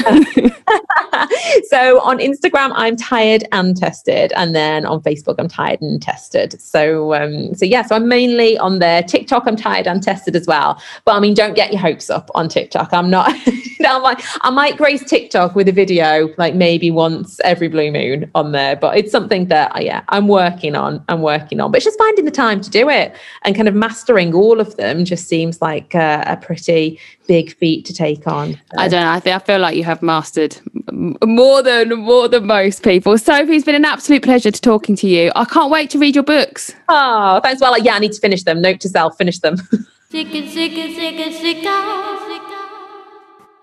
so 1.69 2.01
on 2.01 2.19
Instagram, 2.19 2.73
I'm 2.75 2.97
tired 2.97 3.45
and 3.53 3.77
tested, 3.77 4.33
and 4.35 4.53
then 4.53 4.85
on 4.85 5.01
Facebook, 5.01 5.35
I'm 5.39 5.47
tired 5.47 5.79
and 5.81 6.01
tested. 6.01 6.61
So 6.61 7.13
um, 7.13 7.55
so 7.55 7.63
yeah, 7.63 7.83
so 7.83 7.95
I'm 7.95 8.09
mainly 8.09 8.57
on 8.57 8.79
there. 8.79 9.03
TikTok, 9.03 9.43
I'm 9.47 9.55
tired 9.55 9.87
and 9.87 10.03
tested 10.03 10.35
as 10.35 10.47
well. 10.47 10.81
But 11.05 11.13
I 11.13 11.21
mean, 11.21 11.33
don't 11.33 11.55
get 11.55 11.71
your 11.71 11.79
hopes 11.79 12.09
up 12.09 12.29
on 12.35 12.49
TikTok. 12.49 12.93
I'm 12.93 13.09
not. 13.09 13.33
I 13.83 13.97
might 13.99 14.23
I 14.41 14.49
might 14.49 14.77
grace 14.77 15.03
TikTok 15.03 15.55
with 15.55 15.69
a 15.69 15.71
video 15.71 16.29
like 16.37 16.55
maybe 16.55 16.91
once 16.91 17.39
every 17.43 17.69
blue 17.69 17.91
moon 17.91 18.29
on 18.35 18.51
there, 18.51 18.75
but 18.75 18.97
it's 18.97 19.11
something 19.11 19.47
that 19.47 19.75
uh, 19.75 19.79
yeah, 19.79 20.01
I'm 20.09 20.27
working 20.27 20.75
on. 20.75 21.03
I'm 21.07 21.21
working 21.21 21.61
on, 21.61 21.71
but 21.71 21.77
it's 21.77 21.85
just 21.85 21.97
finding 21.97 22.25
the 22.25 22.31
time 22.31 22.59
to 22.61 22.69
do 22.69 22.89
it 22.89 23.15
and 23.43 23.55
kind 23.55 23.69
of 23.69 23.75
mastering 23.75 24.35
all 24.35 24.59
of 24.59 24.75
them. 24.75 25.05
Just 25.05 25.29
seems 25.29 25.61
like 25.61 25.95
uh, 25.95 26.25
a 26.27 26.35
pretty 26.35 26.80
big 27.27 27.53
feat 27.55 27.85
to 27.85 27.93
take 27.93 28.27
on. 28.27 28.53
So. 28.53 28.59
I 28.77 28.87
don't 28.87 29.03
know. 29.03 29.11
I 29.11 29.19
think 29.19 29.35
I 29.35 29.39
feel 29.39 29.59
like 29.59 29.75
you 29.75 29.83
have 29.83 30.01
mastered 30.01 30.57
more 30.91 31.61
than 31.61 31.89
more 31.99 32.27
than 32.27 32.45
most 32.45 32.83
people. 32.83 33.17
Sophie, 33.17 33.55
it's 33.55 33.65
been 33.65 33.75
an 33.75 33.85
absolute 33.85 34.23
pleasure 34.23 34.51
to 34.51 34.61
talking 34.61 34.95
to 34.97 35.07
you. 35.07 35.31
I 35.35 35.45
can't 35.45 35.71
wait 35.71 35.89
to 35.91 35.99
read 35.99 36.15
your 36.15 36.23
books. 36.23 36.73
Oh, 36.89 37.39
thanks. 37.43 37.61
Well, 37.61 37.77
yeah, 37.79 37.95
I 37.95 37.99
need 37.99 38.13
to 38.13 38.21
finish 38.21 38.43
them. 38.43 38.61
Note 38.61 38.79
to 38.81 38.89
self: 38.89 39.17
finish 39.17 39.39
them. 39.39 39.55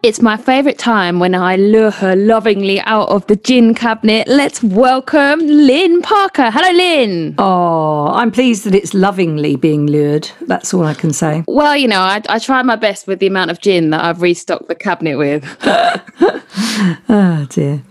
It's 0.01 0.23
my 0.23 0.37
favourite 0.37 0.79
time 0.79 1.19
when 1.19 1.35
I 1.35 1.57
lure 1.57 1.91
her 1.91 2.15
lovingly 2.15 2.79
out 2.83 3.09
of 3.09 3.27
the 3.27 3.35
gin 3.35 3.75
cabinet. 3.75 4.29
Let's 4.29 4.63
welcome 4.63 5.41
Lynn 5.41 6.03
Parker. 6.03 6.53
Hello, 6.53 6.71
Lynn. 6.71 7.35
Oh, 7.37 8.07
I'm 8.13 8.31
pleased 8.31 8.63
that 8.65 8.77
it's 8.77 8.95
lovingly 8.95 9.57
being 9.57 9.89
lured. 9.89 10.31
That's 10.43 10.73
all 10.73 10.85
I 10.85 10.95
can 10.95 11.13
say. 11.13 11.43
Well, 11.49 11.77
you 11.77 11.89
know, 11.89 11.99
I, 12.01 12.23
I 12.29 12.39
try 12.39 12.63
my 12.63 12.77
best 12.77 13.09
with 13.09 13.19
the 13.19 13.27
amount 13.27 13.51
of 13.51 13.61
gin 13.61 13.91
that 13.91 14.05
I've 14.05 14.23
restocked 14.23 14.69
the 14.69 14.77
cabinet 14.77 15.17
with. 15.19 15.45
oh, 17.09 17.47
dear. 17.51 17.83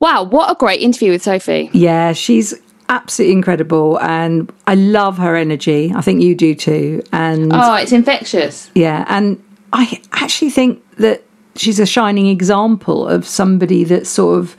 Wow, 0.00 0.24
what 0.24 0.50
a 0.50 0.56
great 0.56 0.80
interview 0.80 1.12
with 1.12 1.22
Sophie. 1.22 1.70
Yeah, 1.72 2.14
she's 2.14 2.52
absolutely 2.88 3.32
incredible 3.32 4.00
and 4.00 4.52
I 4.66 4.74
love 4.74 5.18
her 5.18 5.36
energy. 5.36 5.92
I 5.94 6.00
think 6.00 6.20
you 6.20 6.34
do 6.34 6.56
too. 6.56 7.04
And 7.12 7.52
Oh, 7.52 7.74
it's 7.76 7.92
infectious. 7.92 8.72
Yeah, 8.74 9.04
and 9.06 9.40
I 9.72 10.02
actually 10.12 10.50
think 10.50 10.82
that 10.96 11.22
she's 11.54 11.80
a 11.80 11.86
shining 11.86 12.26
example 12.26 13.06
of 13.06 13.26
somebody 13.26 13.84
that 13.84 14.06
sort 14.06 14.38
of 14.38 14.56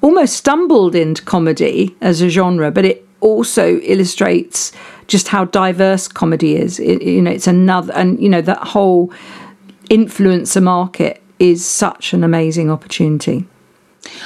almost 0.00 0.36
stumbled 0.36 0.94
into 0.94 1.22
comedy 1.22 1.94
as 2.00 2.20
a 2.20 2.28
genre, 2.28 2.70
but 2.70 2.84
it 2.84 3.06
also 3.20 3.78
illustrates 3.80 4.72
just 5.06 5.28
how 5.28 5.44
diverse 5.46 6.08
comedy 6.08 6.56
is. 6.56 6.80
It, 6.80 7.02
you 7.02 7.22
know, 7.22 7.30
it's 7.30 7.46
another, 7.46 7.92
and 7.94 8.20
you 8.20 8.28
know 8.28 8.42
that 8.42 8.58
whole 8.58 9.12
influencer 9.90 10.62
market 10.62 11.22
is 11.38 11.64
such 11.64 12.12
an 12.12 12.24
amazing 12.24 12.70
opportunity. 12.70 13.46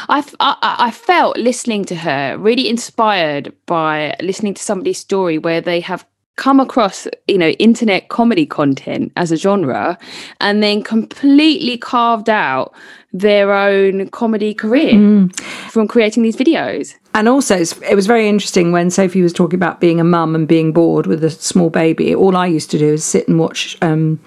I, 0.08 0.24
I, 0.40 0.56
I 0.60 0.90
felt 0.90 1.36
listening 1.36 1.84
to 1.86 1.96
her 1.96 2.36
really 2.38 2.68
inspired 2.68 3.52
by 3.66 4.16
listening 4.20 4.54
to 4.54 4.62
somebody's 4.62 4.98
story 4.98 5.38
where 5.38 5.60
they 5.60 5.80
have 5.80 6.06
come 6.36 6.60
across 6.60 7.08
you 7.26 7.38
know 7.38 7.48
internet 7.50 8.08
comedy 8.08 8.44
content 8.44 9.10
as 9.16 9.32
a 9.32 9.36
genre 9.36 9.98
and 10.40 10.62
then 10.62 10.82
completely 10.82 11.78
carved 11.78 12.28
out 12.28 12.74
their 13.12 13.52
own 13.52 14.08
comedy 14.10 14.52
career 14.52 14.92
mm. 14.92 15.34
from 15.70 15.88
creating 15.88 16.22
these 16.22 16.36
videos 16.36 16.94
and 17.14 17.26
also 17.26 17.56
it 17.56 17.94
was 17.94 18.06
very 18.06 18.28
interesting 18.28 18.70
when 18.70 18.90
sophie 18.90 19.22
was 19.22 19.32
talking 19.32 19.56
about 19.56 19.80
being 19.80 19.98
a 19.98 20.04
mum 20.04 20.34
and 20.34 20.46
being 20.46 20.72
bored 20.72 21.06
with 21.06 21.24
a 21.24 21.30
small 21.30 21.70
baby 21.70 22.14
all 22.14 22.36
i 22.36 22.46
used 22.46 22.70
to 22.70 22.78
do 22.78 22.92
is 22.92 23.02
sit 23.02 23.26
and 23.26 23.38
watch 23.38 23.78
um, 23.80 24.20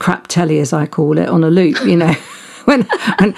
crap 0.00 0.26
telly 0.26 0.58
as 0.58 0.72
i 0.72 0.86
call 0.86 1.18
it 1.18 1.28
on 1.28 1.44
a 1.44 1.50
loop 1.50 1.80
you 1.84 1.96
know 1.96 2.14
when, 2.64 2.82
when 3.18 3.34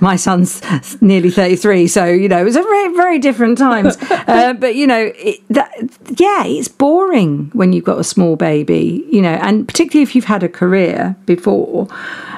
my 0.00 0.16
son's 0.16 0.60
nearly 1.00 1.30
33. 1.30 1.88
So, 1.88 2.04
you 2.04 2.28
know, 2.28 2.40
it 2.40 2.44
was 2.44 2.56
a 2.56 2.62
very, 2.62 2.94
very 2.94 3.18
different 3.18 3.58
times. 3.58 3.96
Uh, 4.26 4.54
but, 4.54 4.74
you 4.74 4.86
know, 4.86 5.12
it, 5.14 5.40
that, 5.50 5.65
yeah, 6.16 6.44
it's 6.44 6.68
boring 6.68 7.50
when 7.52 7.72
you've 7.72 7.84
got 7.84 7.98
a 7.98 8.04
small 8.04 8.36
baby, 8.36 9.04
you 9.10 9.20
know, 9.20 9.34
and 9.34 9.66
particularly 9.66 10.02
if 10.02 10.14
you've 10.14 10.24
had 10.24 10.42
a 10.42 10.48
career 10.48 11.16
before. 11.26 11.88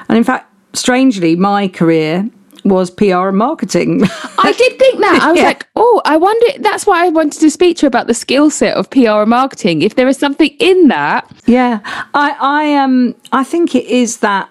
And 0.07 0.17
in 0.17 0.23
fact, 0.23 0.51
strangely, 0.73 1.35
my 1.35 1.67
career 1.67 2.29
was 2.65 2.91
PR 2.91 3.29
and 3.29 3.37
marketing. 3.37 4.03
I 4.37 4.51
did 4.57 4.79
think 4.79 4.99
that. 4.99 5.19
I 5.21 5.31
was 5.31 5.37
yeah. 5.37 5.45
like, 5.45 5.67
oh, 5.75 6.01
I 6.05 6.17
wonder. 6.17 6.45
That's 6.59 6.85
why 6.85 7.05
I 7.05 7.09
wanted 7.09 7.39
to 7.39 7.49
speak 7.49 7.77
to 7.77 7.83
you 7.83 7.87
about 7.87 8.07
the 8.07 8.13
skill 8.13 8.49
set 8.49 8.75
of 8.75 8.89
PR 8.89 9.21
and 9.21 9.29
marketing. 9.29 9.81
If 9.81 9.95
there 9.95 10.07
is 10.07 10.17
something 10.17 10.49
in 10.59 10.87
that. 10.89 11.29
Yeah, 11.45 11.79
I, 12.13 12.35
I 12.39 12.75
um, 12.75 13.15
I 13.31 13.43
think 13.43 13.75
it 13.75 13.85
is 13.85 14.17
that 14.17 14.49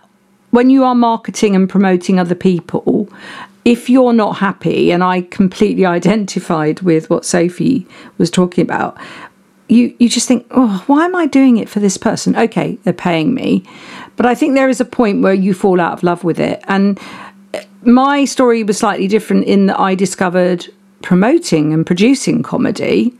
when 0.51 0.70
you 0.70 0.85
are 0.85 0.94
marketing 0.94 1.55
and 1.55 1.68
promoting 1.68 2.18
other 2.18 2.35
people, 2.35 3.09
if 3.64 3.90
you're 3.90 4.12
not 4.12 4.38
happy, 4.38 4.90
and 4.90 5.03
I 5.05 5.23
completely 5.23 5.87
identified 5.99 6.81
with 6.81 7.11
what 7.11 7.25
Sophie 7.25 7.87
was 8.18 8.31
talking 8.31 8.62
about, 8.62 8.97
you 9.68 9.94
you 9.99 10.09
just 10.09 10.27
think, 10.27 10.47
oh, 10.51 10.83
why 10.87 11.05
am 11.05 11.14
I 11.14 11.27
doing 11.27 11.59
it 11.59 11.68
for 11.68 11.81
this 11.81 11.97
person? 11.97 12.37
Okay, 12.37 12.79
they're 12.85 12.92
paying 12.92 13.35
me, 13.35 13.64
but 14.16 14.27
I 14.27 14.35
think 14.35 14.55
there 14.55 14.68
is 14.68 14.81
a 14.81 14.85
point 14.85 15.23
where 15.23 15.35
you 15.35 15.55
fall 15.55 15.81
out 15.81 15.92
of 15.92 16.03
love 16.03 16.25
with 16.25 16.40
it. 16.40 16.62
And 16.68 16.99
my 17.83 18.25
story 18.25 18.64
was 18.64 18.79
slightly 18.79 19.09
different 19.09 19.44
in 19.44 19.66
that 19.66 19.79
I 19.79 19.94
discovered 19.94 20.66
promoting 21.03 21.73
and 21.73 21.87
producing 21.87 22.42
comedy. 22.42 23.14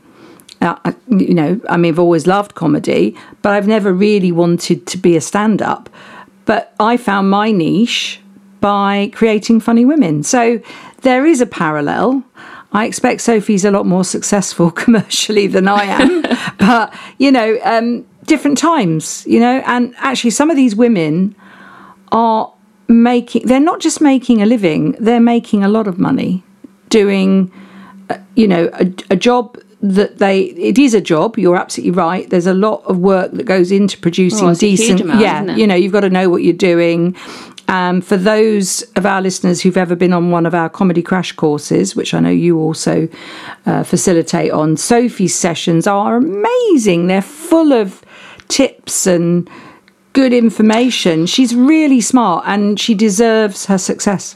Uh, 0.61 0.75
you 1.07 1.33
know, 1.33 1.61
I 1.69 1.77
mean, 1.77 1.93
I've 1.93 1.99
always 1.99 2.27
loved 2.27 2.55
comedy, 2.55 3.15
but 3.41 3.53
I've 3.53 3.67
never 3.67 3.93
really 3.93 4.31
wanted 4.31 4.85
to 4.87 4.97
be 4.97 5.15
a 5.15 5.21
stand-up. 5.21 5.89
But 6.43 6.73
I 6.79 6.97
found 6.97 7.29
my 7.29 7.51
niche 7.51 8.19
by 8.61 9.11
creating 9.13 9.59
funny 9.59 9.85
women. 9.85 10.23
So 10.23 10.61
there 11.01 11.25
is 11.25 11.41
a 11.41 11.45
parallel. 11.45 12.23
I 12.71 12.85
expect 12.85 13.21
Sophie's 13.21 13.65
a 13.65 13.71
lot 13.71 13.85
more 13.85 14.03
successful 14.03 14.71
commercially 14.83 15.47
than 15.47 15.67
I 15.67 15.83
am, 15.85 16.21
but 16.59 16.93
you 17.17 17.31
know, 17.31 17.57
um, 17.63 18.05
different 18.25 18.57
times, 18.57 19.25
you 19.25 19.39
know, 19.39 19.63
and 19.65 19.93
actually 19.97 20.31
some 20.31 20.49
of 20.49 20.55
these 20.55 20.75
women 20.75 21.35
are 22.11 22.53
making, 22.87 23.47
they're 23.47 23.59
not 23.59 23.79
just 23.79 24.01
making 24.01 24.41
a 24.41 24.45
living, 24.45 24.91
they're 24.99 25.19
making 25.19 25.63
a 25.63 25.67
lot 25.67 25.87
of 25.87 25.99
money 25.99 26.43
doing, 26.89 27.51
uh, 28.09 28.17
you 28.35 28.47
know, 28.47 28.69
a, 28.73 28.91
a 29.11 29.15
job 29.15 29.57
that 29.81 30.17
they 30.17 30.41
it 30.41 30.77
is 30.77 30.93
a 30.93 30.99
job 30.99 31.37
you're 31.37 31.55
absolutely 31.55 31.91
right 31.91 32.29
there's 32.31 32.47
a 32.47 32.53
lot 32.53 32.83
of 32.83 32.97
work 32.97 33.31
that 33.31 33.45
goes 33.45 33.71
into 33.71 33.97
producing 33.97 34.45
Oh, 34.45 34.49
it's 34.49 34.61
a 34.61 34.67
huge 34.67 34.79
decent 34.79 35.01
amount, 35.01 35.21
yeah 35.21 35.55
you 35.55 35.65
know 35.65 35.75
you've 35.75 35.93
got 35.93 36.01
to 36.01 36.09
know 36.09 36.29
what 36.29 36.43
you're 36.43 36.51
doing 36.53 37.15
um, 37.69 38.01
for 38.01 38.17
those 38.17 38.81
of 38.97 39.05
our 39.05 39.21
listeners 39.21 39.61
who've 39.61 39.77
ever 39.77 39.95
been 39.95 40.13
on 40.13 40.31
one 40.31 40.45
of 40.45 40.53
our 40.53 40.69
comedy 40.69 41.01
crash 41.01 41.31
courses 41.31 41.95
which 41.95 42.13
i 42.13 42.19
know 42.19 42.29
you 42.29 42.59
also 42.59 43.07
uh, 43.65 43.83
facilitate 43.83 44.51
on 44.51 44.75
sophie's 44.75 45.35
sessions 45.35 45.87
are 45.87 46.17
amazing. 46.17 47.07
They're 47.07 47.21
full 47.21 47.73
of 47.73 48.03
tips 48.47 49.07
and 49.07 49.49
good 50.13 50.33
information. 50.33 51.25
She's 51.25 51.55
really 51.55 52.01
smart 52.01 52.43
and 52.47 52.79
she 52.79 52.93
deserves 52.93 53.65
her 53.67 53.77
success 53.77 54.35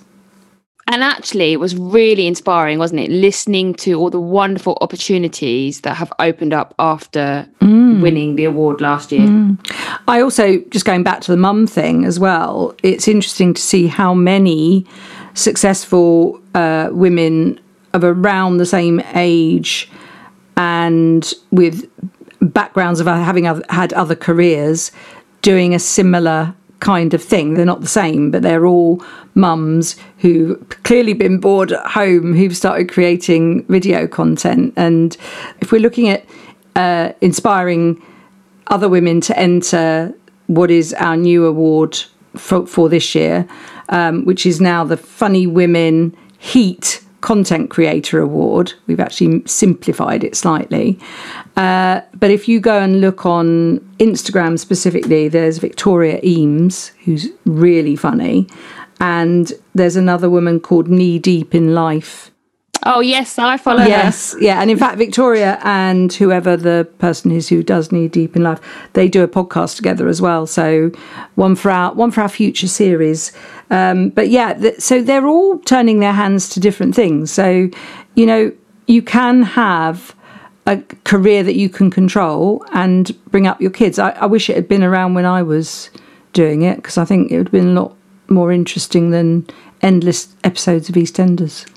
And 0.87 1.01
actually, 1.03 1.53
it 1.53 1.59
was 1.59 1.75
really 1.75 2.27
inspiring, 2.27 2.77
wasn't 2.77 3.01
it? 3.01 3.09
Listening 3.09 3.73
to 3.75 3.93
all 3.93 4.09
the 4.09 4.19
wonderful 4.19 4.77
opportunities 4.81 5.81
that 5.81 5.95
have 5.95 6.11
opened 6.19 6.53
up 6.53 6.75
after 6.77 7.47
winning 7.61 8.35
the 8.35 8.43
award 8.43 8.81
last 8.81 9.11
year. 9.11 9.55
I 10.07 10.21
also, 10.21 10.57
just 10.69 10.85
going 10.85 11.03
back 11.03 11.21
to 11.21 11.31
the 11.31 11.37
mum 11.37 11.67
thing 11.67 12.03
as 12.03 12.19
well, 12.19 12.75
it's 12.83 13.07
interesting 13.07 13.53
to 13.53 13.61
see 13.61 13.87
how 13.87 14.13
many 14.13 14.85
successful 15.35 16.41
uh, 16.53 16.89
women 16.91 17.59
of 17.93 18.03
around 18.03 18.57
the 18.57 18.65
same 18.65 19.01
age 19.15 19.89
and 20.57 21.33
with 21.51 21.89
backgrounds 22.41 22.99
of 22.99 23.07
having 23.07 23.45
had 23.69 23.93
other 23.93 24.15
careers 24.15 24.91
doing 25.41 25.73
a 25.73 25.79
similar 25.79 26.53
kind 26.83 27.13
of 27.13 27.23
thing. 27.23 27.53
They're 27.53 27.65
not 27.65 27.81
the 27.81 27.87
same, 27.87 28.29
but 28.29 28.41
they're 28.41 28.65
all 28.65 29.01
mums 29.35 29.95
who've 30.17 30.59
clearly 30.83 31.13
been 31.13 31.39
bored 31.39 31.71
at 31.71 31.85
home 31.87 32.33
who've 32.33 32.55
started 32.55 32.91
creating 32.91 33.65
video 33.67 34.05
content. 34.05 34.73
And 34.75 35.15
if 35.61 35.71
we're 35.71 35.81
looking 35.81 36.09
at 36.09 36.25
uh, 36.75 37.13
inspiring 37.21 38.03
other 38.67 38.89
women 38.89 39.21
to 39.21 39.39
enter 39.39 40.13
what 40.47 40.69
is 40.69 40.93
our 40.95 41.15
new 41.15 41.45
award 41.45 41.97
for, 42.35 42.67
for 42.67 42.89
this 42.89 43.15
year, 43.15 43.47
um, 43.89 44.25
which 44.25 44.45
is 44.45 44.59
now 44.59 44.83
the 44.83 44.97
Funny 44.97 45.47
Women 45.47 46.15
Heat 46.37 47.02
Content 47.23 47.69
Creator 47.69 48.19
Award. 48.19 48.73
We've 48.85 48.99
actually 48.99 49.43
simplified 49.47 50.23
it 50.23 50.35
slightly. 50.35 50.99
Uh, 51.55 52.01
but 52.13 52.29
if 52.29 52.47
you 52.49 52.59
go 52.59 52.79
and 52.79 52.99
look 52.99 53.25
on 53.25 53.79
Instagram 53.97 54.59
specifically, 54.59 55.29
there's 55.29 55.57
Victoria 55.57 56.19
Emes, 56.21 56.91
who's 57.05 57.29
really 57.45 57.95
funny. 57.95 58.47
And 58.99 59.53
there's 59.73 59.95
another 59.95 60.29
woman 60.29 60.59
called 60.59 60.89
Knee 60.89 61.17
Deep 61.17 61.55
in 61.55 61.73
Life. 61.73 62.29
Oh, 62.85 62.99
yes, 62.99 63.39
I 63.39 63.55
follow 63.55 63.79
her. 63.79 63.87
Yes, 63.87 64.35
yeah, 64.41 64.61
and 64.61 64.69
in 64.69 64.77
fact, 64.77 64.97
Victoria 64.97 65.57
and 65.63 66.11
whoever 66.11 66.57
the 66.57 66.85
person 66.99 67.31
is 67.31 67.47
who 67.47 67.63
does 67.63 67.93
Knee 67.93 68.09
Deep 68.09 68.35
in 68.35 68.43
Life, 68.43 68.59
they 68.91 69.07
do 69.07 69.23
a 69.23 69.27
podcast 69.27 69.77
together 69.77 70.09
as 70.09 70.21
well. 70.21 70.45
So 70.45 70.91
one 71.35 71.55
for 71.55 71.71
our 71.71 71.93
one 71.93 72.11
for 72.11 72.19
our 72.21 72.29
future 72.29 72.67
series. 72.67 73.31
Um, 73.73 74.09
but 74.09 74.29
yeah, 74.29 74.53
th- 74.53 74.79
so 74.79 75.01
they're 75.01 75.25
all 75.25 75.57
turning 75.59 75.99
their 75.99 76.13
hands 76.13 76.47
to 76.49 76.59
different 76.59 76.93
things. 76.95 77.31
So 77.31 77.69
you 78.15 78.25
know, 78.25 78.51
you 78.87 79.01
can 79.01 79.41
have 79.41 80.15
a 80.67 80.77
career 81.03 81.43
that 81.43 81.55
you 81.55 81.69
can 81.69 81.89
control 81.89 82.63
and 82.71 83.11
bring 83.31 83.47
up 83.47 83.59
your 83.59 83.71
kids. 83.71 83.97
I, 83.99 84.11
I 84.11 84.27
wish 84.27 84.49
it 84.49 84.55
had 84.55 84.67
been 84.67 84.83
around 84.83 85.15
when 85.15 85.25
I 85.25 85.41
was 85.41 85.89
doing 86.33 86.61
it 86.61 86.77
because 86.77 86.97
I 86.97 87.05
think 87.05 87.31
it 87.31 87.37
would 87.37 87.47
have 87.47 87.51
been 87.51 87.75
a 87.75 87.81
lot 87.81 87.95
more 88.29 88.51
interesting 88.51 89.09
than 89.09 89.47
endless 89.81 90.33
episodes 90.43 90.87
of 90.87 90.95
EastEnders. 90.95 91.67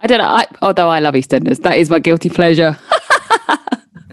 I 0.00 0.06
don't 0.06 0.18
know. 0.18 0.24
I, 0.24 0.46
although 0.62 0.88
I 0.88 1.00
love 1.00 1.14
EastEnders, 1.14 1.62
that 1.62 1.76
is 1.76 1.90
my 1.90 1.98
guilty 1.98 2.30
pleasure. 2.30 2.78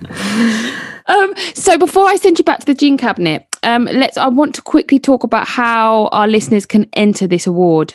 um, 1.07 1.33
so 1.53 1.77
before 1.77 2.07
I 2.07 2.17
send 2.17 2.39
you 2.39 2.43
back 2.43 2.59
to 2.59 2.65
the 2.65 2.75
gene 2.75 2.97
cabinet, 2.97 3.47
um, 3.65 3.85
let's. 3.85 4.17
I 4.17 4.27
want 4.27 4.55
to 4.55 4.61
quickly 4.61 4.99
talk 4.99 5.23
about 5.23 5.47
how 5.47 6.07
our 6.07 6.27
listeners 6.27 6.65
can 6.65 6.87
enter 6.93 7.27
this 7.27 7.47
award. 7.47 7.93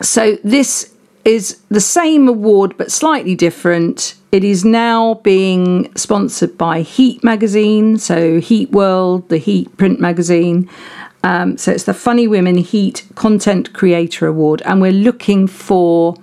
So 0.00 0.38
this 0.44 0.94
is 1.24 1.60
the 1.68 1.80
same 1.80 2.28
award 2.28 2.76
but 2.78 2.90
slightly 2.90 3.34
different. 3.34 4.14
It 4.32 4.44
is 4.44 4.64
now 4.64 5.14
being 5.14 5.94
sponsored 5.96 6.56
by 6.56 6.82
Heat 6.82 7.22
magazine, 7.24 7.98
so 7.98 8.40
Heat 8.40 8.70
World, 8.70 9.28
the 9.28 9.38
Heat 9.38 9.76
print 9.76 10.00
magazine. 10.00 10.70
Um, 11.22 11.58
so 11.58 11.72
it's 11.72 11.84
the 11.84 11.92
Funny 11.92 12.26
Women 12.26 12.56
Heat 12.56 13.06
Content 13.16 13.72
Creator 13.74 14.26
Award, 14.26 14.62
and 14.64 14.80
we're 14.80 14.92
looking 14.92 15.46
for 15.46 16.14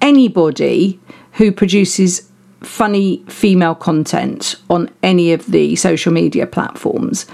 anybody 0.00 0.98
who 1.32 1.52
produces 1.52 2.28
funny 2.62 3.22
female 3.28 3.74
content 3.74 4.56
on 4.68 4.90
any 5.02 5.32
of 5.32 5.46
the 5.46 5.76
social 5.76 6.12
media 6.12 6.46
platforms. 6.46 7.26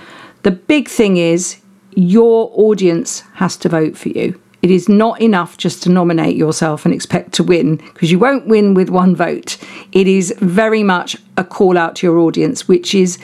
The 0.44 0.50
big 0.50 0.88
thing 0.88 1.16
is 1.16 1.56
your 1.94 2.50
audience 2.52 3.20
has 3.34 3.56
to 3.56 3.68
vote 3.70 3.96
for 3.96 4.10
you. 4.10 4.38
It 4.60 4.70
is 4.70 4.90
not 4.90 5.20
enough 5.20 5.56
just 5.56 5.82
to 5.84 5.90
nominate 5.90 6.36
yourself 6.36 6.84
and 6.84 6.92
expect 6.94 7.32
to 7.32 7.42
win 7.42 7.76
because 7.76 8.12
you 8.12 8.18
won't 8.18 8.46
win 8.46 8.74
with 8.74 8.90
one 8.90 9.16
vote. 9.16 9.56
It 9.92 10.06
is 10.06 10.34
very 10.40 10.82
much 10.82 11.16
a 11.38 11.44
call 11.44 11.78
out 11.78 11.96
to 11.96 12.06
your 12.06 12.18
audience, 12.18 12.68
which 12.68 12.94
is 12.94 13.18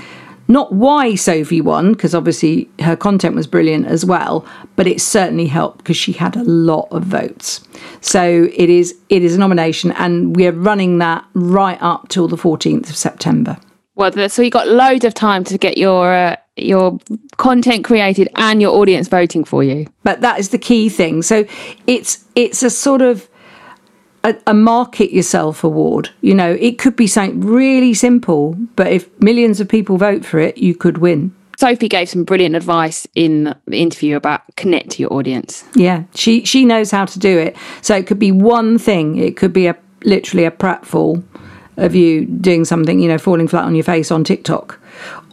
not 0.48 0.72
why 0.72 1.14
Sophie 1.14 1.60
won, 1.60 1.92
because 1.92 2.14
obviously 2.14 2.70
her 2.80 2.96
content 2.96 3.34
was 3.34 3.46
brilliant 3.46 3.86
as 3.86 4.02
well, 4.02 4.46
but 4.76 4.86
it 4.86 5.02
certainly 5.02 5.46
helped 5.46 5.78
because 5.78 5.98
she 5.98 6.12
had 6.12 6.36
a 6.36 6.44
lot 6.44 6.88
of 6.90 7.04
votes. 7.04 7.60
So 8.00 8.48
it 8.54 8.70
is 8.70 8.96
it 9.10 9.22
is 9.22 9.36
a 9.36 9.38
nomination, 9.38 9.92
and 9.92 10.34
we're 10.34 10.52
running 10.52 10.98
that 10.98 11.24
right 11.34 11.78
up 11.82 12.08
till 12.08 12.28
the 12.28 12.36
14th 12.36 12.88
of 12.88 12.96
September. 12.96 13.58
Well, 13.94 14.30
so 14.30 14.40
you 14.40 14.50
got 14.50 14.68
loads 14.68 15.04
of 15.04 15.12
time 15.12 15.44
to 15.44 15.58
get 15.58 15.76
your 15.76 16.12
uh, 16.12 16.36
your 16.62 16.98
content 17.36 17.84
created 17.84 18.28
and 18.36 18.60
your 18.60 18.76
audience 18.76 19.08
voting 19.08 19.44
for 19.44 19.62
you. 19.62 19.86
But 20.02 20.20
that 20.20 20.38
is 20.38 20.50
the 20.50 20.58
key 20.58 20.88
thing. 20.88 21.22
So 21.22 21.44
it's 21.86 22.24
it's 22.34 22.62
a 22.62 22.70
sort 22.70 23.02
of 23.02 23.28
a, 24.24 24.36
a 24.46 24.54
market 24.54 25.12
yourself 25.12 25.64
award. 25.64 26.10
You 26.20 26.34
know, 26.34 26.56
it 26.60 26.78
could 26.78 26.96
be 26.96 27.06
something 27.06 27.40
really 27.40 27.94
simple, 27.94 28.54
but 28.76 28.88
if 28.88 29.08
millions 29.20 29.60
of 29.60 29.68
people 29.68 29.96
vote 29.96 30.24
for 30.24 30.38
it, 30.38 30.58
you 30.58 30.74
could 30.74 30.98
win. 30.98 31.34
Sophie 31.60 31.88
gave 31.88 32.08
some 32.08 32.24
brilliant 32.24 32.56
advice 32.56 33.06
in 33.14 33.54
the 33.66 33.82
interview 33.82 34.16
about 34.16 34.42
connect 34.56 34.92
to 34.92 35.02
your 35.02 35.12
audience. 35.12 35.62
Yeah, 35.74 36.04
she 36.14 36.44
she 36.46 36.64
knows 36.64 36.90
how 36.90 37.04
to 37.04 37.18
do 37.18 37.38
it. 37.38 37.54
So 37.82 37.94
it 37.94 38.06
could 38.06 38.18
be 38.18 38.32
one 38.32 38.78
thing. 38.78 39.16
It 39.16 39.36
could 39.36 39.52
be 39.52 39.66
a 39.66 39.76
literally 40.04 40.46
a 40.46 40.50
pratfall 40.50 41.22
of 41.76 41.94
you 41.94 42.24
doing 42.24 42.64
something, 42.64 42.98
you 42.98 43.08
know, 43.08 43.18
falling 43.18 43.46
flat 43.46 43.64
on 43.64 43.74
your 43.74 43.84
face 43.84 44.10
on 44.10 44.24
TikTok, 44.24 44.79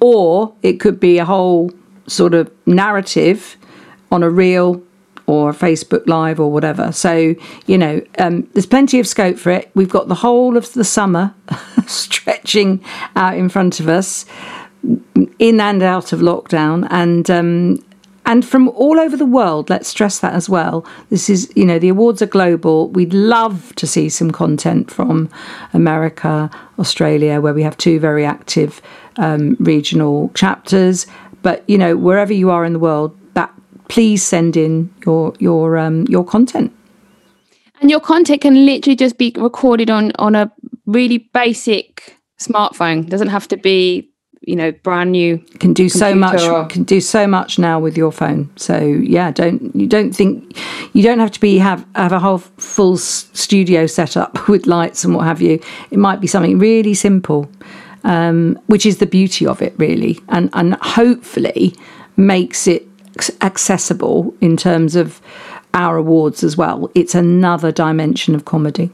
or 0.01 0.53
it 0.63 0.79
could 0.79 0.99
be 0.99 1.17
a 1.17 1.25
whole 1.25 1.71
sort 2.07 2.33
of 2.33 2.51
narrative 2.65 3.57
on 4.11 4.23
a 4.23 4.29
reel 4.29 4.81
or 5.25 5.49
a 5.49 5.53
Facebook 5.53 6.07
Live 6.07 6.39
or 6.39 6.51
whatever. 6.51 6.91
So 6.91 7.35
you 7.65 7.77
know, 7.77 8.01
um, 8.17 8.47
there's 8.53 8.65
plenty 8.65 8.99
of 8.99 9.07
scope 9.07 9.37
for 9.37 9.51
it. 9.51 9.69
We've 9.75 9.89
got 9.89 10.07
the 10.07 10.15
whole 10.15 10.57
of 10.57 10.71
the 10.73 10.85
summer 10.85 11.33
stretching 11.87 12.83
out 13.15 13.37
in 13.37 13.49
front 13.49 13.79
of 13.79 13.89
us, 13.89 14.25
in 15.39 15.59
and 15.59 15.83
out 15.83 16.13
of 16.13 16.21
lockdown, 16.21 16.87
and 16.89 17.29
um, 17.29 17.83
and 18.27 18.45
from 18.45 18.67
all 18.69 18.99
over 18.99 19.15
the 19.15 19.25
world. 19.25 19.69
Let's 19.69 19.87
stress 19.87 20.19
that 20.19 20.33
as 20.33 20.49
well. 20.49 20.85
This 21.09 21.29
is, 21.29 21.51
you 21.55 21.65
know, 21.65 21.79
the 21.79 21.89
awards 21.89 22.21
are 22.21 22.27
global. 22.27 22.89
We'd 22.89 23.13
love 23.13 23.73
to 23.75 23.87
see 23.87 24.09
some 24.09 24.31
content 24.31 24.91
from 24.91 25.29
America, 25.73 26.51
Australia, 26.77 27.39
where 27.39 27.53
we 27.53 27.63
have 27.63 27.77
two 27.77 27.99
very 27.99 28.25
active 28.25 28.81
um, 29.17 29.55
regional 29.59 30.29
chapters. 30.33 31.07
But 31.41 31.63
you 31.67 31.77
know, 31.77 31.95
wherever 31.95 32.33
you 32.33 32.49
are 32.49 32.65
in 32.65 32.73
the 32.73 32.79
world, 32.79 33.17
that 33.33 33.51
please 33.89 34.23
send 34.23 34.57
in 34.57 34.93
your 35.05 35.33
your 35.39 35.77
um, 35.77 36.05
your 36.07 36.25
content. 36.25 36.73
And 37.79 37.91
your 37.91 37.99
content 37.99 38.41
can 38.41 38.65
literally 38.65 38.95
just 38.95 39.17
be 39.17 39.33
recorded 39.37 39.89
on 39.89 40.11
on 40.17 40.35
a 40.35 40.51
really 40.87 41.19
basic 41.33 42.17
smartphone. 42.39 43.07
Doesn't 43.07 43.27
have 43.29 43.47
to 43.49 43.57
be, 43.57 44.09
you 44.41 44.55
know, 44.55 44.71
brand 44.71 45.11
new. 45.11 45.37
can 45.59 45.73
do 45.73 45.87
so 45.89 46.15
much 46.15 46.41
or- 46.41 46.65
can 46.65 46.83
do 46.83 46.99
so 46.99 47.27
much 47.27 47.59
now 47.59 47.79
with 47.79 47.95
your 47.97 48.11
phone 48.11 48.49
so 48.55 48.77
yeah 48.79 49.31
don't 49.31 49.75
you 49.75 49.87
don't 49.87 50.15
think 50.15 50.57
you 50.93 51.03
don't 51.03 51.19
have 51.19 51.31
to 51.31 51.39
be 51.39 51.57
have 51.57 51.85
have 51.95 52.11
a 52.11 52.19
whole 52.19 52.37
full 52.57 52.97
studio 52.97 53.85
set 53.87 54.15
up 54.17 54.47
with 54.51 54.65
lights 54.65 55.03
and 55.03 55.13
what 55.15 55.25
have 55.25 55.41
you 55.41 55.59
it 55.91 55.97
might 55.99 56.19
be 56.21 56.27
something 56.27 56.57
really 56.59 56.93
simple 56.93 57.49
um, 58.03 58.59
which 58.67 58.85
is 58.85 58.97
the 58.97 59.05
beauty 59.05 59.45
of 59.45 59.61
it 59.61 59.73
really 59.77 60.19
and 60.29 60.49
and 60.53 60.75
hopefully 60.75 61.73
makes 62.15 62.67
it 62.67 62.87
accessible 63.41 64.33
in 64.41 64.57
terms 64.57 64.95
of 64.95 65.21
our 65.73 65.97
awards 65.97 66.43
as 66.43 66.57
well. 66.57 66.89
It's 66.95 67.15
another 67.15 67.71
dimension 67.71 68.35
of 68.35 68.45
comedy. 68.45 68.91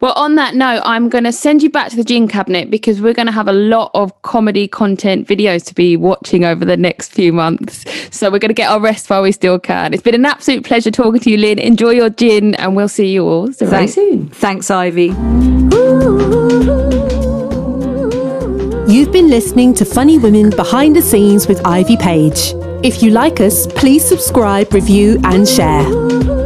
Well, 0.00 0.12
on 0.14 0.34
that 0.36 0.54
note, 0.54 0.82
I'm 0.84 1.08
going 1.08 1.24
to 1.24 1.32
send 1.32 1.62
you 1.62 1.70
back 1.70 1.90
to 1.90 1.96
the 1.96 2.02
gin 2.02 2.26
cabinet 2.26 2.70
because 2.70 3.00
we're 3.00 3.14
going 3.14 3.26
to 3.26 3.32
have 3.32 3.46
a 3.46 3.52
lot 3.52 3.92
of 3.94 4.22
comedy 4.22 4.66
content 4.66 5.28
videos 5.28 5.64
to 5.66 5.74
be 5.74 5.96
watching 5.96 6.44
over 6.44 6.64
the 6.64 6.76
next 6.76 7.12
few 7.12 7.32
months. 7.32 7.84
So 8.10 8.30
we're 8.30 8.40
going 8.40 8.48
to 8.48 8.54
get 8.54 8.70
our 8.70 8.80
rest 8.80 9.08
while 9.08 9.22
we 9.22 9.30
still 9.30 9.58
can. 9.58 9.94
It's 9.94 10.02
been 10.02 10.16
an 10.16 10.24
absolute 10.24 10.64
pleasure 10.64 10.90
talking 10.90 11.20
to 11.20 11.30
you, 11.30 11.36
Lynn. 11.36 11.58
Enjoy 11.60 11.90
your 11.90 12.10
gin, 12.10 12.54
and 12.56 12.74
we'll 12.74 12.88
see 12.88 13.12
you 13.12 13.24
all 13.24 13.48
very 13.48 13.70
Thanks. 13.70 13.94
soon. 13.94 14.28
Thanks, 14.30 14.70
Ivy. 14.70 15.14
You've 18.88 19.12
been 19.12 19.28
listening 19.28 19.74
to 19.74 19.84
Funny 19.84 20.16
Women 20.16 20.48
Behind 20.48 20.96
the 20.96 21.02
Scenes 21.02 21.46
with 21.46 21.60
Ivy 21.66 21.98
Paige. 21.98 22.54
If 22.82 23.02
you 23.02 23.10
like 23.10 23.38
us, 23.38 23.66
please 23.66 24.02
subscribe, 24.02 24.72
review, 24.72 25.20
and 25.24 25.46
share. 25.46 26.37